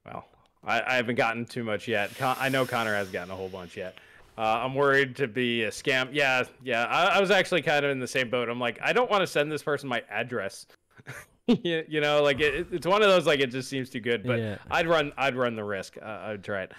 [0.06, 0.24] Well,
[0.64, 2.16] I, I haven't gotten too much yet.
[2.16, 3.98] Con- I know Connor has gotten a whole bunch yet.
[4.38, 6.10] Uh, I'm worried to be a scam.
[6.12, 6.86] Yeah, yeah.
[6.86, 8.50] I, I was actually kind of in the same boat.
[8.50, 10.68] I'm like, I don't want to send this person my address.
[11.48, 14.24] you, you know, like it, it's one of those like it just seems too good.
[14.24, 15.98] But yeah, I'd run, I'd run the risk.
[16.00, 16.74] Uh, I'd try it.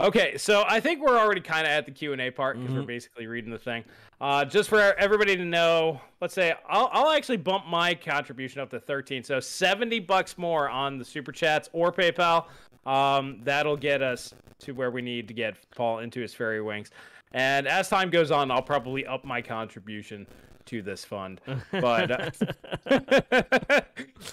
[0.00, 2.74] Okay, so I think we're already kind of at the Q and A part because
[2.74, 2.86] we're Mhm.
[2.86, 3.84] basically reading the thing.
[4.20, 8.70] Uh, just for everybody to know, let's say I'll, I'll actually bump my contribution up
[8.70, 12.46] to 13, so 70 bucks more on the super chats or PayPal.
[12.86, 16.90] Um, that'll get us to where we need to get Paul into his fairy wings.
[17.32, 20.26] And as time goes on, I'll probably up my contribution
[20.66, 21.40] to this fund.
[21.70, 22.30] But uh,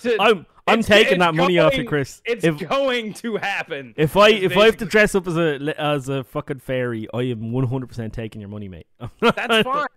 [0.01, 2.21] to- I'm I'm taking that money off you, Chris.
[2.25, 3.93] It's If going to happen.
[3.97, 7.23] if I if I have to dress up as a as a fucking fairy, I
[7.23, 8.87] am 100 percent taking your money, mate.
[9.21, 9.87] That's fine.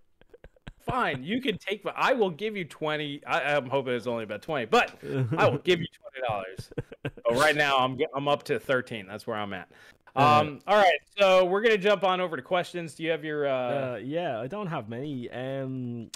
[0.89, 1.85] Fine, you can take.
[1.95, 3.23] I will give you twenty.
[3.25, 4.91] I, I'm hoping it's only about twenty, but
[5.39, 6.71] I will give you twenty dollars.
[7.03, 9.07] But right now, I'm I'm up to thirteen.
[9.07, 9.69] That's where I'm at.
[10.15, 10.61] Um.
[10.67, 10.99] All right.
[11.19, 12.95] So we're gonna jump on over to questions.
[12.95, 13.47] Do you have your?
[13.47, 13.53] Uh,
[13.95, 15.31] Uh, yeah, I don't have many.
[15.31, 16.11] Um,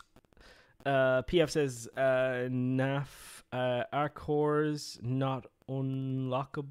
[0.85, 3.06] uh, PF says uh, Naaf
[3.52, 6.68] uh, our cores not unlockable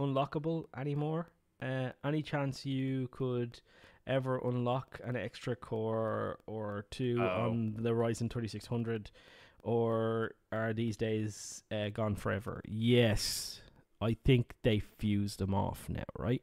[0.00, 1.28] unlockable anymore.
[1.62, 3.60] Uh, any chance you could
[4.06, 7.46] ever unlock an extra core or two Oh.
[7.48, 9.10] on the Ryzen 3600,
[9.62, 12.60] or are these days uh, gone forever?
[12.66, 13.60] Yes,
[14.02, 16.42] I think they fused them off now, right?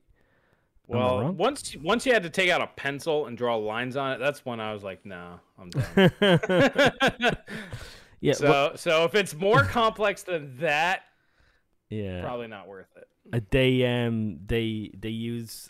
[0.88, 4.20] Well, once once you had to take out a pencil and draw lines on it,
[4.20, 6.12] that's when I was like, no, I'm done.
[8.20, 11.04] yeah, so wha- so if it's more complex than that,
[11.90, 12.22] yeah.
[12.22, 13.08] probably not worth it.
[13.32, 15.70] Uh, they um they they use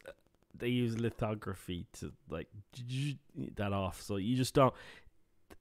[0.57, 2.47] they use lithography to like
[3.55, 4.73] that off so you just don't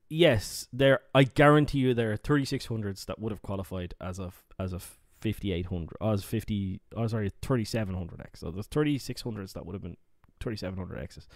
[0.09, 4.73] yes there i guarantee you there are 3600s that would have qualified as a as
[4.73, 4.81] a
[5.21, 9.97] 5800 I was 50 I oh sorry 3700x so there's 3600s that would have been
[10.41, 11.29] 3700x's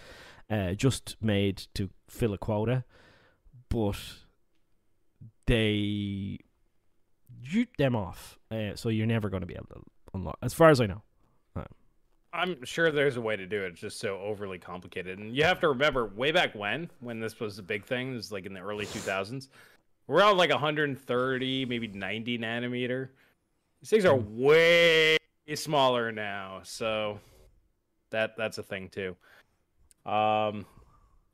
[0.49, 2.83] uh just made to fill a quota
[3.69, 3.97] but
[5.47, 6.39] they
[7.43, 9.81] shoot them off uh, so you're never going to be able to
[10.13, 11.01] unlock as far as i know
[12.35, 13.67] I'm sure there's a way to do it.
[13.67, 15.19] It's just so overly complicated.
[15.19, 18.25] And you have to remember, way back when, when this was a big thing, this
[18.25, 19.47] was like in the early 2000s,
[20.07, 23.09] we're on like 130, maybe 90 nanometer.
[23.85, 25.15] These things are way
[25.53, 27.19] smaller now, so
[28.09, 29.15] that that's a thing too.
[30.07, 30.65] Um,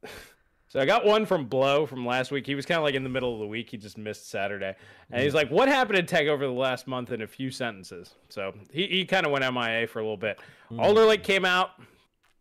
[0.68, 2.46] so I got one from Blow from last week.
[2.46, 3.70] He was kind of like in the middle of the week.
[3.70, 4.76] He just missed Saturday,
[5.12, 8.16] and he's like, "What happened in tech over the last month?" In a few sentences.
[8.28, 10.38] So he he kind of went MIA for a little bit.
[10.78, 11.70] Alder Lake came out.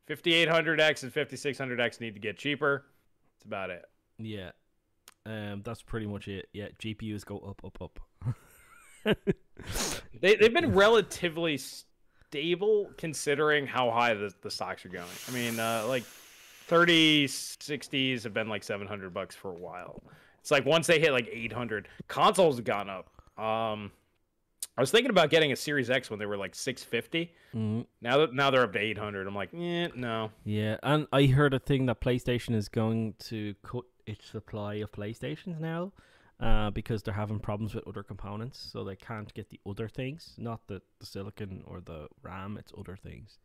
[0.09, 2.85] 5800X and 5600X need to get cheaper.
[3.37, 3.85] That's about it.
[4.19, 4.51] Yeah.
[5.24, 6.49] Um, that's pretty much it.
[6.53, 8.01] Yeah, GPUs go up, up, up.
[10.20, 15.07] They they've been relatively stable considering how high the, the stocks are going.
[15.28, 16.05] I mean, uh, like
[16.66, 20.03] 30 60s have been like 700 bucks for a while.
[20.41, 23.09] It's like once they hit like 800, consoles have gone up.
[23.43, 23.91] Um,
[24.78, 27.32] I was thinking about getting a Series X when they were like 650.
[27.55, 27.87] Mhm.
[28.01, 29.27] Now that now they're up to 800.
[29.27, 30.31] I'm like, eh, no.
[30.45, 34.93] Yeah, and I heard a thing that PlayStation is going to cut its supply of
[34.93, 35.93] PlayStations now,
[36.41, 40.35] uh, because they're having problems with other components, so they can't get the other things,
[40.39, 42.57] not the, the silicon or the RAM.
[42.59, 43.39] It's other things.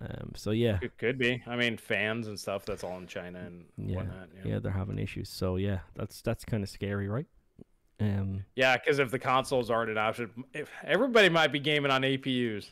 [0.00, 1.42] Um, so yeah, It could be.
[1.46, 2.64] I mean, fans and stuff.
[2.64, 4.28] That's all in China and yeah, whatnot.
[4.44, 5.28] yeah, they're having issues.
[5.28, 7.26] So yeah, that's that's kind of scary, right?
[8.00, 12.02] Um, Yeah, because if the consoles aren't an option, if everybody might be gaming on
[12.02, 12.70] APUs.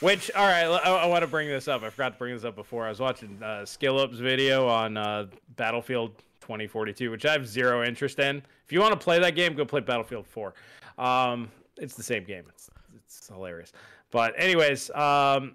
[0.00, 1.82] Which, all right, I, I want to bring this up.
[1.82, 2.84] I forgot to bring this up before.
[2.84, 5.26] I was watching uh, SkillUp's video on uh,
[5.56, 6.12] Battlefield
[6.50, 8.42] 2042, which I have zero interest in.
[8.64, 10.52] If you want to play that game, go play Battlefield 4.
[10.98, 12.44] Um, it's the same game.
[12.48, 13.72] It's it's hilarious.
[14.10, 15.54] But anyways, um,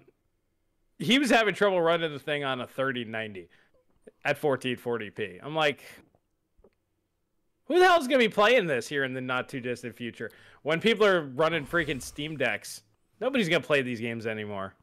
[0.98, 3.48] he was having trouble running the thing on a 3090
[4.24, 5.40] at 1440p.
[5.42, 5.82] I'm like,
[7.64, 10.30] who the hell's gonna be playing this here in the not too distant future?
[10.62, 12.82] When people are running freaking Steam decks,
[13.20, 14.74] nobody's gonna play these games anymore.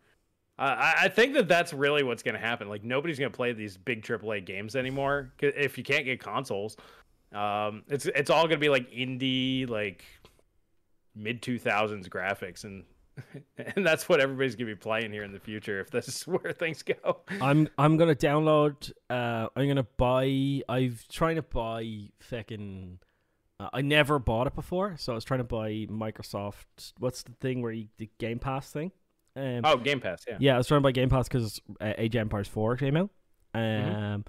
[0.57, 2.69] I, think that that's really what's gonna happen.
[2.69, 6.77] Like nobody's gonna play these big AAA games anymore if you can't get consoles.
[7.33, 10.05] Um, it's it's all gonna be like indie, like
[11.15, 12.83] mid two thousands graphics, and
[13.75, 16.53] and that's what everybody's gonna be playing here in the future if this is where
[16.53, 17.21] things go.
[17.41, 18.91] I'm I'm gonna download.
[19.09, 20.61] Uh, I'm gonna buy.
[20.69, 22.99] I've trying to buy fucking.
[23.59, 26.93] Uh, I never bought it before, so I was trying to buy Microsoft.
[26.99, 28.91] What's the thing where you the Game Pass thing?
[29.35, 32.15] Um, Oh, Game Pass, yeah, yeah, I was trying by Game Pass because uh, Age
[32.15, 33.09] Empires Four came out.
[33.53, 34.25] Um,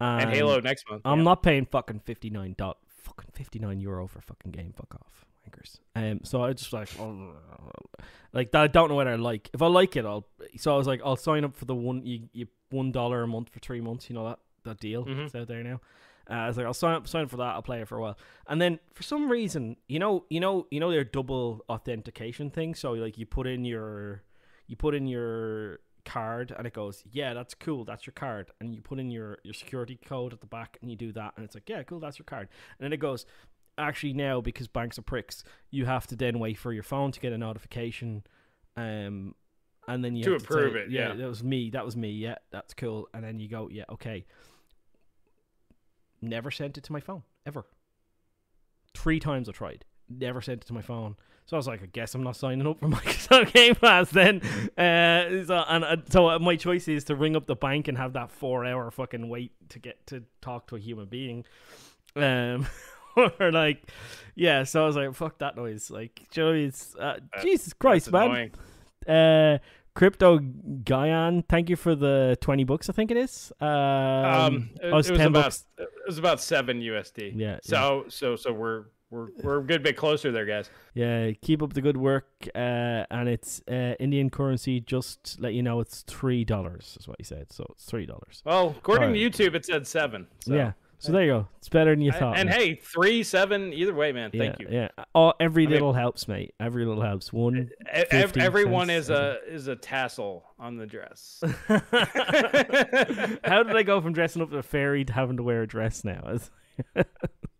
[0.00, 0.04] Mm-hmm.
[0.20, 1.02] and Halo next month.
[1.04, 1.24] I'm yeah.
[1.24, 4.72] not paying fucking fifty nine dot fucking fifty nine euro for fucking game.
[4.76, 5.78] Fuck off, wankers.
[5.94, 6.90] Um, so I just like,
[8.32, 8.60] like that.
[8.60, 9.50] I don't know what I like.
[9.54, 10.26] If I like it, I'll.
[10.56, 13.26] So I was like, I'll sign up for the one you, you one dollar a
[13.28, 14.08] month for three months.
[14.10, 15.22] You know that that deal Mhm.
[15.24, 15.80] that's out there now.
[16.28, 17.54] Uh, I was like, I'll sign up, sign up for that.
[17.54, 18.18] I'll play it for a while,
[18.48, 22.74] and then for some reason, you know, you know, you know, their double authentication thing.
[22.74, 24.22] So like, you put in your,
[24.66, 28.74] you put in your card, and it goes, yeah, that's cool, that's your card, and
[28.74, 31.44] you put in your your security code at the back, and you do that, and
[31.44, 33.26] it's like, yeah, cool, that's your card, and then it goes,
[33.78, 37.20] actually now because banks are pricks, you have to then wait for your phone to
[37.20, 38.22] get a notification.
[38.76, 39.34] Um,
[39.86, 41.14] and then you To approve say, it, Yeah, yeah.
[41.14, 41.70] that was me.
[41.70, 42.10] That was me.
[42.10, 43.08] Yeah, that's cool.
[43.12, 44.24] And then you go, yeah, okay.
[46.22, 47.66] Never sent it to my phone ever.
[48.94, 49.84] Three times I tried.
[50.08, 51.16] Never sent it to my phone.
[51.46, 54.40] So I was like, I guess I'm not signing up for Microsoft Game Pass then.
[54.78, 57.98] Uh, so and uh, so uh, my choice is to ring up the bank and
[57.98, 61.44] have that four hour fucking wait to get to talk to a human being.
[62.16, 62.66] Um,
[63.16, 63.90] or like,
[64.34, 64.64] yeah.
[64.64, 65.90] So I was like, fuck that noise.
[65.90, 66.68] Like, you know what I mean?
[66.68, 68.50] It's, uh, Jesus Christ, man.
[69.06, 69.58] Uh,
[69.94, 72.88] Crypto Guyan, thank you for the twenty bucks.
[72.90, 73.52] I think it is.
[73.60, 75.64] Um, Um, it, it was 10 about bucks.
[75.78, 77.34] it was about seven USD.
[77.36, 80.70] Yeah, So so so we're we're we're a good bit closer there, guys.
[80.94, 82.26] Yeah, keep up the good work.
[82.54, 84.80] Uh, and it's uh, Indian currency.
[84.80, 86.96] Just let you know, it's three dollars.
[86.98, 87.52] Is what he said.
[87.52, 88.42] So it's three dollars.
[88.44, 89.32] Well, according Alright.
[89.32, 90.26] to YouTube, it said seven.
[90.40, 90.54] So.
[90.54, 90.72] Yeah.
[91.00, 91.48] So there you go.
[91.58, 92.38] It's better than you And- thought.
[92.38, 92.58] and man.
[92.58, 94.30] hey, three, seven, either way, man.
[94.30, 94.74] Thank yeah, you.
[94.74, 95.04] Yeah.
[95.14, 96.54] Oh, every I mean- little helps, mate.
[96.58, 97.30] Every little helps.
[97.30, 97.68] One.
[97.90, 101.42] Ev- everyone cents, is a is a tassel on the dress.
[103.44, 105.66] How did I go from dressing up as a fairy to having to wear a
[105.66, 106.38] dress now?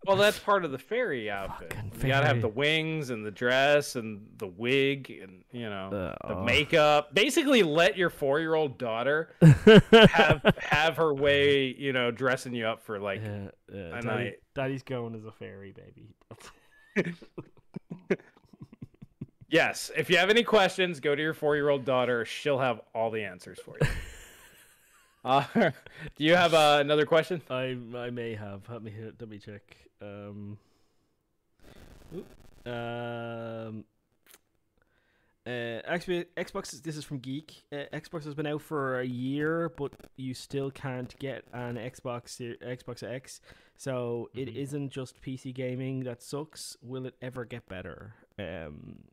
[0.06, 1.72] Well, that's part of the fairy outfit.
[1.72, 5.89] Fucking You gotta have the wings and the dress and the wig and you know
[5.90, 7.14] the Uh, makeup.
[7.14, 11.74] Basically, let your four year old daughter have have her way.
[11.78, 13.22] You know, dressing you up for like.
[13.22, 16.14] Yeah, yeah, Daddy, I- Daddy's going as a fairy, baby.
[19.51, 22.24] Yes, if you have any questions, go to your four year old daughter.
[22.24, 23.86] She'll have all the answers for you.
[25.24, 25.70] Uh, do
[26.24, 27.40] you have uh, another question?
[27.51, 28.62] I I may have.
[28.68, 29.76] Let me let me check.
[30.02, 30.59] Um.
[32.66, 33.84] Um.
[35.46, 36.82] Uh, Xbox, Xbox.
[36.82, 37.64] This is from Geek.
[37.70, 42.40] Uh, Xbox has been out for a year, but you still can't get an Xbox
[42.62, 43.42] Xbox X.
[43.76, 44.56] So it Mhm.
[44.56, 46.78] isn't just PC gaming that sucks.
[46.80, 48.14] Will it ever get better?
[48.38, 49.05] Um.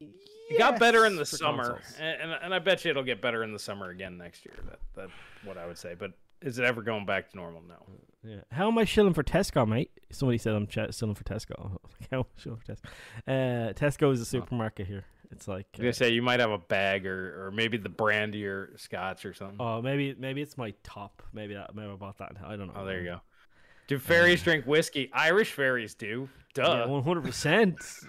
[0.00, 3.20] It got better in the for summer, and, and and I bet you it'll get
[3.20, 4.54] better in the summer again next year.
[4.68, 5.12] That that's
[5.44, 5.94] what I would say.
[5.98, 6.12] But
[6.42, 7.62] is it ever going back to normal?
[7.66, 7.76] No.
[8.22, 8.40] Yeah.
[8.52, 9.90] How am I shilling for Tesco, mate?
[10.10, 11.78] Somebody said I'm ch- shilling for Tesco.
[12.10, 12.84] How am I shilling for Tesco?
[13.26, 15.04] Uh, Tesco is a supermarket here.
[15.32, 18.34] It's like, I was say you might have a bag or or maybe the brand
[18.34, 19.60] of your scotch or something.
[19.60, 21.22] uh, oh, maybe maybe it's my top.
[21.32, 22.32] Maybe that maybe I bought that.
[22.44, 22.74] I don't know.
[22.76, 23.20] Oh, there you go.
[23.88, 25.10] Do fairies drink whiskey?
[25.12, 26.28] Irish fairies do.
[26.54, 26.86] Duh.
[26.86, 27.78] One hundred percent.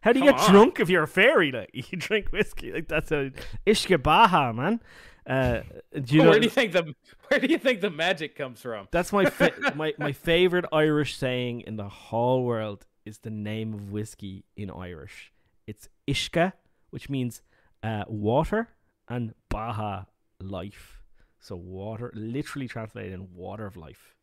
[0.00, 0.50] How do you Come get on.
[0.50, 1.52] drunk if you're a fairy?
[1.52, 2.72] Like you drink whiskey.
[2.72, 3.32] Like that's a
[3.66, 4.80] Ishka Baha, man.
[5.26, 5.60] Uh,
[6.02, 6.30] do you know?
[6.30, 6.94] where do you think the
[7.28, 8.88] Where do you think the magic comes from?
[8.90, 13.74] That's my fa- my my favorite Irish saying in the whole world is the name
[13.74, 15.32] of whiskey in Irish.
[15.66, 16.54] It's Ishka,
[16.90, 17.42] which means
[17.82, 18.68] uh, water,
[19.08, 20.06] and Baha,
[20.40, 21.02] life.
[21.40, 24.14] So water, literally translated in water of life,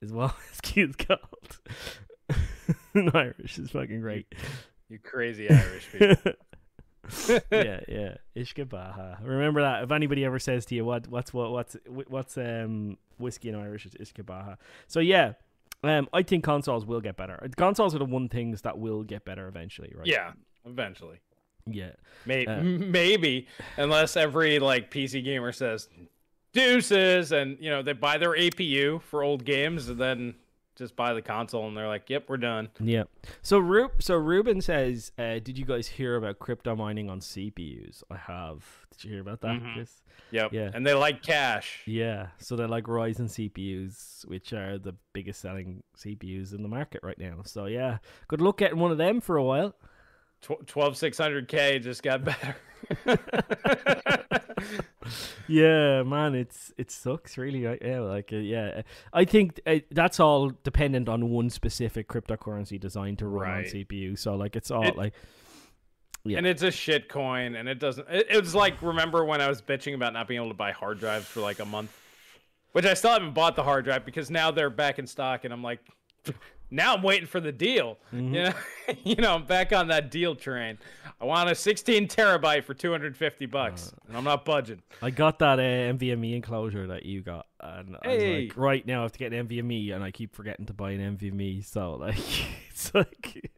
[0.00, 1.60] is what whiskey is called
[2.94, 3.58] in Irish.
[3.58, 4.26] It's fucking great.
[4.92, 6.32] You crazy Irish people.
[7.50, 8.14] yeah, yeah.
[8.36, 9.18] Ishka Baha.
[9.22, 9.82] Remember that.
[9.84, 11.76] If anybody ever says to you, "What, what's what, what's
[12.08, 14.58] what's um whiskey in Irish?" It's Ishka Baha.
[14.88, 15.32] So yeah,
[15.82, 17.48] um, I think consoles will get better.
[17.56, 20.06] Consoles are the one things that will get better eventually, right?
[20.06, 20.32] yeah,
[20.66, 21.20] eventually.
[21.66, 21.92] yeah.
[22.26, 23.46] May- Uh, maybe
[23.78, 25.88] unless every like PC gamer says
[26.52, 30.34] deuces and you know they buy their APU for old games and then
[30.76, 33.04] just buy the console and they're like, "Yep, we're done." Yeah.
[33.42, 38.02] So Ru- so Ruben says, uh, "Did you guys hear about crypto mining on CPUs?"
[38.10, 38.64] I have.
[38.90, 39.60] Did you hear about that?
[39.60, 39.74] Mhm.
[39.74, 40.02] Chris?
[40.30, 40.52] Yep.
[40.52, 40.70] Yeah.
[40.74, 41.82] And they like cache.
[41.86, 42.28] Yeah.
[42.38, 47.18] So they're like Ryzen CPUs, which are the biggest selling CPUs in the market right
[47.18, 47.42] now.
[47.44, 49.74] So yeah, good luck getting one of them for a while.
[50.40, 52.56] Tw- 12600K just got better.
[55.48, 57.64] Yeah, man, it's it sucks really.
[57.64, 57.80] Right?
[57.84, 58.82] Yeah, like uh, yeah,
[59.12, 63.66] I think uh, that's all dependent on one specific cryptocurrency designed to run Right.
[63.66, 64.18] on CPU.
[64.18, 65.14] So like it's all It- like
[66.24, 66.38] Yeah.
[66.38, 69.48] And it's a shit coin and it doesn't it, it was like remember when I
[69.48, 71.90] was bitching about not being able to buy hard drives for like a month?
[72.72, 75.52] Which I still haven't bought the hard drive because now they're back in stock and
[75.52, 75.80] I'm like
[76.72, 77.98] now I'm waiting for the deal.
[78.12, 78.34] Mm-hmm.
[78.34, 78.52] You know,
[79.04, 80.78] you know, I'm back on that deal train.
[81.20, 84.82] I want a 16 terabyte for 250 bucks, Uh, and I'm not budging.
[85.00, 88.42] I got that uh, NVMe enclosure that you got, and I was Hey.
[88.48, 90.90] like, right now I have to get an NVMe, and I keep forgetting to buy
[90.92, 91.64] an NVMe.
[91.64, 92.18] So like,
[92.70, 93.52] it's like,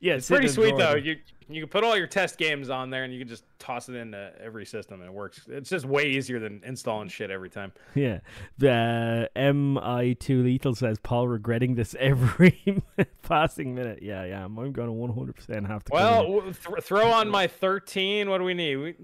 [0.00, 0.94] yeah, It's pretty sweet though.
[0.94, 1.16] You
[1.48, 3.94] you can put all your test games on there, and you can just toss it
[3.94, 5.42] into every system, and it works.
[5.48, 7.72] It's just way easier than installing shit every time.
[7.94, 8.18] Yeah.
[8.58, 12.82] The MI2 Lethal says Paul regretting this every
[13.22, 14.00] passing minute.
[14.02, 14.44] Yeah, yeah.
[14.44, 15.92] I'm going to 100% have to.
[15.92, 18.28] Well, th- throw on my 13.
[18.28, 18.76] What do we need?
[18.76, 18.94] We,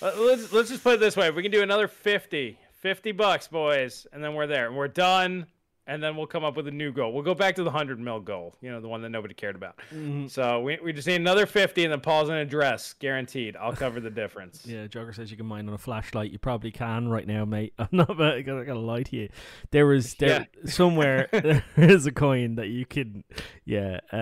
[0.00, 3.12] uh, let's let's just put it this way: if we can do another 50, 50
[3.12, 5.46] bucks, boys, and then we're there, and we're done.
[5.86, 7.12] And then we'll come up with a new goal.
[7.12, 9.54] We'll go back to the hundred mil goal, you know, the one that nobody cared
[9.56, 9.78] about.
[9.92, 10.30] Mhm.
[10.30, 13.56] So we, we just need another fifty, and then Paul's in a dress, guaranteed.
[13.56, 14.64] I'll cover the difference.
[14.74, 16.30] Yeah, Jogger says you can mine on a flashlight.
[16.32, 17.74] You probably can right now, mate.
[17.78, 19.28] I'm not gonna, gonna lie to you.
[19.70, 23.22] There was there somewhere there is a coin that you can,
[23.64, 24.00] yeah.
[24.12, 24.16] Uh,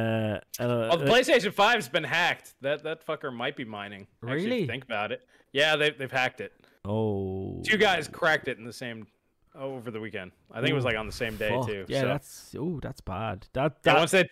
[0.60, 2.55] uh, Well, the PlayStation 5's been hacked.
[2.60, 4.06] That that fucker might be mining.
[4.20, 4.66] Really?
[4.66, 5.20] think about it.
[5.52, 6.52] Yeah, they they've hacked it.
[6.84, 9.06] oh, Two guys cracked it in the same
[9.55, 10.33] over the weekend.
[10.51, 11.66] I think it was like on the same day fuck.
[11.66, 11.85] too.
[11.89, 12.07] Yeah, so.
[12.07, 13.47] that's oh, that's bad.
[13.53, 14.29] That yeah, that once they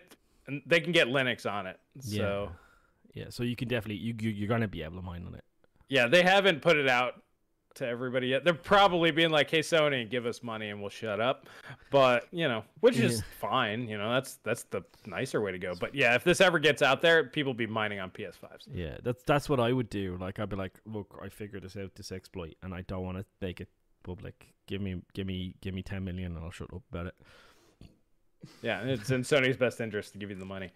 [0.67, 1.79] they can get Linux on it.
[2.03, 2.19] Yeah.
[2.19, 2.53] So
[3.15, 3.25] yeah.
[3.31, 5.45] So you can definitely you, you you're gonna be able to mine on it.
[5.89, 7.23] yeah, they haven't put it out
[7.75, 8.45] to everybody yet.
[8.45, 11.49] They're probably being like, "Hey, Sony, give us money and we'll shut up."
[11.91, 13.89] But you know, which is fine.
[13.89, 15.75] You know, that's that's the nicer way to go.
[15.79, 18.67] But yeah, if this ever gets out there, people be mining on PS5s.
[18.73, 20.17] Yeah, that's that's what I would do.
[20.21, 23.19] Like I'd be like, look, I figured this out, this exploit, and I don't want
[23.19, 23.69] to make it
[24.03, 24.49] public.
[24.67, 27.15] Give me, give me, give me ten million, and I'll shut up about it.
[28.63, 30.71] Yeah, it's in Sony's best interest to give you the money.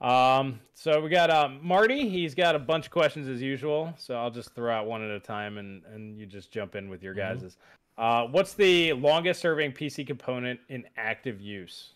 [0.00, 2.08] Um, so we got um, Marty.
[2.08, 3.94] He's got a bunch of questions as usual.
[3.96, 6.88] So I'll just throw out one at a time, and and you just jump in
[6.88, 7.18] with your Mhm.
[7.18, 7.56] guys's.
[7.96, 11.94] Uh, what's the longest serving PC component in active use?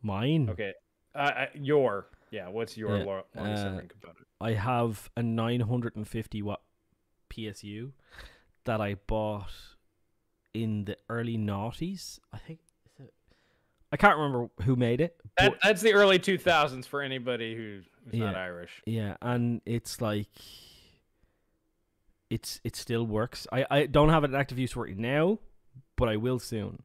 [0.00, 0.48] Mine.
[0.50, 0.72] Okay,
[1.14, 2.48] uh, uh, your yeah.
[2.48, 4.26] What's your Yeah, lo- longest uh, serving component?
[4.40, 6.62] I have a 950 watt
[7.30, 7.92] PSU
[8.64, 9.52] that I bought
[10.54, 12.18] in the early noughties.
[12.32, 12.60] I think.
[13.90, 15.16] I can't remember who made it.
[15.36, 17.80] That, that's the early two thousands for anybody who,
[18.10, 18.82] who's not Irish.
[18.86, 20.28] yeah, and it's like.
[22.30, 23.46] It's it still works.
[23.52, 25.38] I, I don't have an active use for it now,
[25.96, 26.82] but I will soon.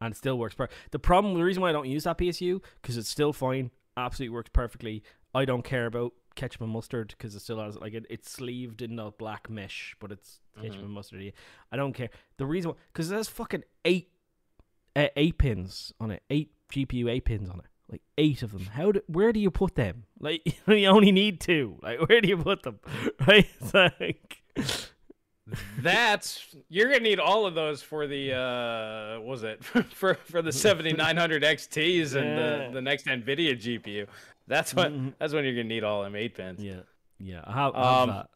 [0.00, 0.56] And it still works.
[0.56, 3.70] Per- the problem, the reason why I don't use that PSU, because it's still fine,
[3.96, 5.04] absolutely works perfectly.
[5.32, 8.82] I don't care about ketchup and mustard because it still has like it, it's sleeved
[8.82, 10.84] in the black mesh, but it's ketchup Mhm.
[10.84, 11.32] and mustard.
[11.72, 12.10] I don't care.
[12.38, 14.10] The reason why because there's fucking eight
[14.96, 18.66] uh, eight pins on it, eight GPU eight pins on it, like eight of them.
[18.66, 20.04] How do where do you put them?
[20.20, 21.78] Like you only need two.
[21.82, 22.78] Like where do you put them?
[23.26, 23.48] Right?
[23.60, 24.42] It's like
[25.78, 30.40] That's you're gonna need all of those for the uh what was it for for
[30.40, 32.66] the 7900 XTs and Yeah.
[32.68, 34.06] the, the next Nvidia GPU.
[34.46, 35.14] That's what Mhm.
[35.18, 36.62] that's when you're gonna need all them eight pins.
[36.62, 36.80] yeah,
[37.18, 37.50] yeah.
[37.50, 38.26] Have, Um, that.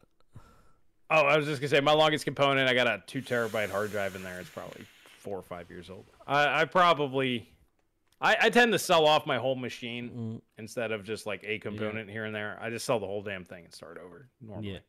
[1.11, 2.69] Oh, I was just gonna say my longest component.
[2.69, 4.39] I got a two terabyte hard drive in there.
[4.39, 4.85] It's probably
[5.17, 6.05] four or five years old.
[6.27, 7.49] I, I probably
[8.21, 11.57] I, I tend to sell off my whole machine Mm, instead of just like a
[11.59, 12.57] component here and there.
[12.61, 14.73] I just sell the whole damn thing and start over normally.
[14.73, 14.79] Yeah,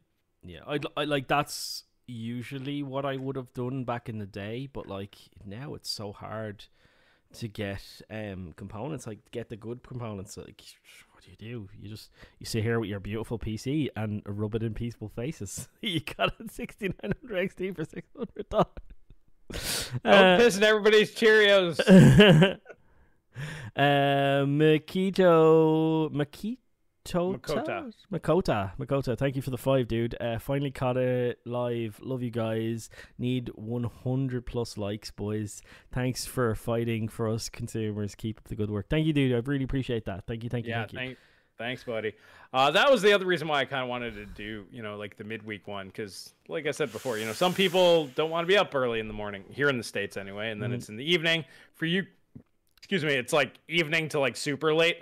[0.42, 0.60] yeah.
[0.66, 4.86] I, I like that's usually what I would have done back in the day, but
[4.88, 6.64] like now it's so hard
[7.34, 9.06] to get um components.
[9.06, 10.36] Like get the good components.
[10.36, 10.60] Like
[11.20, 11.68] what do you do?
[11.78, 15.68] You just you sit here with your beautiful PC and rub it in peaceful faces.
[15.82, 19.90] you got a sixty nine hundred XT for six hundred dollars.
[20.02, 21.78] Don't piss in everybody's Cheerios.
[23.76, 26.56] uh, Makito Makito
[27.12, 27.92] Makota.
[28.12, 29.16] Makota Makota.
[29.18, 30.16] Thank you for the five, dude.
[30.20, 31.98] Uh, finally caught it live.
[32.02, 32.90] Love you guys.
[33.18, 35.62] Need 100 plus likes, boys.
[35.92, 38.14] Thanks for fighting for us consumers.
[38.14, 38.88] Keep up the good work.
[38.88, 39.32] Thank you, dude.
[39.32, 40.26] I really appreciate that.
[40.26, 40.50] Thank you.
[40.50, 40.70] Thank you.
[40.70, 40.98] yeah, thank you.
[40.98, 41.18] thank,
[41.58, 42.14] thanks, buddy.
[42.52, 44.96] Uh, that was the other reason why I kind of wanted to do, you know,
[44.96, 48.44] like the midweek one, because, like I said before, you know, some people don't want
[48.44, 50.74] to be up early in the morning here in the states anyway, and then Mhm.
[50.74, 51.44] it's in the evening.
[51.74, 52.06] For you,
[52.78, 54.98] excuse me, it's like evening to like super late.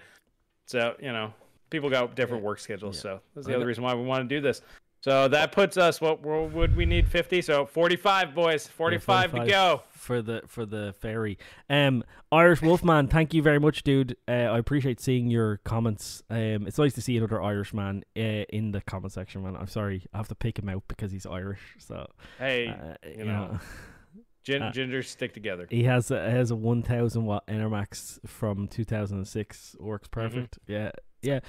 [0.67, 1.33] So you know,
[1.71, 2.97] people got different work schedules.
[2.97, 3.03] Yeah.
[3.03, 4.63] So that's the other reason why we want to do this.
[5.01, 7.41] So that puts us what would we need 50?
[7.43, 9.83] So 45 boys, 45, to 45 go.
[9.91, 11.39] for the for the ferry.
[11.71, 14.17] Um, Irish Wolfman, thank you very much, dude.
[14.27, 16.25] Uh, I appreciate seeing your comments.
[16.29, 19.55] Um, it's nice to see another Irish man uh, in the comment section, man.
[19.57, 21.61] I'm sorry, I have to pick him out because he's Irish.
[21.79, 22.09] So,
[22.41, 23.61] Hey, uh, you, you know, know,
[24.43, 25.69] gin, uh, gingers stick together.
[25.71, 29.77] he has a has a 1000 watt Enermax from 2006.
[29.79, 30.21] Works Mm-hmm.
[30.21, 30.59] perfect.
[30.67, 30.91] Yeah,
[31.23, 31.41] yeah,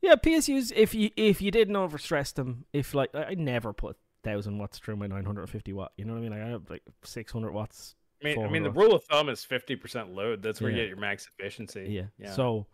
[0.00, 0.14] yeah.
[0.14, 4.78] PSUs, if you if you didn't overstress them, if like I never put thousand watts
[4.78, 5.92] through my 950 watt.
[5.96, 6.30] You know what I mean?
[6.32, 9.46] Like I have like 600 watts I mean, I mean, the rule of thumb is
[9.48, 10.42] 50% load.
[10.42, 10.76] That's where Yeah.
[10.78, 11.86] you get your max efficiency.
[11.88, 12.06] Yeah.
[12.18, 12.32] Yeah.
[12.32, 12.66] So,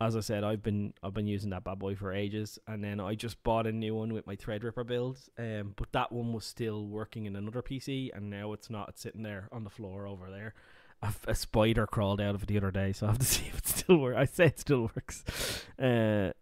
[0.00, 3.00] as I said, I've been I've been using that bad boy for ages, and then
[3.00, 5.18] I just bought a new one with my Threadripper build.
[5.36, 8.88] Um, but that one was still working in another PC, and now it's not.
[8.90, 10.54] It's sitting there on the floor over there.
[11.02, 13.46] A, a spider crawled out of it the other day, so I have to see
[13.48, 14.16] if it still works.
[14.18, 15.64] I say it still works.
[15.78, 16.32] Uh,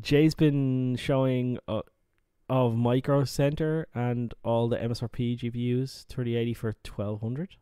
[0.00, 1.82] Jay's been showing uh,
[2.48, 7.56] of Micro Center and all the MSRP GPUs 3080 for 1200.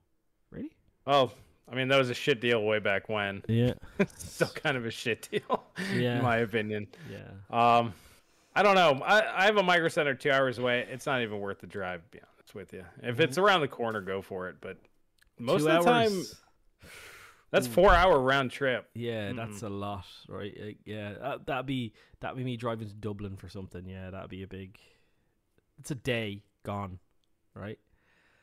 [0.51, 0.70] Really?
[1.06, 1.31] Oh,
[1.70, 3.43] I mean, that was a shit deal way back when.
[3.48, 3.74] Yeah.
[4.16, 5.64] Still kind of a shit deal,
[5.94, 6.16] Yeah.
[6.18, 6.89] in my opinion.
[7.10, 7.28] Yeah.
[7.78, 7.94] Um,
[8.55, 9.01] I don't know.
[9.05, 10.86] I, I have a micro center two hours away.
[10.90, 12.85] It's not even worth the drive, to be honest with you.
[13.02, 14.56] If it's around the corner, go for it.
[14.60, 14.77] But
[15.41, 16.37] most of the time, hours.
[17.51, 18.89] That's four hour round trip.
[18.95, 20.77] Yeah, that's a lot, right?
[20.85, 23.85] Yeah, that, that'd be that'd be me driving to Dublin for something.
[23.89, 24.79] Yeah, that'd be a big.
[25.81, 26.99] It's a day gone,
[27.55, 27.79] right?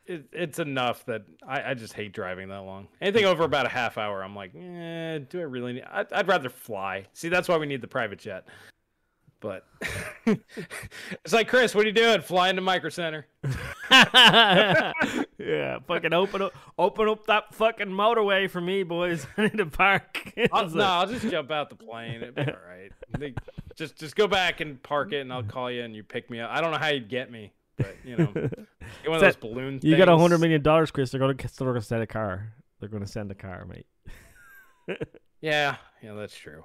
[0.05, 2.87] It, it's enough that I, I just hate driving that long.
[3.01, 5.83] Anything over about a half hour, I'm like, eh, do I really need?
[5.89, 7.07] I'd, I'd rather fly.
[7.13, 8.45] See, that's why we need the private jet.
[9.39, 9.65] But
[10.25, 12.21] it's like Chris, what are you doing?
[12.21, 13.27] Flying to Micro Center.
[13.91, 19.27] yeah, fucking open up, open up that fucking motorway for me, boys.
[19.37, 20.33] I need to park.
[20.51, 22.23] I'll, no, I'll just jump out the plane.
[22.23, 22.91] It'll be all right.
[23.17, 23.35] They,
[23.75, 26.39] just just go back and park it, and I'll call you, and you pick me
[26.39, 26.49] up.
[26.51, 28.49] I don't know how you'd get me, but you know, get
[29.05, 29.79] one of those balloon.
[29.83, 31.11] You got a hundred million dollars, Chris.
[31.11, 32.53] They're gonna they're gonna send a car.
[32.79, 33.85] They're gonna send a car, mate.
[35.41, 36.63] Yeah, yeah, that's true.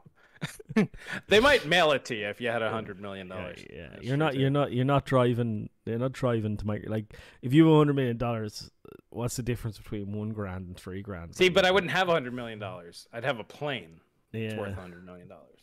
[1.29, 3.65] they might mail it to you if you had a hundred million dollars.
[3.73, 5.69] Yeah, That's you're not you're not you're not driving.
[5.85, 8.71] You're not driving to make like if you have a hundred million dollars.
[9.11, 11.35] What's the difference between one grand and three grand?
[11.37, 13.07] See, but I wouldn't have a hundred million dollars.
[13.13, 14.01] I'd have a plane
[14.33, 15.59] that's Yeah, worth a hundred million dollars.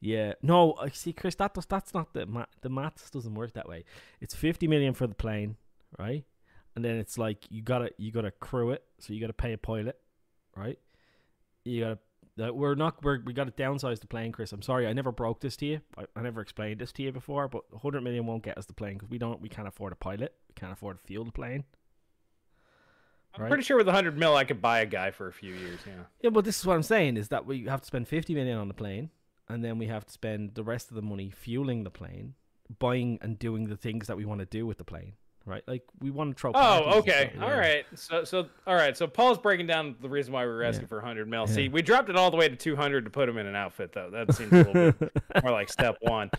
[0.00, 0.32] yeah.
[0.42, 1.34] No, see, Chris.
[1.36, 2.48] That does, that's not the math.
[2.62, 3.84] The maths doesn't work that way.
[4.20, 5.56] It's fifty million for the plane,
[5.98, 6.24] right?
[6.76, 9.58] And then it's like you gotta you gotta crew it, so you gotta pay a
[9.58, 9.98] pilot,
[10.56, 10.78] right?
[11.64, 11.98] You gotta.
[12.42, 13.02] Uh, we're not.
[13.02, 14.52] We're, we got to downsize the plane, Chris.
[14.52, 15.80] I'm sorry, I never broke this to you.
[15.96, 17.46] I, I never explained this to you before.
[17.48, 19.40] But 100 million won't get us the plane because we don't.
[19.40, 20.34] We can't afford a pilot.
[20.48, 21.64] We can't afford to fuel the plane.
[23.34, 23.48] I'm Right.
[23.48, 25.80] pretty sure with hundred mil, I could buy a guy for a few years.
[25.86, 26.04] Yeah.
[26.22, 28.58] Yeah, but this is what I'm saying is that we have to spend 50 million
[28.58, 29.10] on the plane,
[29.48, 32.34] and then we have to spend the rest of the money fueling the plane,
[32.78, 35.14] buying and doing the things that we want to do with the plane,
[35.46, 35.62] right?
[35.66, 36.52] Like we want to throw.
[36.54, 37.30] Oh, okay.
[37.34, 37.58] stuff, yeah.
[37.58, 37.84] right.
[37.94, 38.96] So, so, all right.
[38.96, 41.46] So, Paul's breaking down the reason why we were asking for 100 mil.
[41.46, 43.92] See, we dropped it all the way to 200 to put him in an outfit,
[43.92, 44.10] though.
[44.10, 45.12] That seems a little bit
[45.42, 46.30] more like step one.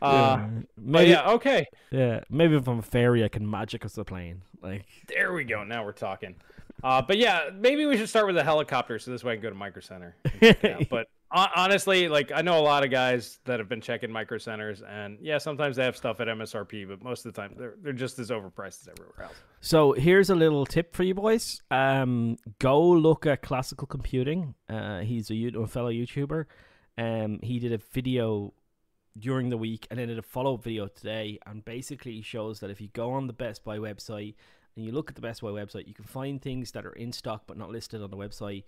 [0.00, 0.48] Uh, yeah.
[0.52, 1.66] But Maybe, yeah, okay.
[1.90, 4.42] yeah, maybe if I'm a fairy, I can magic us a plane.
[4.62, 5.64] Like, There we go.
[5.64, 6.34] Now we're talking.
[6.82, 9.42] Uh, but yeah, maybe we should start with a helicopter so this way I can
[9.42, 10.16] go to Micro Center.
[10.24, 10.88] and check it out.
[10.90, 14.82] but honestly, like I know a lot of guys that have been checking Micro Centers,
[14.82, 17.92] and yeah, sometimes they have stuff at MSRP, but most of the time they're they're
[17.92, 19.36] just as overpriced as everywhere else.
[19.60, 21.62] So here's a little tip for you boys.
[21.70, 24.54] Um, go look at classical computing.
[24.68, 26.46] Uh, he's a, a fellow YouTuber.
[26.98, 28.52] Um, he did a video
[29.18, 32.70] during the week and then did a follow up video today, and basically shows that
[32.70, 34.34] if you go on the Best Buy website
[34.76, 37.12] and you look at the Best Buy website, you can find things that are in
[37.12, 38.64] stock but not listed on the website,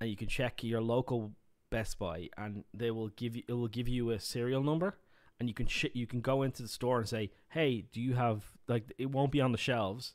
[0.00, 1.32] and you can check your local
[1.72, 4.98] Best Buy, and they will give you it will give you a serial number,
[5.40, 8.14] and you can sh- you can go into the store and say, hey, do you
[8.14, 10.14] have like it won't be on the shelves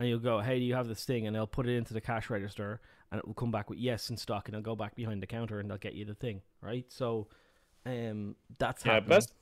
[0.00, 2.00] and you'll go, "Hey, do you have this thing?" And they'll put it into the
[2.00, 2.80] cash register,
[3.12, 5.26] and it will come back with yes in stock, and they'll go back behind the
[5.26, 6.86] counter and they'll get you the thing, right?
[6.88, 7.28] So,
[7.84, 9.08] um, that's Yeah, happening.
[9.10, 9.34] Best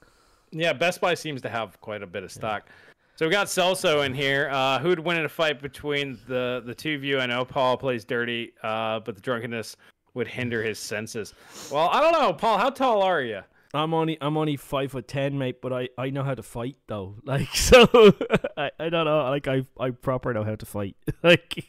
[0.51, 2.69] yeah, Best Buy seems to have quite a bit of stock.
[3.17, 4.49] So we got Celso in here.
[4.51, 7.21] Uh, who'd win in a fight between the the two of you?
[7.21, 9.77] I know Paul plays dirty, uh, but the drunkenness
[10.19, 11.33] would hinder his senses.
[11.73, 12.59] Well, I don't know, Paul.
[12.59, 13.41] How tall are you?
[13.75, 16.77] I'm only I'm only five foot ten, mate, but I, I know how to fight
[16.87, 17.17] though.
[17.25, 17.87] Like so,
[18.57, 19.25] I, I don't know.
[19.31, 20.97] Like I I proper know how to fight.
[21.23, 21.65] like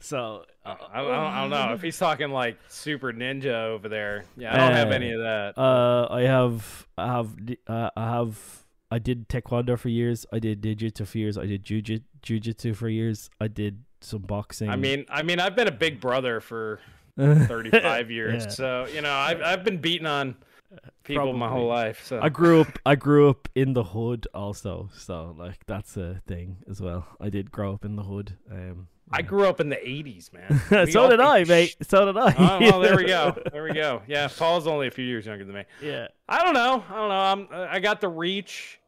[0.00, 0.44] so.
[0.66, 4.24] I, I, don't, I don't know if he's talking like super ninja over there.
[4.36, 5.58] Yeah, I don't have Uh, any of that.
[5.58, 7.36] Uh, I have, I have,
[7.66, 10.24] uh, I have, I did taekwondo for years.
[10.32, 11.36] I did jiu-jitsu for years.
[11.36, 13.28] I did jiu- jiu-jitsu for years.
[13.38, 14.70] I did some boxing.
[14.70, 16.80] I mean, I mean, I've been a big brother for
[17.46, 18.48] 35 years, Yeah.
[18.50, 20.36] so you know, I've I've been beating on
[21.04, 22.04] people my whole life.
[22.04, 22.78] So I grew up.
[22.84, 24.90] I grew up in the hood also.
[24.96, 27.06] So like that's a thing as well.
[27.20, 28.36] I did grow up in the hood.
[28.50, 30.88] Um, I grew up in the 80s, man.
[30.90, 31.76] So did I, sh- mate.
[31.82, 32.34] So did I.
[32.36, 33.36] Oh, well, there we go.
[33.52, 34.02] There we go.
[34.08, 35.64] Yeah, Paul's only a few years younger than me.
[35.82, 36.08] yeah.
[36.28, 36.82] I don't know.
[36.88, 37.14] I don't know.
[37.14, 37.48] I'm.
[37.52, 38.80] uh, I got the reach.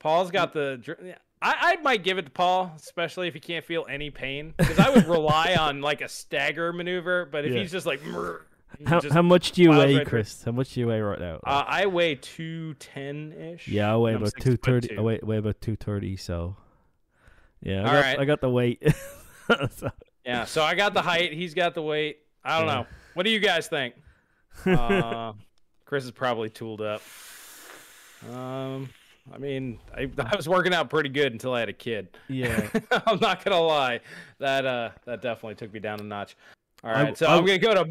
[0.00, 0.82] Paul's got the.
[1.04, 4.52] yeah, I, I might give it to Paul, especially if he can't feel any pain,
[4.58, 7.24] because I would rely on like a stagger maneuver.
[7.24, 7.60] But if Yeah.
[7.60, 8.00] he's just like,
[8.86, 10.06] How, just- how much do you weigh, right.
[10.06, 10.42] Chris?
[10.44, 11.36] How much do you weigh right now?
[11.44, 13.68] uh, I weigh two ten ish.
[13.68, 14.96] yeah, I weigh about two thirty.
[14.96, 16.16] I weigh, weigh about two thirty.
[16.16, 16.56] So
[17.62, 18.18] yeah, I All got, right.
[18.18, 18.82] I got the weight.
[19.70, 19.90] So-
[20.24, 20.44] Yeah.
[20.44, 21.32] So I got the height.
[21.32, 22.18] He's got the weight.
[22.44, 22.74] I don't Yeah.
[22.74, 22.86] know.
[23.14, 23.94] What do you guys think?
[24.66, 25.32] Uh,
[25.86, 27.00] Chris is probably tooled up.
[28.30, 28.90] Um,
[29.32, 32.08] I mean, I, I was working out pretty good until I had a kid.
[32.28, 32.68] yeah.
[33.06, 34.00] I'm not gonna lie.
[34.38, 36.36] That uh, that definitely took me down a notch.
[36.84, 37.90] All right, I- so I- I'm gonna go to.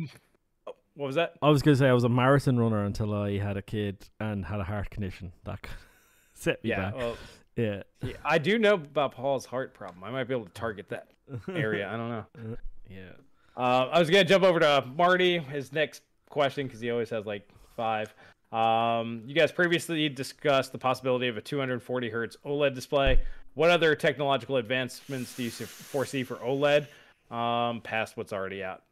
[0.95, 1.36] What was that?
[1.41, 4.44] I was gonna say I was a marathon runner until I had a kid and
[4.44, 5.32] had a heart condition.
[5.45, 5.60] That
[6.34, 6.95] set me Yeah, back.
[6.98, 7.18] well,
[7.56, 7.84] Yeah.
[8.02, 10.03] yeah, I do know about Paul's heart problem.
[10.03, 11.07] I might be able to target that
[11.48, 11.88] area.
[11.88, 12.26] I don't know.
[12.90, 13.11] Yeah.
[13.56, 15.38] Uh, I was gonna jump over to Marty.
[15.40, 17.48] His next question, because he always has like
[17.78, 18.14] five.
[18.51, 23.19] Um, you guys previously discussed the possibility of a 240 hertz OLED display.
[23.53, 26.88] What other technological advancements do you foresee for OLED
[27.34, 28.84] um, past what's already out?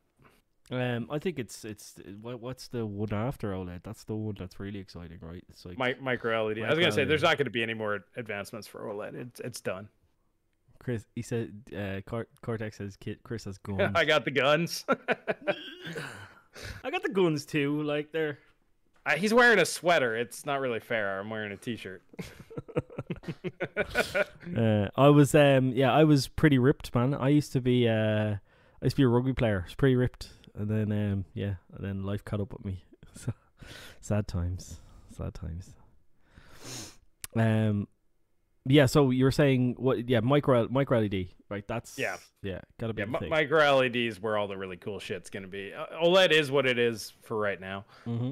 [0.69, 3.83] Um, I think it's it's what's the one after OLED?
[3.83, 5.43] That's the one that's really exciting, right?
[5.49, 6.59] It's like Mi- micro LED.
[6.59, 9.15] I was gonna say there's not going to be any more advancements for OLED.
[9.15, 9.87] It's it's done.
[10.79, 11.05] Chris.
[11.15, 13.19] He said uh, Cort- Cortex says kid.
[13.23, 13.93] Chris has guns.
[13.95, 14.85] I got the guns.
[16.83, 17.81] I got the guns too.
[17.83, 18.37] Like they're.
[19.07, 20.17] Uh, he's wearing a sweater.
[20.17, 21.19] It's not really fair.
[21.19, 22.03] I'm wearing a t-shirt.
[24.57, 27.13] uh, I was um yeah I was pretty ripped man.
[27.13, 28.39] I used to be uh I
[28.83, 29.61] used to be a rugby player.
[29.61, 32.83] I was pretty ripped, and then um yeah, and then life caught up with me.
[33.15, 33.33] So
[34.01, 34.79] sad times,
[35.17, 35.73] sad times.
[37.35, 37.87] Um,
[38.65, 38.85] yeah.
[38.85, 40.07] So you were saying what?
[40.07, 41.67] Yeah, micro micro LED, right?
[41.67, 42.17] That's Yeah.
[42.43, 42.59] yeah.
[42.79, 43.29] Gotta be yeah, the mi- thing.
[43.29, 45.73] micro LEDs where all the really cool shit's gonna be.
[45.73, 47.85] Uh, OLED is what it is for right now.
[48.05, 48.31] mm-hmm.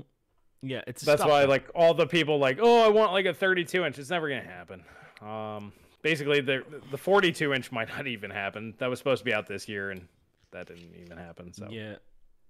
[0.65, 3.85] Yeah, it's That's why like all the people like, oh, I want like a 32
[3.85, 3.99] inch.
[3.99, 4.83] It's never gonna happen.
[5.21, 8.73] Um, basically the the 42 inch might not even happen.
[8.79, 10.07] That was supposed to be out this year, and
[10.51, 11.53] that didn't even happen.
[11.53, 11.95] So Yeah,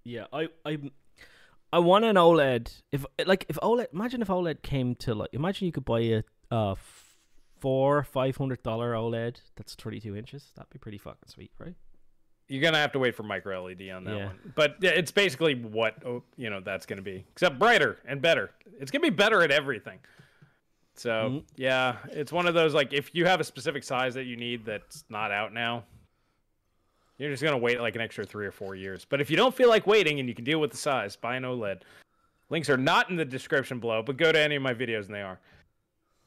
[0.03, 0.25] yeah.
[0.31, 0.77] I I
[1.73, 2.81] I want an OLED.
[2.91, 6.23] If like if OLED, imagine if OLED came to like, imagine you could buy a
[6.51, 6.75] uh
[7.59, 10.51] four five hundred dollar OLED that's thirty two inches.
[10.55, 11.75] That'd be pretty fucking sweet, right?
[12.47, 14.25] You're gonna have to wait for micro LED on that Yeah.
[14.27, 14.39] one.
[14.55, 18.51] But yeah, it's basically what oh, you know that's gonna be, except brighter and better.
[18.79, 19.99] It's gonna be better at everything.
[20.95, 21.43] So Mhm.
[21.55, 24.65] yeah, it's one of those like if you have a specific size that you need
[24.65, 25.85] that's not out now,
[27.17, 29.05] you're just gonna wait like an extra three or four years.
[29.05, 31.35] But if you don't feel like waiting and you can deal with the size, buy
[31.35, 31.81] an OLED.
[32.49, 35.15] Links are not in the description below, but go to any of my videos and
[35.15, 35.39] they are.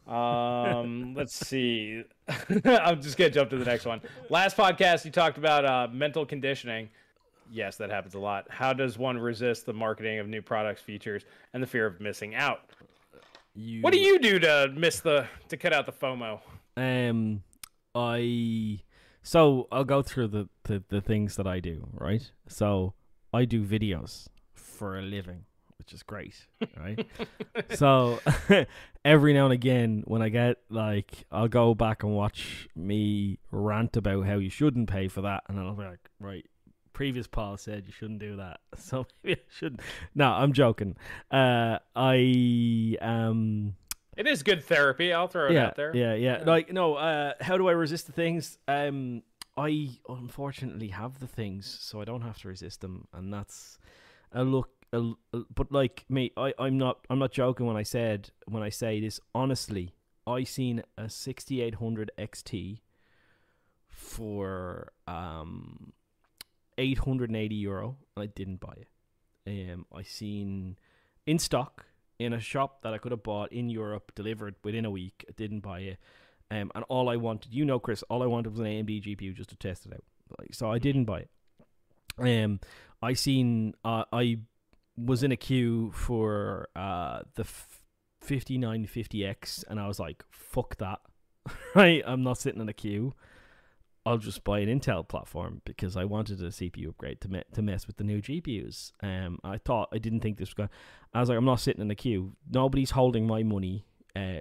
[0.08, 2.02] Um, let's see.
[2.64, 4.00] I'm just gonna jump to the next one.
[4.30, 6.88] Last podcast, you talked about uh, mental conditioning.
[7.50, 8.46] Yes, that happens a lot.
[8.50, 12.34] How does one resist the marketing of new products, features, and the fear of missing
[12.34, 12.60] out?
[13.54, 16.40] You, What do you do to miss the to cut out the FOMO?
[16.76, 17.42] Um,
[17.94, 18.80] I
[19.22, 21.88] so I'll go through the the the things that I do.
[21.92, 22.30] Right.
[22.46, 22.94] So
[23.32, 25.44] I do videos for a living,
[25.88, 26.34] which is great.
[26.78, 27.06] Right.
[27.76, 28.20] so
[29.06, 33.96] every now and again, when I get like, I'll go back and watch me rant
[33.96, 36.44] about how you shouldn't pay for that, and I'll be like, right.
[36.92, 39.80] Previous Paul said you shouldn't do that, so maybe I shouldn't.
[40.14, 40.96] No, I'm joking.
[41.30, 43.74] Uh, I um
[44.16, 45.12] It is good therapy.
[45.12, 45.96] I'll throw it yeah, out there.
[45.96, 46.42] Yeah, yeah.
[46.44, 48.58] Like no, uh how do I resist the things?
[48.66, 49.22] Um
[49.56, 53.78] I unfortunately have the things, so I don't have to resist them and that's
[54.32, 58.62] a look but like me, I I'm not I'm not joking when I said when
[58.62, 59.94] I say this honestly.
[60.26, 62.80] I seen a 6800 XT
[63.88, 65.94] for um
[66.76, 68.88] 880 euro and I didn't buy it.
[69.46, 70.76] Um I seen
[71.26, 71.86] in stock
[72.18, 75.24] in a shop that I could have bought in Europe, delivered within a week.
[75.28, 75.98] I didn't buy it.
[76.50, 79.34] Um, and all I wanted, you know, Chris, all I wanted was an AMD GPU
[79.34, 80.04] just to test it out.
[80.38, 81.30] Like, so I didn't buy it.
[82.18, 82.60] Um,
[83.02, 84.38] I seen, uh, I
[85.04, 87.44] was in a queue for uh the
[88.24, 91.00] 5950X, and I was like, fuck that.
[91.74, 92.02] right?
[92.06, 93.14] I'm not sitting in a queue.
[94.04, 97.62] I'll just buy an Intel platform because I wanted a CPU upgrade to me- to
[97.62, 98.92] mess with the new GPUs.
[99.02, 100.70] Um, I thought I didn't think this was going.
[101.12, 102.32] I was like, I'm not sitting in the queue.
[102.50, 103.84] Nobody's holding my money
[104.16, 104.40] uh,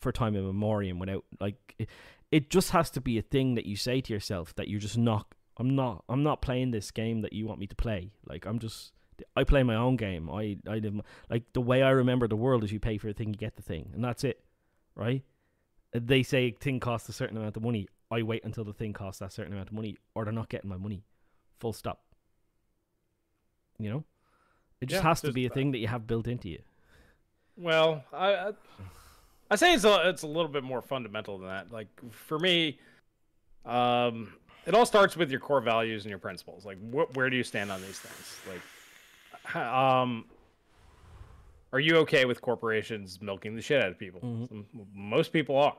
[0.00, 1.74] for time in memoriam without like.
[1.78, 1.88] It,
[2.30, 4.98] it just has to be a thing that you say to yourself that you're just
[4.98, 5.34] not.
[5.58, 6.04] I'm not.
[6.08, 8.12] I'm not playing this game that you want me to play.
[8.26, 8.92] Like I'm just.
[9.36, 10.30] I play my own game.
[10.30, 13.08] I I live my, like the way I remember the world is you pay for
[13.08, 14.44] a thing, you get the thing, and that's it,
[14.94, 15.22] right?
[15.92, 17.88] They say a thing costs a certain amount of money.
[18.10, 20.70] I wait until the thing costs that certain amount of money, or they're not getting
[20.70, 21.04] my money.
[21.60, 22.04] Full stop.
[23.78, 24.04] You know,
[24.80, 26.62] it just Yeah, has to be a thing that you have built into you.
[27.56, 28.52] Well, I I,
[29.50, 31.72] I say it's a, it's a little bit more fundamental than that.
[31.72, 32.78] Like for me,
[33.64, 34.34] um,
[34.66, 36.64] it all starts with your core values and your principles.
[36.66, 38.40] Like wh- where do you stand on these things?
[38.46, 38.62] Like,
[39.54, 40.24] um,
[41.72, 44.20] are you okay with corporations milking the shit out of people?
[44.20, 44.48] Mhm.
[44.48, 45.76] Some- most people are.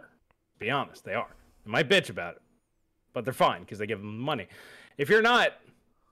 [0.60, 1.30] Be honest, they are.
[1.66, 2.42] They might bitch about it,
[3.14, 4.48] but they're fine because they give them money.
[4.98, 5.54] If you're not,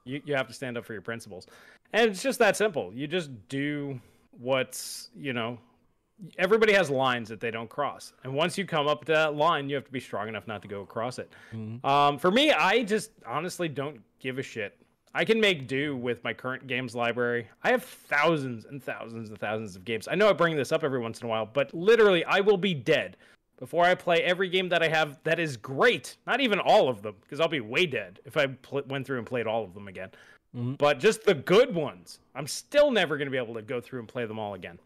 [0.06, 1.48] you, you have to stand up for your principles.
[1.94, 2.92] And it's just that simple.
[2.94, 4.00] You just do
[4.40, 5.58] what's, you know,
[6.38, 8.14] everybody has lines that they don't cross.
[8.24, 10.62] And once you come up to that line, you have to be strong enough not
[10.64, 11.32] to go across it.
[11.84, 14.78] Um, for me, I just honestly don't give a shit.
[15.14, 17.48] I can make do with my current games library.
[17.64, 20.08] I have thousands and thousands and thousands of games.
[20.08, 22.58] I know I bring this up every once in a while, but literally, I will
[22.58, 23.18] be dead
[23.58, 26.18] before I play every game that I have that is great.
[26.28, 29.18] Not even all of them, because I'll be way dead if I pl- went through
[29.18, 30.10] and played all of them again.
[30.56, 30.78] Mhm.
[30.78, 34.00] But just the good ones, I'm still never going to be able to go through
[34.00, 34.78] and play them all again.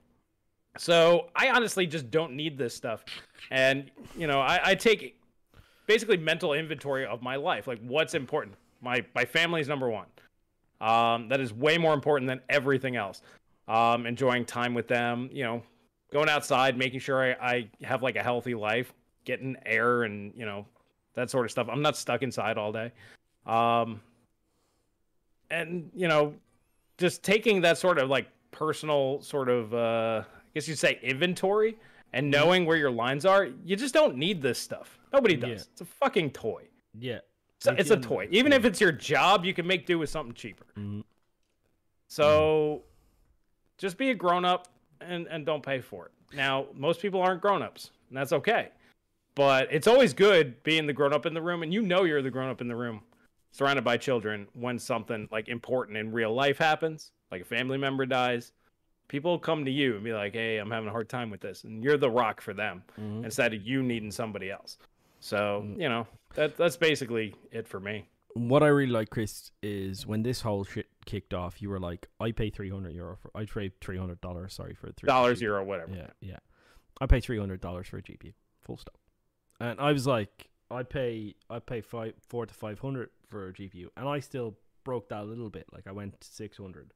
[0.77, 3.03] So I honestly just don't need this stuff.
[3.49, 5.19] And, you know, I, I take
[5.85, 7.68] basically mental inventory of my life.
[7.68, 8.56] Like, what's important?
[8.81, 10.07] My, my family's number one.
[10.79, 13.21] Um, that is way more important than everything else.
[13.67, 15.61] Um, enjoying time with them, you know,
[16.11, 18.91] going outside, making sure I, I have like a healthy life,
[19.23, 20.65] getting air and you know
[21.13, 21.67] that sort of stuff.
[21.71, 22.91] I'm not stuck inside all day.
[23.45, 24.01] Um,
[25.49, 26.33] and you know,
[26.97, 31.77] just taking that sort of like personal sort of uh, I guess you'd say inventory
[32.13, 32.31] and Mm-hmm.
[32.31, 33.47] knowing where your lines are.
[33.63, 34.99] You just don't need this stuff.
[35.13, 35.49] Nobody does.
[35.49, 35.55] Yeah.
[35.71, 36.63] It's a fucking toy.
[36.99, 37.19] Yeah.
[37.61, 38.27] So it's a toy.
[38.31, 40.65] Even if it's your job, you can make do with something cheaper.
[40.75, 41.03] Mhm.
[42.07, 42.81] So
[43.77, 44.67] just be a grown up
[44.99, 46.11] and, and don't pay for it.
[46.35, 48.69] Now, most people aren't grown ups, and that's okay.
[49.35, 52.21] But it's always good being the grown up in the room, and you know you're
[52.21, 53.01] the grown up in the room
[53.51, 58.05] surrounded by children when something like important in real life happens, like a family member
[58.07, 58.53] dies.
[59.07, 61.63] People come to you and be like, hey, I'm having a hard time with this.
[61.65, 63.25] And you're the rock for them Mhm.
[63.25, 64.77] instead of you needing somebody else.
[65.22, 65.80] So, Mm.
[65.81, 68.10] you know, that that's basically it for me.
[68.34, 72.07] What I really like, Chris, is when this whole shit kicked off, you were like,
[72.19, 75.93] I pay 300 euro for, I pay $300, sorry, for a three Dollar zero, whatever.
[75.93, 76.39] Yeah, yeah.
[76.99, 78.34] I pay three hundred dollars for a GPU.
[78.64, 78.98] Full stop.
[79.60, 83.53] And I was like, I pay I pay five four to five hundred for a
[83.53, 85.65] GPU, and I still broke that a little bit.
[85.73, 86.93] Like I went to six hundred.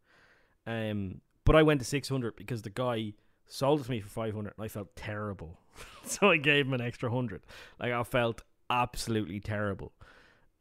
[0.67, 3.13] Um, but I went to six hundred because the guy
[3.47, 5.59] sold it to me for five hundred, and I felt terrible.
[6.05, 7.41] so I gave him an extra hundred.
[7.79, 9.91] Like I felt absolutely terrible.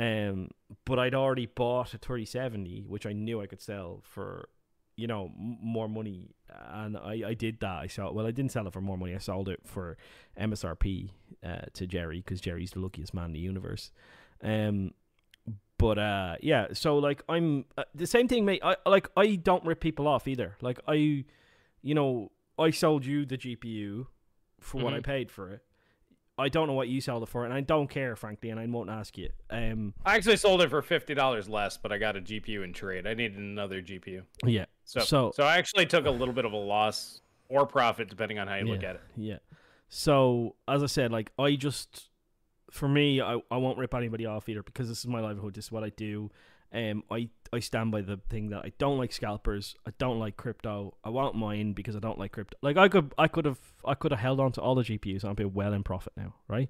[0.01, 0.51] Um,
[0.85, 4.49] but I'd already bought a thirty seventy, which I knew I could sell for
[4.97, 6.31] you know m- more money
[6.73, 9.15] and I, I did that i sold well i didn't sell it for more money
[9.15, 9.97] i sold it for
[10.39, 11.11] msrp
[11.45, 13.91] uh, to jerry because jerry's the luckiest man in the universe
[14.43, 14.93] um
[15.79, 19.65] but uh yeah so like i'm uh, the same thing mate i like i don't
[19.65, 21.25] rip people off either like i
[21.83, 24.07] you know i sold you the gpu
[24.61, 25.05] for what i Mhm.
[25.05, 25.63] paid for it
[26.39, 28.67] i don't know what you sold it for and i don't care frankly and i
[28.67, 32.17] won't ask you um I actually sold it for fifty dollars less, but I got
[32.17, 33.07] a GPU in trade.
[33.07, 34.23] I needed another GPU.
[34.45, 38.09] yeah So, So- so, I actually took a little bit of a loss or profit,
[38.09, 39.03] depending on how you look at it.
[39.17, 39.39] Yeah.
[39.89, 42.11] So as I said, like I just
[42.71, 45.55] for me, I, I won't rip anybody off either because this is my livelihood.
[45.55, 46.31] This is what I do.
[46.75, 49.77] Um, I I stand by the thing that I don't like scalpers.
[49.87, 50.97] I don't like crypto.
[51.05, 52.57] I won't mine because I don't like crypto.
[52.63, 55.23] Like I could I could have I could have held on to all the GPUs
[55.23, 56.69] and I'd be well in profit now, right?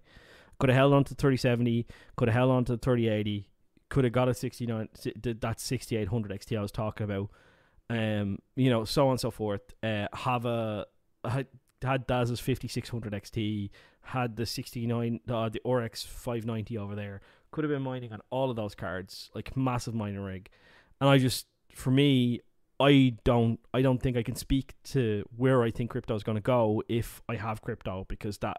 [0.58, 1.86] Could have held on to thirty seventy.
[2.16, 3.48] Could have held on to thirty eighty.
[3.88, 4.88] Could have got a sixty nine.
[5.22, 7.30] That sixty eight hundred XT I was talking about.
[7.90, 9.62] Um, you know, so on and so forth.
[9.82, 10.86] Uh, have a
[11.24, 11.46] had,
[11.82, 13.70] had Daz's 5600 XT,
[14.02, 17.20] had the 69, uh, the RX 590 over there.
[17.54, 20.48] Could have been mining on all of those cards, like massive mining rig.
[21.00, 22.40] And I just, for me,
[22.80, 26.34] I don't, I don't think I can speak to where I think crypto is going
[26.36, 28.58] to go if I have crypto because that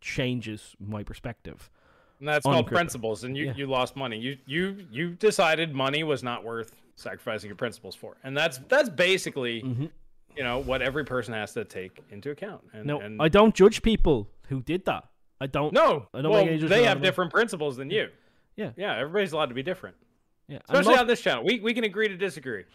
[0.00, 1.70] changes my perspective.
[2.20, 2.76] And that's called crypto.
[2.76, 3.24] principles.
[3.24, 3.54] And you, Yeah.
[3.56, 4.18] you lost money.
[4.18, 8.16] You you you decided money was not worth sacrificing your principles for.
[8.22, 9.86] And that's that's basically Mm-hmm.
[10.36, 12.62] you know what every person has to take into account.
[12.72, 15.04] And, No, and I don't judge people who did that.
[15.44, 15.72] I don't.
[15.74, 18.08] no, I don't well, make any they have different principles than you.
[18.56, 18.70] Yeah.
[18.76, 18.96] yeah.
[18.96, 19.96] Everybody's allowed to be different,
[20.48, 20.58] Yeah.
[20.68, 21.44] Especially most- on this channel.
[21.44, 22.64] We we can agree to disagree.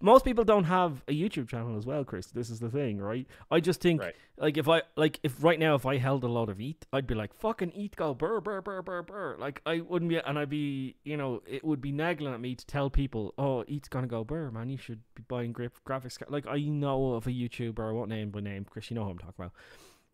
[0.00, 2.26] most people don't have a YouTube channel as well, Chris.
[2.26, 3.26] This is the thing, right?
[3.50, 4.14] I just think Right.
[4.36, 7.06] like if I like if right now if I held a lot of ETH, I'd
[7.06, 9.36] be like fucking ETH go burr burr burr burr burr.
[9.38, 12.54] Like I wouldn't be, and I'd be you know it would be nagging at me
[12.54, 14.68] to tell people, oh ETH's gonna go burr, man.
[14.70, 16.18] You should be buying graphics.
[16.18, 18.90] ca-" Like I know of a YouTuber, I won't name by name, Chris.
[18.90, 19.52] You know who I'm talking about,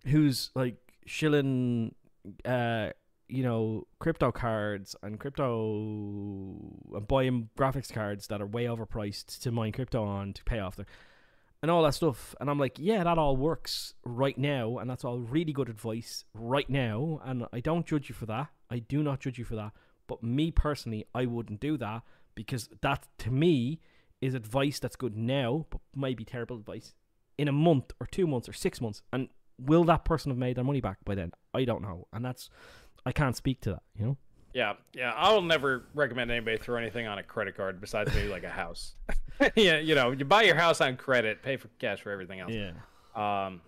[0.07, 0.77] who's like
[1.07, 1.95] shilling,
[2.45, 2.91] uh,
[3.29, 5.51] you know, crypto cards and crypto
[6.95, 10.77] and buying graphics cards that are way overpriced to mine crypto on to pay off
[10.77, 10.87] their
[11.63, 12.35] and all that stuff.
[12.41, 16.25] And I'm like, yeah, that all works right now, and that's all really good advice
[16.35, 17.21] right now.
[17.25, 18.49] And I don't judge you for that.
[18.71, 19.73] I do not judge you for that.
[20.07, 22.03] But me personally, I wouldn't do that
[22.35, 23.81] because that to me
[24.21, 26.95] is advice that's good now, but might be terrible advice
[27.37, 29.03] in a month or two months or six months.
[29.13, 29.29] And
[29.59, 31.33] will that person have made their money back by then?
[31.55, 32.07] I don't know.
[32.13, 32.51] And that's
[33.07, 34.17] I can't speak to that, you know?
[34.55, 35.13] Yeah, yeah.
[35.17, 38.95] I'll never recommend anybody throw anything on a credit card besides maybe like a house.
[39.57, 42.53] yeah, you know, you buy your house on credit, pay for cash for everything else.
[42.53, 42.73] Yeah.
[43.15, 43.61] Um,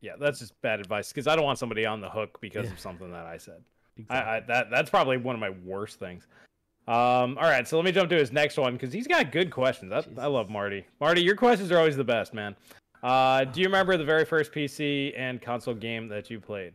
[0.00, 2.72] yeah, that's just bad advice because I don't want somebody on the hook because Yeah.
[2.72, 3.62] of something that I said.
[3.96, 4.16] Exactly.
[4.16, 6.26] I, I that that's probably one of my worst things.
[6.86, 9.50] Um, all right, so let me jump to his next one because he's got good
[9.50, 9.90] questions.
[9.92, 10.84] I, I love Marty.
[11.00, 12.54] Marty, your questions are always the best, man.
[13.04, 16.72] Uh, do you remember the very first PC and console game that you played?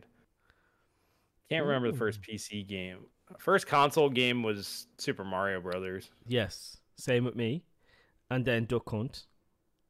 [1.50, 2.98] Can't remember the first PC game.
[3.38, 6.10] First console game was Super Mario Brothers.
[6.26, 6.76] yes.
[6.96, 7.64] Same with me.
[8.30, 9.24] And then Duck Hunt.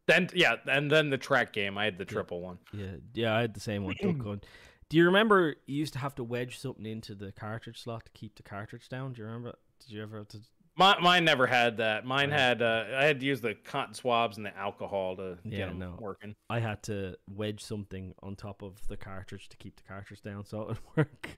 [0.07, 1.77] Then yeah, and then the track game.
[1.77, 2.59] I had the triple one.
[2.73, 3.97] Yeah, yeah, I had the same one.
[4.01, 4.47] Duck Hunt.
[4.89, 8.12] Do you remember you used to have to wedge something into the cartridge slot to
[8.12, 9.12] keep the cartridge down?
[9.12, 9.57] Do you remember?
[9.81, 10.39] Did you ever have to?
[10.81, 12.07] My, mine never had that.
[12.07, 15.59] Mine had uh, I had to use the cotton swabs and the alcohol to Yeah,
[15.59, 15.97] get them no.
[16.01, 16.35] working.
[16.48, 20.47] I had to wedge something on top of the cartridge to keep the cartridge down
[20.47, 21.28] so it would work.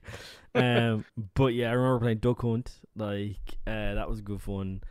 [0.55, 1.03] um,
[1.35, 2.71] but yeah, I remember playing Duck Hunt.
[2.95, 4.81] Like uh, that was good fun.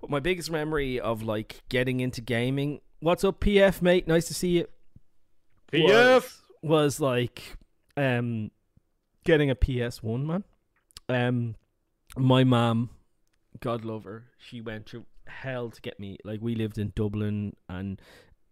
[0.00, 2.80] But my biggest memory of like getting into gaming.
[3.00, 4.06] What's up, PF mate?
[4.06, 4.66] Nice to see you.
[5.72, 6.14] PF.
[6.14, 7.56] was, was like
[7.96, 8.52] um
[9.24, 10.44] getting a PS1 man.
[11.08, 11.56] Um
[12.16, 12.90] my mom,
[13.60, 16.18] God love her, she went through hell to get me.
[16.24, 18.00] Like we lived in Dublin and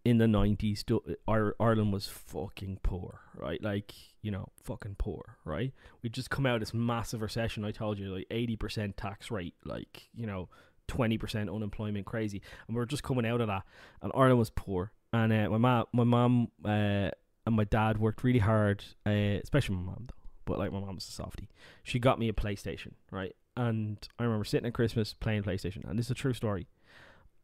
[0.05, 3.62] in the 90s Du- Ireland was fucking poor, right?
[3.62, 5.72] Like, you know, fucking poor, right?
[6.02, 9.55] We'd just come out of this massive recession, I told you, like 80% tax rate,
[9.64, 10.48] like, you know,
[10.89, 12.40] 20% unemployment crazy.
[12.66, 13.64] And we are just coming out of that
[14.02, 14.93] and Ireland was poor.
[15.12, 17.10] And uh, my mom, my mom, uh,
[17.47, 20.14] and my dad worked really hard, uh, especially my mom though.
[20.44, 21.51] But like my mom was a softie.
[21.82, 23.35] She got me a PlayStation, right?
[23.59, 26.68] And I remember sitting at Christmas playing PlayStation, and this is a true story.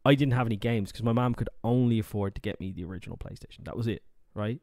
[0.05, 2.85] I didn't have any games because my mom could only afford to get me the
[2.85, 3.65] original PlayStation.
[3.65, 4.61] That was it, right?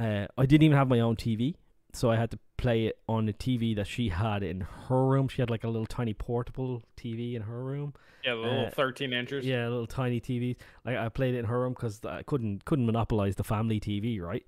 [0.00, 1.54] Uh, I didn't even have my own TV,
[1.92, 5.28] so I had to play it on the TV that she had in her room.
[5.28, 7.94] She had like a little tiny portable TV in her room.
[8.24, 9.46] Yeah, little Uh, 13 inches.
[9.46, 10.56] Yeah, a little tiny TV.
[10.84, 14.20] Like I played it in her room because I couldn't couldn't monopolize the family TV,
[14.20, 14.44] right?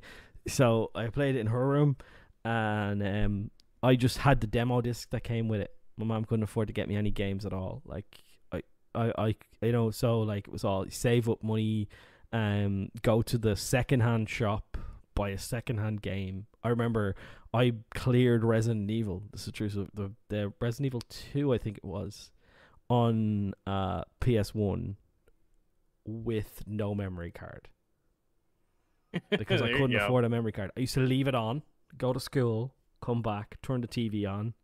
[0.48, 1.97] So I played it in her room,
[2.44, 3.51] and um,
[3.85, 5.70] I just had the demo disc that came with it.
[5.96, 7.82] My mom couldn't afford to get me any games at all.
[7.84, 8.22] Like
[8.52, 8.62] I,
[8.94, 11.88] I, I, you know, so like it was all save up money,
[12.32, 14.76] um, go to the secondhand shop,
[15.14, 16.46] buy a secondhand game.
[16.62, 17.14] I remember
[17.52, 19.22] I cleared Resident Evil.
[19.32, 19.68] This is true.
[19.68, 22.30] So the the Resident Evil Two, I think it was
[22.88, 24.96] on uh, PS1
[26.04, 27.68] with no memory card
[29.30, 30.70] because I couldn't afford a memory card.
[30.76, 31.62] I used to leave it on,
[31.96, 34.54] go to school, come back, turn the TV on,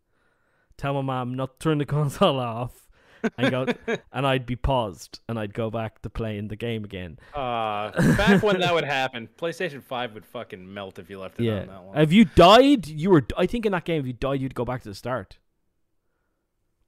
[0.81, 2.89] tell my mom not to turn the console off,
[3.37, 3.67] and go,
[4.13, 7.19] and I'd be paused, and I'd go back to playing the game again.
[7.35, 11.45] Uh, back when that would happen, PlayStation 5 would fucking melt if you left it
[11.45, 11.61] Yeah.
[11.61, 11.99] on that long.
[11.99, 13.27] If you died, you were.
[13.37, 15.39] I think in that game, if you died, you'd go back to the start.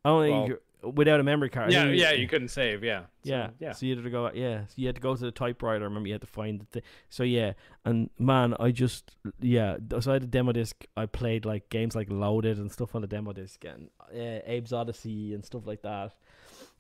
[0.05, 1.73] I don't think you- without a memory card.
[1.73, 2.83] Yeah, yeah, you couldn't save.
[2.85, 3.73] Yeah, So, Yeah, yeah.
[3.73, 4.31] So you had to go.
[4.33, 5.85] Yeah, so you had to go to the typewriter.
[5.85, 6.83] I remember you had to find the thing.
[7.09, 7.53] So yeah,
[7.85, 9.77] and man, I just yeah.
[10.01, 10.85] So I had a demo disc.
[10.97, 14.73] I played like games like Loaded and stuff on the demo disc, and uh, Abe's
[14.73, 16.13] Odyssey and stuff like that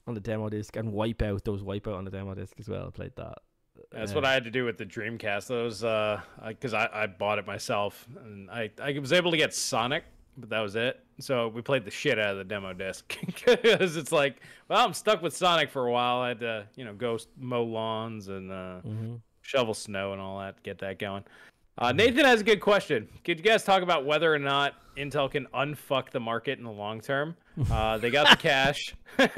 [0.06, 1.44] on the demo disc, and Wipeout.
[1.44, 2.88] There was Wipeout on the demo disc as well.
[2.88, 3.38] I played that.
[3.90, 5.46] That's Uh, what I had to do with the Dreamcast.
[5.46, 9.54] Those, uh, because I, I bought it myself, and I, I was able to get
[9.54, 10.04] Sonic,
[10.36, 11.00] but that was it.
[11.20, 14.36] So we played the shit out of the demo disc because it's like,
[14.68, 16.18] well, I'm stuck with Sonic for a while.
[16.18, 19.20] I had to, you know, go mow lawns and uh, mhm.
[19.42, 21.24] shovel snow and all that to get that going.
[21.78, 23.08] Uh, Nathan has a good question.
[23.24, 26.70] Could you guys talk about whether or not Intel can unfuck the market in the
[26.70, 27.36] long term?
[27.70, 28.94] Uh, they got the cash,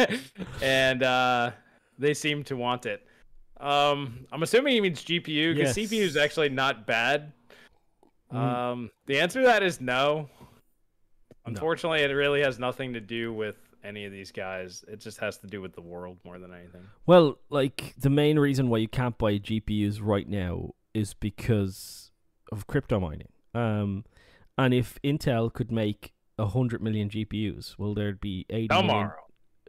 [0.62, 1.51] and uh,
[1.99, 3.05] they seem to want it.
[3.59, 5.91] Um, I'm assuming he means GPU because Yes.
[5.91, 7.33] CPU is actually not bad.
[8.33, 8.37] Mm.
[8.37, 10.29] Um, the answer to that is no.
[11.47, 11.51] No.
[11.51, 14.85] Unfortunately, it really has nothing to do with any of these guys.
[14.89, 16.83] It just has to do with the world more than anything.
[17.07, 22.11] Well, like the main reason why you can't buy GPUs right now is because
[22.51, 23.29] of crypto mining.
[23.55, 24.05] Um,
[24.57, 29.16] and if Intel could make a hundred million GPUs, well, there'd be eighty Tomorrow.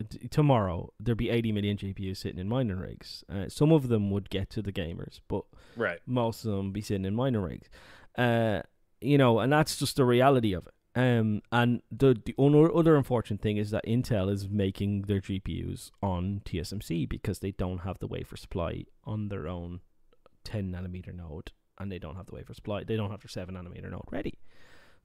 [0.09, 3.23] t- tomorrow there'd be 80 million GPUs sitting in mining rigs.
[3.29, 5.43] Uh, some of them would get to the gamers, but
[5.75, 5.99] Right.
[6.05, 7.67] most of them be sitting in mining rigs.
[8.17, 8.61] Uh,
[9.01, 10.73] you know, and that's just the reality of it.
[10.95, 16.41] Um, and the the other unfortunate thing is that Intel is making their GPUs on
[16.45, 19.81] TSMC because they don't have the wafer supply on their own
[20.45, 22.83] 10 nanometer node, and they don't have the wafer supply.
[22.85, 24.39] They don't have their 7 nanometer node ready.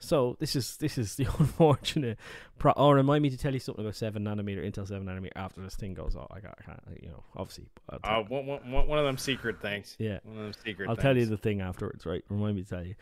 [0.03, 2.19] So this is this is the unfortunate.
[2.59, 5.61] Pro- oh, remind me to tell you something about seven nanometer Intel seven nanometer after
[5.61, 6.29] this thing goes off.
[6.31, 6.59] I got,
[7.03, 7.69] you know, obviously.
[8.03, 9.97] Uh, one, one, one of them secret things.
[9.99, 10.89] yeah, One of them secret.
[10.89, 12.07] I'll tell you the thing afterwards.
[12.07, 12.95] Right, remind me to tell you.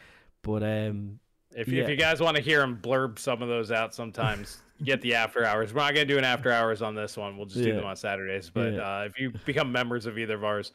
[0.43, 1.20] But um,
[1.56, 4.58] If, you if you guys want to hear him blurb some of those out, sometimes
[4.84, 5.72] get the after hours.
[5.72, 7.36] We're not gonna do an after hours on this one.
[7.36, 8.50] We'll just do them on Saturdays.
[8.50, 8.80] But Yeah.
[9.00, 10.72] uh, if you become members of either of ours,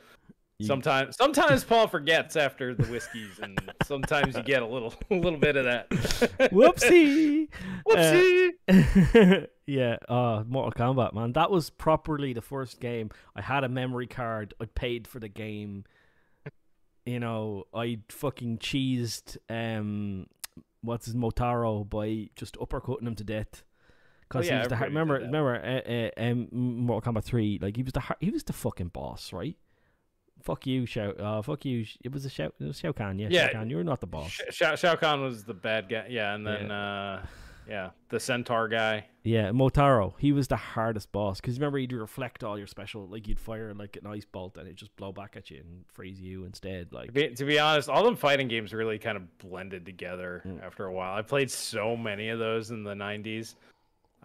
[0.57, 5.15] You- sometimes sometimes Paul forgets after the whiskeys, and sometimes you get a little a
[5.15, 5.89] little bit of that.
[6.51, 7.47] whoopsie,
[7.87, 8.49] Whoopsie.
[8.67, 11.33] Uh, yeah, uh, Mortal Kombat, man.
[11.33, 13.09] That was properly the first game.
[13.35, 14.53] I had a memory card.
[14.59, 15.85] I paid for the game.
[17.05, 20.27] You know, I fucking cheesed um,
[20.83, 23.63] what's his Motaro by just uppercutting him to death.
[24.21, 27.83] Because yeah, he was the remember remember uh, uh, um, Mortal Kombat three like he
[27.83, 29.55] was the he was the fucking boss right.
[30.41, 31.11] Fuck you, Shao.
[31.11, 31.85] Uh, fuck you.
[32.03, 32.45] It was a Shao.
[32.59, 33.17] It was Shao Kahn.
[33.17, 33.47] Yeah, Yeah.
[33.47, 33.69] Shao Kahn.
[33.69, 34.29] You're not the boss.
[34.29, 36.07] Sh- Shao, Shao Kahn was the bad guy.
[36.09, 37.25] Yeah, and then uh,
[37.67, 39.05] Yeah, the centaur guy.
[39.23, 40.13] Yeah, Motaro.
[40.17, 43.73] He was the hardest boss because remember he'd reflect all your special, like you'd fire
[43.73, 46.91] like an ice bolt and it'd just blow back at you and freeze you instead.
[46.91, 50.41] Like To be, to be honest, all them fighting games really kind of blended together
[50.45, 50.61] Mm.
[50.63, 51.15] after a while.
[51.15, 53.55] I played so many of those in the '90s.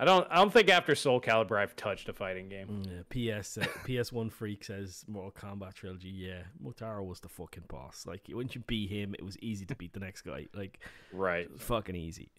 [0.01, 0.27] I don't.
[0.31, 2.83] I don't think after Soul Calibur I've touched a fighting game.
[3.11, 6.09] Yeah, PS uh, PS One Freak says Mortal Kombat trilogy.
[6.11, 8.05] Yeah, Motaro was the fucking boss.
[8.07, 10.47] Like once you beat him, it was easy to beat the next guy.
[10.55, 10.79] Like
[11.13, 11.49] Right.
[11.61, 12.31] fucking easy.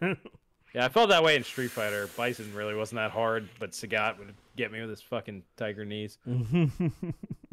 [0.00, 2.08] Yeah, I felt that way in Street Fighter.
[2.16, 6.18] Bison really wasn't that hard, but Sagat would get me with his fucking tiger knees.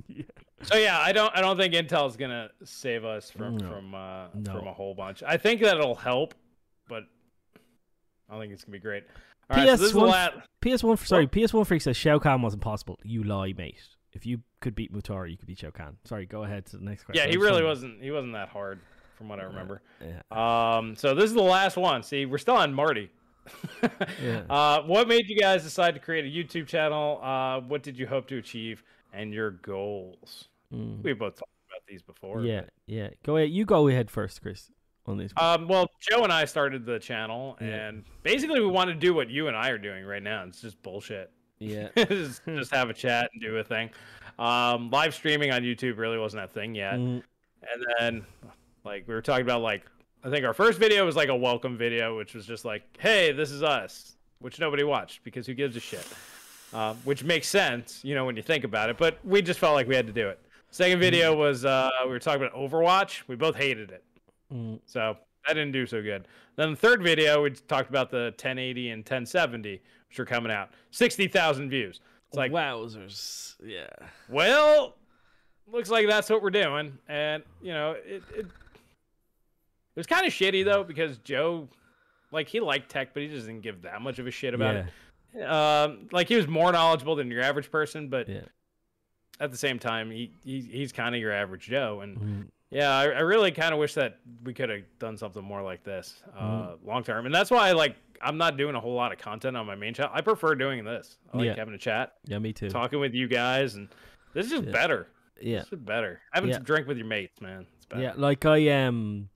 [0.07, 0.23] yeah.
[0.63, 1.35] So yeah, I don't.
[1.35, 3.69] I don't think Intel's gonna save us from No.
[3.71, 4.53] from uh, No.
[4.53, 5.23] from a whole bunch.
[5.23, 6.35] I think that'll help,
[6.87, 7.03] but
[8.29, 9.03] I don't think it's gonna be great.
[9.49, 10.37] All right, so this is the PS1 last.
[10.61, 12.99] PS One, sorry, PS One Freak says Shao Kahn wasn't possible.
[13.03, 13.79] You lie, mate.
[14.13, 15.97] If you could beat Motaro, you could beat Shao Kahn.
[16.03, 17.23] Sorry, go ahead to the next question.
[17.25, 18.01] Yeah, he really wasn't.
[18.01, 18.79] He wasn't that hard,
[19.17, 19.81] from what I remember.
[20.01, 20.21] Yeah.
[20.77, 22.03] Um, so this is the last one.
[22.03, 23.09] See, we're still on Marty.
[24.21, 24.41] Yeah.
[24.49, 27.19] Uh, what made you guys decide to create a YouTube channel?
[27.23, 28.83] Uh, what did you hope to achieve,
[29.13, 30.49] and your goals?
[30.73, 31.01] Mm.
[31.03, 32.41] We both talked about these before.
[32.43, 33.09] Yeah, yeah.
[33.23, 33.49] Go ahead.
[33.51, 34.69] You go ahead first, Chris.
[35.05, 35.31] On this.
[35.35, 35.45] one.
[35.61, 37.67] Um, well, Joe and I started the channel, Yeah.
[37.87, 40.43] and basically we want to do what you and I are doing right now.
[40.43, 41.31] It's just bullshit.
[41.59, 41.87] yeah.
[41.95, 43.89] just, just have a chat and do a thing.
[44.37, 46.95] Um, live streaming on YouTube really wasn't that thing yet.
[46.95, 47.23] Mm,
[47.61, 48.25] And then,
[48.87, 49.83] like, we were talking about, like,
[50.23, 53.31] I think our first video was like a welcome video, which was just like, hey,
[53.31, 56.07] this is us, which nobody watched because who gives a shit?
[56.73, 58.97] Uh, which makes sense, you know, when you think about it.
[58.97, 60.39] But we just felt like we had to do it.
[60.71, 63.23] Second video was uh, we were talking about Overwatch.
[63.27, 64.03] We both hated it.
[64.53, 66.27] mm, So that didn't do so good.
[66.55, 70.71] Then the third video, we talked about the 1080 and 1070, which are coming out.
[70.91, 71.99] 60,000 views.
[72.27, 73.55] It's like, wowzers.
[73.63, 73.87] Yeah.
[74.27, 74.95] well,
[75.71, 76.97] looks like that's what we're doing.
[77.07, 78.47] And, you know, it, it,
[79.97, 81.67] it was kind of shitty, though, because Joe,
[82.31, 84.75] like, he liked tech, but he just didn't give that much of a shit about
[85.33, 85.41] yeah.
[85.41, 85.43] it.
[85.43, 88.41] Um, like, he was more knowledgeable than your average person, but Yeah.
[89.39, 92.01] at the same time, he, he he's kind of your average Joe.
[92.01, 95.43] And, Mm, yeah, I, I really kind of wish that we could have done something
[95.43, 96.87] more like this uh, Mm-hmm.
[96.87, 99.65] long term, and that's why like I'm not doing a whole lot of content on
[99.65, 100.11] my main channel.
[100.13, 101.17] I prefer doing this.
[101.33, 101.55] I like Yeah.
[101.55, 102.39] having a chat, yeah.
[102.39, 102.69] Me too.
[102.69, 103.87] talking with you guys, and
[104.33, 104.71] this is just Yeah.
[104.71, 105.07] better.
[105.39, 105.59] Yeah.
[105.59, 106.19] This is better.
[106.33, 106.55] Having Yeah.
[106.55, 107.67] some drink with your mates, man.
[107.77, 108.01] It's better.
[108.01, 109.29] Yeah, like I um,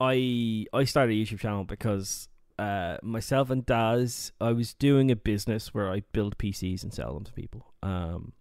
[0.00, 5.16] I I started a YouTube channel because uh myself and Daz I was doing a
[5.16, 7.72] business where I build PCs and sell them to people.
[7.82, 8.32] Um,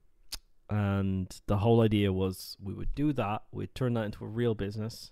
[0.69, 4.53] and the whole idea was we would do that, we'd turn that into a real
[4.53, 5.11] business,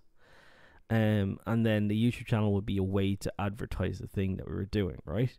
[0.90, 4.48] um, and then the YouTube channel would be a way to advertise the thing that
[4.48, 5.38] we were doing, right?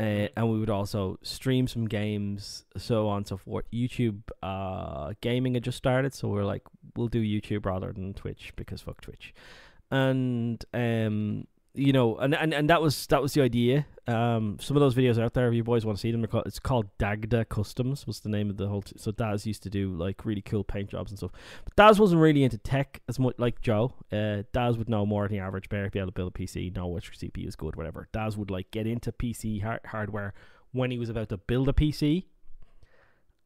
[0.00, 3.64] Uh, and we would also stream some games, so on and so forth.
[3.72, 6.62] YouTube uh, gaming had just started, so we are like,
[6.96, 9.32] we'll do YouTube rather than Twitch because fuck Twitch.
[9.92, 13.86] And um, you know, and, and and that was that was the idea.
[14.08, 16.26] Um, some of those videos out there if you boys want to see them.
[16.26, 18.82] Called, it's called Dagda Customs was the name of the whole.
[18.82, 21.30] T- so Daz used to do like really cool paint jobs and stuff.
[21.64, 23.94] But Daz wasn't really into tech as much like Joe.
[24.10, 26.74] Uh, Daz would know more than the average bear, be able to build a PC,
[26.74, 28.08] know which CPU is good, whatever.
[28.12, 30.34] Daz would like get into PC har- hardware
[30.72, 32.24] when he was about to build a PC,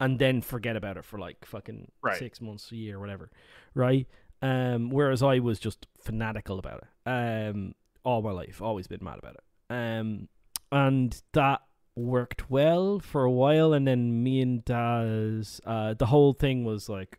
[0.01, 2.19] and then forget about it for like fucking Right.
[2.19, 3.31] six months, a year, whatever,
[3.75, 4.07] right?
[4.43, 7.09] Um, whereas I was just fanatical about it.
[7.09, 7.75] Um,
[8.05, 9.45] all my life, always been mad about it.
[9.69, 10.29] Um,
[10.71, 11.63] and that
[11.97, 16.89] worked well for a while, and then me and Daz, uh, the whole thing was
[16.89, 17.19] like,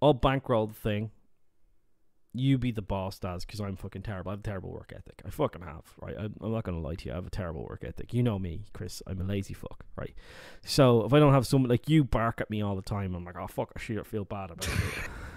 [0.00, 1.10] I'll bankroll the thing.
[2.34, 4.30] You be the boss, Daz, because I'm fucking terrible.
[4.30, 5.22] I have a terrible work ethic.
[5.26, 6.14] I fucking have, right?
[6.16, 7.12] I'm, I'm not gonna lie to you.
[7.12, 8.14] I have a terrible work ethic.
[8.14, 9.02] You know me, Chris.
[9.06, 10.14] I'm a lazy fuck, right?
[10.62, 13.24] So if I don't have someone like you bark at me all the time, I'm
[13.24, 15.10] like, oh fuck, I should feel bad about it.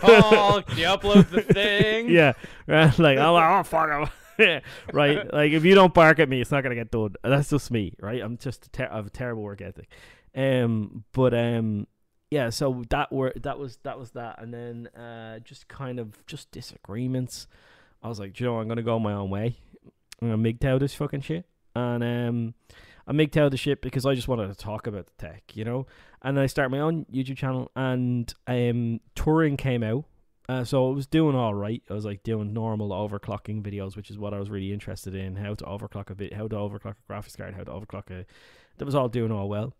[0.00, 2.08] Paul, can you upload the thing?
[2.08, 2.32] yeah,
[2.66, 2.96] right.
[2.98, 4.08] Like I'm like, oh fuck, I'm
[4.92, 5.32] right.
[5.32, 7.14] Like if you don't bark at me, it's not gonna get done.
[7.22, 8.22] That's just me, right?
[8.22, 9.88] I'm just a ter- I have a terrible work ethic.
[10.34, 11.86] Um, but um,
[12.30, 12.50] yeah.
[12.50, 16.50] So that were that was that was that, and then uh, just kind of just
[16.50, 17.46] disagreements.
[18.02, 19.56] I was like, "Do you know, I'm gonna go my own way.
[20.20, 22.54] I'm gonna MGTOW this fucking shit, and um,
[23.06, 25.86] I MGTOW the shit because I just wanted to talk about the tech, you know.
[26.22, 30.04] And I started my own YouTube channel, and um, Turing came out.
[30.48, 31.82] Uh, so it was doing all right.
[31.90, 35.36] I was like doing normal overclocking videos, which is what I was really interested in.
[35.36, 38.26] How to overclock a bit, how to overclock a graphics card, how to overclock a.
[38.78, 39.74] That was all doing all well.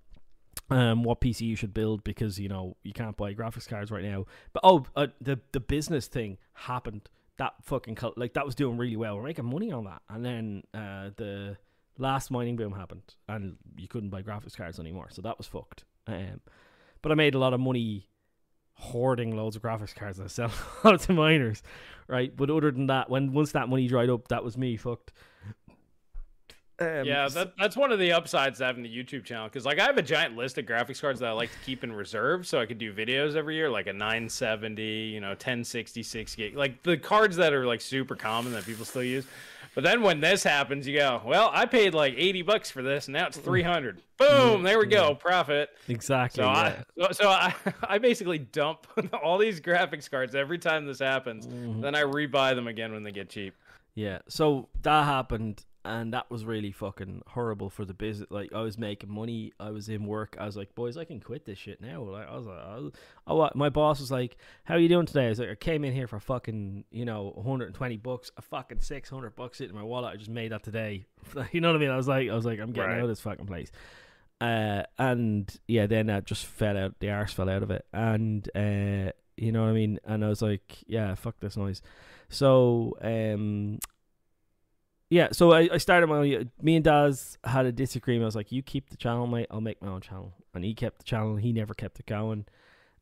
[0.71, 4.03] Um, what PC you should build because you know you can't buy graphics cards right
[4.03, 4.27] now.
[4.53, 7.09] But oh, uh, the the business thing happened.
[7.39, 9.17] That fucking like that was doing really well.
[9.17, 11.59] We're making money on that, and then uh, the
[11.99, 15.09] last mining boom happened, and you couldn't buy graphics cards anymore.
[15.11, 15.85] So that was fucked.
[16.07, 16.41] Um,
[17.03, 18.09] but I made a lot of money
[18.75, 20.29] hoarding loads of graphics cards and I
[20.89, 21.63] lot to miners,
[22.09, 22.35] right?
[22.35, 25.13] But other than that, when once that money dried up, that was me fucked.
[26.79, 29.79] Um, yeah, that, that's one of the upsides to having the YouTube channel because like
[29.79, 32.47] I have a giant list of graphics cards that I like to keep in reserve
[32.47, 36.83] so I could do videos every year, like a 970, you know, 1066 gig, like
[36.83, 39.27] the cards that are like super common that people still use.
[39.75, 43.09] But then when this happens, you go, well, I paid like 80 bucks for this,
[43.09, 44.01] and now it's 300.
[44.19, 45.71] Boom, there we go, profit.
[45.89, 46.43] Exactly.
[46.43, 46.83] So yeah.
[47.09, 48.87] I, so I, I basically dump
[49.23, 51.47] all these graphics cards every time this happens.
[51.47, 51.83] Mm-hmm.
[51.83, 53.55] Then I rebuy them again when they get cheap.
[53.95, 54.19] Yeah.
[54.29, 58.29] So that happened and that was really fucking horrible for the business.
[58.31, 60.37] Like I was making money, I was in work.
[60.39, 62.03] I was like, boys, I can quit this shit now.
[62.03, 62.93] Like I was like, I was,
[63.27, 65.27] oh, my boss was like, how are you doing today?
[65.27, 68.81] I was like, I came in here for fucking, you know, 120 bucks, a fucking
[68.81, 70.13] 600 bucks sitting in my wallet.
[70.13, 71.07] I just made that today.
[71.53, 71.91] you know what I mean?
[71.91, 72.99] I was like, I was like, I'm getting right.
[72.99, 73.71] out of this fucking place.
[74.41, 76.99] Uh, and yeah, then that just fell out.
[77.01, 79.99] The arse fell out of it, and uh, you know what I mean.
[80.05, 81.81] And I was like, yeah, fuck this noise.
[82.29, 83.79] So um,
[85.09, 86.51] yeah, so I, I started my own.
[86.61, 88.25] Me and Daz had a disagreement.
[88.25, 89.47] I was like, "You keep the channel, mate.
[89.51, 91.37] I'll make my own channel." And he kept the channel.
[91.37, 92.47] He never kept it going.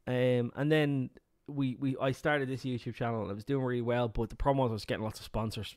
[0.07, 1.11] Um, and then
[1.47, 4.09] we, we I started this YouTube channel and it was doing really well.
[4.09, 5.77] But the problem was I was getting lots of sponsors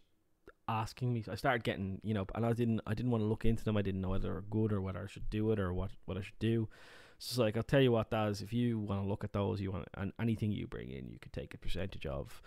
[0.68, 1.22] asking me.
[1.22, 3.64] So I started getting, you know, and I didn't I didn't want to look into
[3.64, 3.78] them.
[3.78, 6.18] I didn't know whether they're good or whether I should do it or what what
[6.18, 6.68] I should do.
[7.20, 8.42] So it's like I'll tell you what, Daz.
[8.42, 11.20] If you want to look at those, you want and anything you bring in, you
[11.20, 12.42] could take a percentage of.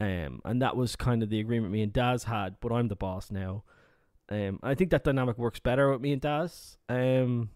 [0.00, 2.96] Um, and that was kind of the agreement me and Daz had, but I'm the
[2.96, 3.64] boss now.
[4.28, 6.78] Um, I think that dynamic works better with me and Daz.
[6.88, 7.50] Um,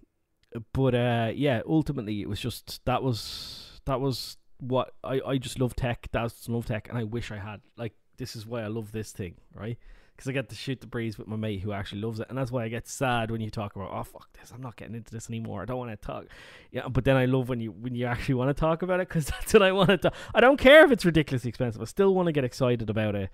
[0.73, 5.59] but uh, yeah, ultimately it was just that was that was what I I just
[5.59, 6.09] love tech.
[6.13, 9.13] Daz love tech, and I wish I had like this is why I love this
[9.13, 9.79] thing, right?
[10.19, 12.37] Because I get to shoot the breeze with my mate who actually loves it, and
[12.37, 14.97] that's why I get sad when you talk about, oh fuck this, I'm not getting
[14.97, 15.63] into this anymore.
[15.63, 16.25] I don't want to talk.
[16.73, 19.09] Yeah, but then I love when you when you actually want to talk about it
[19.09, 19.99] because that's what I want to.
[19.99, 20.15] Talk.
[20.35, 21.81] I don't care if it's ridiculously expensive.
[21.81, 23.31] I still want to get excited about it.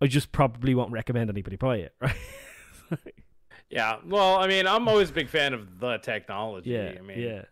[0.00, 2.14] I just probably won't recommend anybody buy it, right?
[3.68, 6.70] yeah, well, I mean, I'm always a big fan of the technology.
[6.70, 7.42] Yeah, I mean, yeah.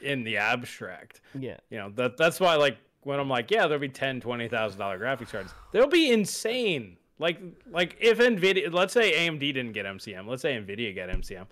[0.00, 3.80] In the abstract, yeah, you know that that's why like when I'm like, yeah, there'll
[3.80, 5.52] be ten, twenty thousand dollar graphics cards.
[5.72, 10.54] They'll be insane like like if Nvidia, let's say AMD didn't get MCM, let's say
[10.56, 11.46] Nvidia get MCM,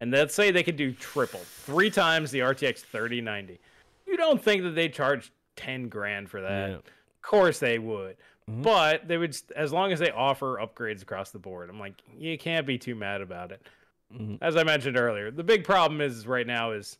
[0.00, 3.58] and let's say they could do triple, three times the RTX 3090.
[4.06, 6.70] You don't think that they charge 10 grand for that?
[6.70, 6.76] Yeah.
[6.76, 8.16] Of course they would.
[8.50, 8.62] Mm-hmm.
[8.62, 11.70] But they would, as long as they offer upgrades across the board.
[11.70, 13.66] I'm like, you can't be too mad about it.
[14.12, 14.36] Mm-hmm.
[14.42, 16.98] As I mentioned earlier, the big problem is right now is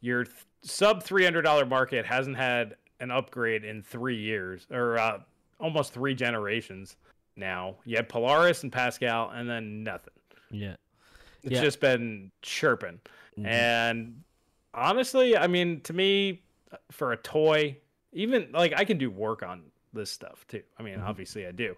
[0.00, 5.20] your th- sub $300 market hasn't had an upgrade in three years or uh,
[5.58, 6.96] almost three generations
[7.40, 7.74] now.
[7.84, 10.14] You had Polaris and Pascal, and then nothing.
[10.50, 10.76] Yeah,
[11.42, 11.62] it's yeah.
[11.62, 13.00] just been chirping.
[13.36, 13.46] Mm-hmm.
[13.46, 14.22] And
[14.74, 16.42] honestly, I mean, to me,
[16.90, 17.76] for a toy,
[18.12, 19.62] even like I can do work on
[19.92, 20.62] this stuff too.
[20.78, 21.06] I mean, mm-hmm.
[21.06, 21.74] obviously I do.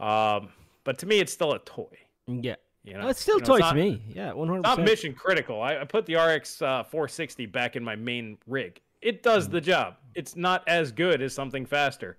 [0.00, 0.50] Um,
[0.84, 1.98] but to me, it's still a toy.
[2.26, 2.56] Yeah.
[2.84, 4.02] You know, well, it's still you know, toy it's not, to me.
[4.08, 4.62] Yeah, one hundred.
[4.62, 5.60] Not mission critical.
[5.60, 8.80] I, I put the RX uh, 460 back in my main rig.
[9.02, 9.54] It does mm-hmm.
[9.54, 9.94] the job.
[10.14, 12.16] It's not as good as something faster,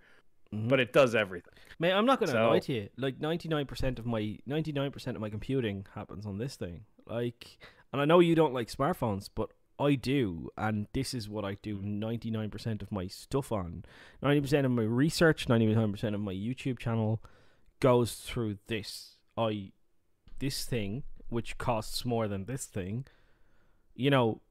[0.53, 0.67] mm-hmm.
[0.67, 1.53] but it does everything.
[1.79, 2.89] Mate, I'm not gonna so, lie to you.
[2.97, 6.81] Like 99% of my 99% of my computing happens on this thing.
[7.05, 7.59] Like,
[7.93, 11.55] and I know you don't like smartphones, but I do, and this is what I
[11.61, 13.85] do 99% of my stuff on.
[14.23, 17.21] 90% of my research, 99% of my YouTube channel
[17.79, 19.17] goes through this.
[19.37, 19.71] I
[20.39, 23.05] this thing which costs more than this thing.
[23.95, 24.41] You know,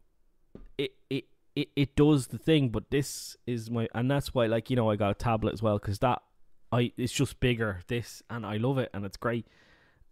[0.79, 1.25] it it
[1.57, 4.91] it, it does the thing, but this is my and that's why like you know
[4.91, 6.23] I got a tablet as well because that
[6.73, 9.47] I it's just bigger this and I love it and it's great.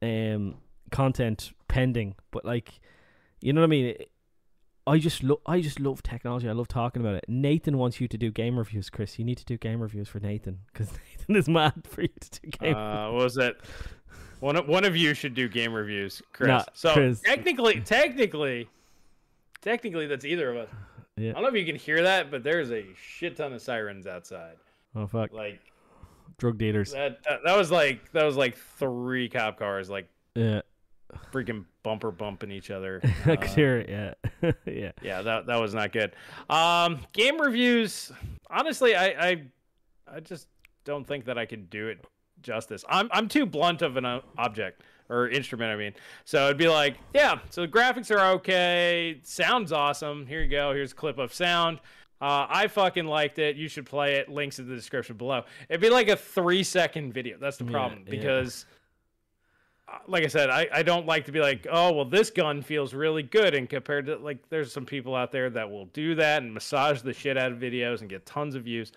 [0.03, 0.57] Um,
[0.91, 2.81] content pending, but like,
[3.41, 3.95] you know what I mean.
[4.87, 6.49] I just love I just love technology.
[6.49, 7.25] I love talking about it.
[7.27, 9.19] Nathan wants you to do game reviews, Chris.
[9.19, 12.41] You need to do game reviews for Nathan because Nathan is mad for you to
[12.41, 12.77] do game.
[12.77, 13.57] Uh, what was it?
[14.41, 16.49] One of, one of you should do game reviews, Chris.
[16.49, 17.21] Nah, so Chris.
[17.21, 18.69] technically, technically,
[19.63, 20.69] technically, that's either of us.
[21.17, 21.31] Yeah.
[21.31, 24.07] I don't know if you can hear that, but there's a shit ton of sirens
[24.07, 24.57] outside.
[24.95, 25.33] Oh fuck!
[25.33, 25.61] Like
[26.39, 26.93] drug dealers.
[26.93, 30.63] That, that, that was like that was like three cop cars like yeah
[31.33, 33.01] freaking bumper bumping each other.
[33.25, 33.89] I could hear it.
[33.89, 35.23] Yeah, yeah, yeah.
[35.23, 36.15] That that was not good.
[36.51, 38.13] Um, game reviews.
[38.51, 39.43] Honestly, I I
[40.07, 40.49] I just
[40.85, 42.05] don't think that I could do it
[42.43, 42.85] justice.
[42.89, 45.71] I'm I'm too blunt of an uh, object or instrument.
[45.71, 45.93] I mean,
[46.25, 47.39] so it'd be like, yeah.
[47.51, 49.21] So the graphics are okay.
[49.23, 50.27] Sounds awesome.
[50.27, 50.73] Here you go.
[50.73, 51.81] Here's a clip of sound.
[52.21, 53.57] Uh, I fucking liked it.
[53.57, 54.29] You should play it.
[54.29, 55.45] Links in the description below.
[55.69, 57.37] It'd be like a three second video.
[57.39, 58.67] That's the problem yeah, because
[60.07, 62.95] like I said, I, I don't like to be like, oh well, this gun feels
[62.95, 66.43] really good, and compared to like, there's some people out there that will do that
[66.43, 68.93] and massage the shit out of videos and get tons of views.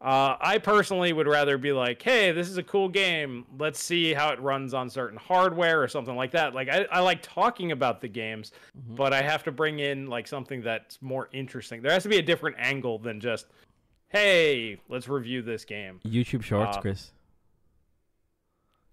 [0.00, 3.46] Uh, I personally would rather be like, hey, this is a cool game.
[3.58, 6.54] Let's see how it runs on certain hardware or something like that.
[6.54, 8.94] Like, I, I like talking about the games, Mm-hmm.
[8.94, 11.80] but I have to bring in like something that's more interesting.
[11.80, 13.46] There has to be a different angle than just,
[14.08, 16.00] hey, let's review this game.
[16.06, 17.12] YouTube Shorts, Uh, Chris.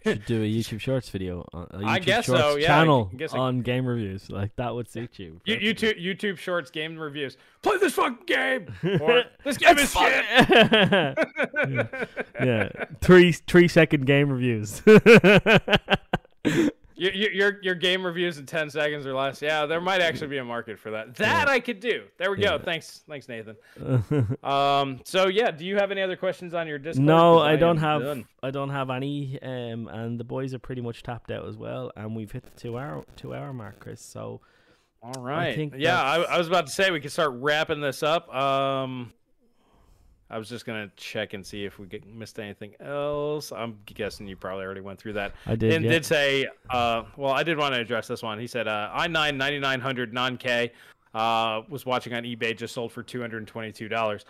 [0.04, 1.48] Should do a YouTube Shorts video.
[1.54, 4.30] On, a YouTube I guess so, Shorts yeah, I Channel guess I- on game reviews.
[4.30, 5.40] Like that would suit you.
[5.46, 5.58] You.
[5.58, 7.38] YouTube YouTube Shorts game reviews.
[7.62, 8.68] Play this fucking game.
[9.02, 10.26] Or this game is shit.
[10.50, 11.14] yeah.
[12.44, 12.70] yeah,
[13.02, 14.82] three three second game reviews.
[17.12, 19.42] Your, your your game reviews in ten seconds or less.
[19.42, 21.16] Yeah, there might actually be a market for that.
[21.16, 22.04] That I could do.
[22.18, 22.58] There we Yeah.
[22.58, 22.64] go.
[22.64, 23.56] Thanks, thanks, Nathan.
[24.44, 25.02] Um.
[25.06, 27.06] So yeah, do you have any other questions on your Discord?
[27.06, 28.02] No, I don't have.
[28.02, 28.26] done.
[28.42, 29.38] I don't have any.
[29.42, 31.92] Um, and the boys are pretty much tapped out as well.
[31.96, 34.02] And we've hit the two hour two hour mark, Chris.
[34.02, 34.42] So
[35.02, 35.56] All right.
[35.56, 38.34] think yeah, I, I was about to say we could start wrapping this up.
[38.34, 39.12] Um,
[40.30, 43.52] I was just gonna check and see if we get, missed anything else.
[43.52, 45.34] I'm guessing you probably already went through that.
[45.46, 45.74] I did.
[45.74, 45.92] and yeah.
[45.92, 48.40] did say, uh, well, I did want to address this one.
[48.40, 50.72] He said, uh, i9 9900 non K
[51.14, 54.24] uh, was watching on eBay, just sold for $222.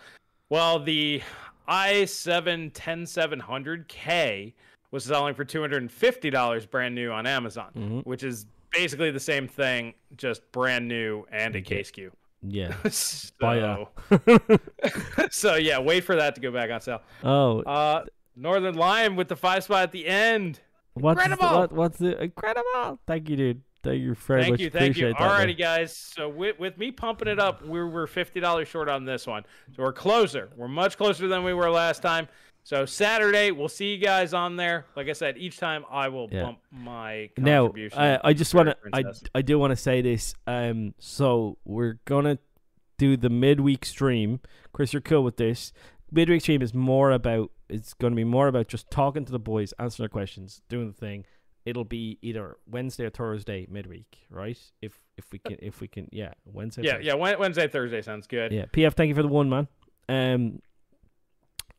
[0.50, 1.22] Well, the
[1.68, 4.52] i7 10700K
[4.90, 8.06] was selling for $250 brand new on Amazon, Mhm.
[8.06, 12.10] which is basically the same thing, just brand new and a K SKU.
[12.46, 12.74] Yeah.
[12.90, 13.88] so,
[15.30, 17.00] so, yeah, wait for that to go back on sale.
[17.22, 18.04] oh, Uh,
[18.36, 20.60] Northern Lion with the five spot at the end.
[20.94, 21.58] what's the, incredible!
[21.60, 22.98] what, what's the incredible?
[23.06, 23.62] Thank you, dude.
[23.82, 24.60] Thank you very Thank much.
[24.60, 25.08] you, thank you.
[25.10, 25.56] Appreciate that, man.
[25.56, 25.94] Guys.
[25.94, 29.44] So with, with me pumping it up, we're we're fifty dollars short on this one.
[29.76, 30.48] So we're closer.
[30.56, 32.26] We're much closer than we were last time.
[32.66, 34.86] So Saturday, we'll see you guys on there.
[34.96, 36.44] Like I said, each time I will Yeah.
[36.44, 37.98] bump my Now, contribution.
[37.98, 39.04] I, I just want to, I,
[39.34, 40.34] I do want to say this.
[40.46, 42.38] Um, so we're gonna
[42.96, 44.40] do the midweek stream.
[44.72, 45.72] Chris, you're cool with this.
[46.10, 47.50] Midweek stream is more about.
[47.68, 50.92] It's gonna be more about just talking to the boys, answering their questions, doing the
[50.94, 51.24] thing.
[51.66, 54.58] It'll be either Wednesday or Thursday midweek, right?
[54.80, 56.82] If if we can, if we can, yeah, Wednesday.
[56.84, 57.06] yeah, Thursday.
[57.08, 57.14] yeah.
[57.36, 58.52] Wednesday, Thursday sounds good.
[58.52, 59.68] Yeah, PF, thank you for the one, man.
[60.08, 60.60] Um,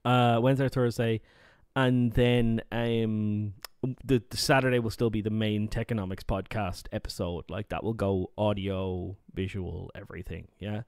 [0.05, 1.21] uh, Wednesday or Thursday,
[1.75, 3.53] and then um,
[4.05, 7.43] the, the Saturday will still be the main Techonomics podcast episode.
[7.49, 10.47] Like that will go audio, visual, everything.
[10.59, 10.81] Yeah,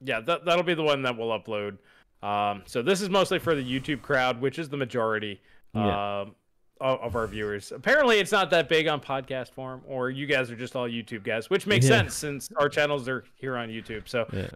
[0.00, 1.78] yeah that, that'll be the one that we'll upload
[2.22, 5.40] um, so this is mostly for the youtube crowd which is the majority
[5.74, 6.20] Yeah.
[6.22, 6.34] um,
[6.80, 10.50] of, of our viewers apparently it's not that big on podcast form or you guys
[10.50, 11.98] are just all youtube guys which makes Yeah.
[11.98, 14.48] sense since our channels are here on youtube so yeah,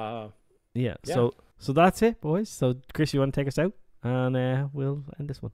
[0.00, 0.28] uh,
[0.74, 0.94] yeah.
[1.04, 1.14] Yeah.
[1.14, 2.48] So so that's it, boys.
[2.48, 3.72] So Chris, you want to take us out,
[4.02, 5.52] and uh, we'll end this one.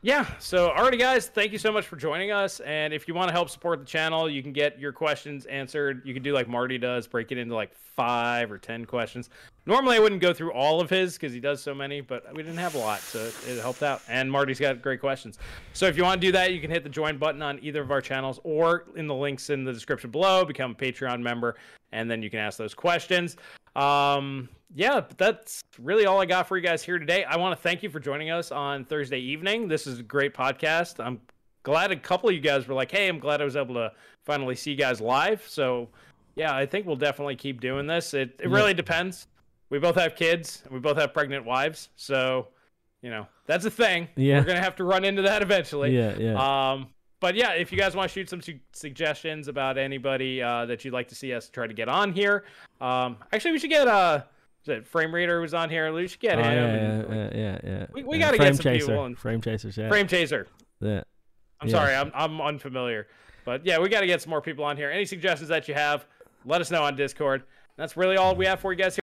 [0.00, 0.26] Yeah.
[0.38, 1.26] So, alrighty, guys.
[1.26, 2.60] Thank you so much for joining us.
[2.60, 6.02] And if you want to help support the channel, you can get your questions answered.
[6.04, 9.28] You can do like Marty does, break it into like five or ten questions.
[9.66, 12.44] Normally, I wouldn't go through all of his because he does so many, but we
[12.44, 14.00] didn't have a lot, so it helped out.
[14.08, 15.36] And Marty's got great questions.
[15.72, 17.82] So, if you want to do that, you can hit the join button on either
[17.82, 20.44] of our channels or in the links in the description below.
[20.44, 21.56] Become a Patreon member,
[21.90, 23.36] and then you can ask those questions.
[23.78, 27.24] Um, yeah, but that's really all I got for you guys here today.
[27.24, 29.68] I want to thank you for joining us on Thursday evening.
[29.68, 31.04] This is a great podcast.
[31.04, 31.20] I'm
[31.62, 33.92] glad a couple of you guys were like, "Hey, I'm glad I was able to
[34.24, 35.88] finally see you guys live." So,
[36.34, 38.14] yeah, I think we'll definitely keep doing this.
[38.14, 38.56] It it Yeah.
[38.56, 39.26] really depends.
[39.70, 42.48] We both have kids, and we both have pregnant wives, so
[43.02, 44.08] you know that's a thing.
[44.16, 44.38] Yeah.
[44.40, 45.96] we're gonna have to run into that eventually.
[45.96, 46.72] Yeah, yeah.
[46.72, 46.88] Um,
[47.20, 50.84] but yeah, if you guys want to shoot some su- suggestions about anybody uh, that
[50.84, 52.44] you'd like to see us try to get on here,
[52.80, 54.22] um, actually, we should get uh,
[54.62, 55.92] is it Frame Reader was on here?
[55.92, 56.52] We should get Oh, him.
[56.52, 57.86] yeah, yeah, yeah, yeah, yeah.
[57.92, 59.76] We- we Yeah, gotta get some chaser, people on- frame chasers.
[59.76, 60.46] Yeah, Frame Chaser.
[60.80, 61.02] yeah.
[61.60, 61.72] I'm Yeah.
[61.74, 63.08] sorry, I'm I'm unfamiliar,
[63.44, 64.90] but yeah, we got to get some more people on here.
[64.90, 66.06] Any suggestions that you have,
[66.44, 67.42] let us know on Discord.
[67.76, 68.94] That's really all we have for you guys.
[68.94, 68.96] here.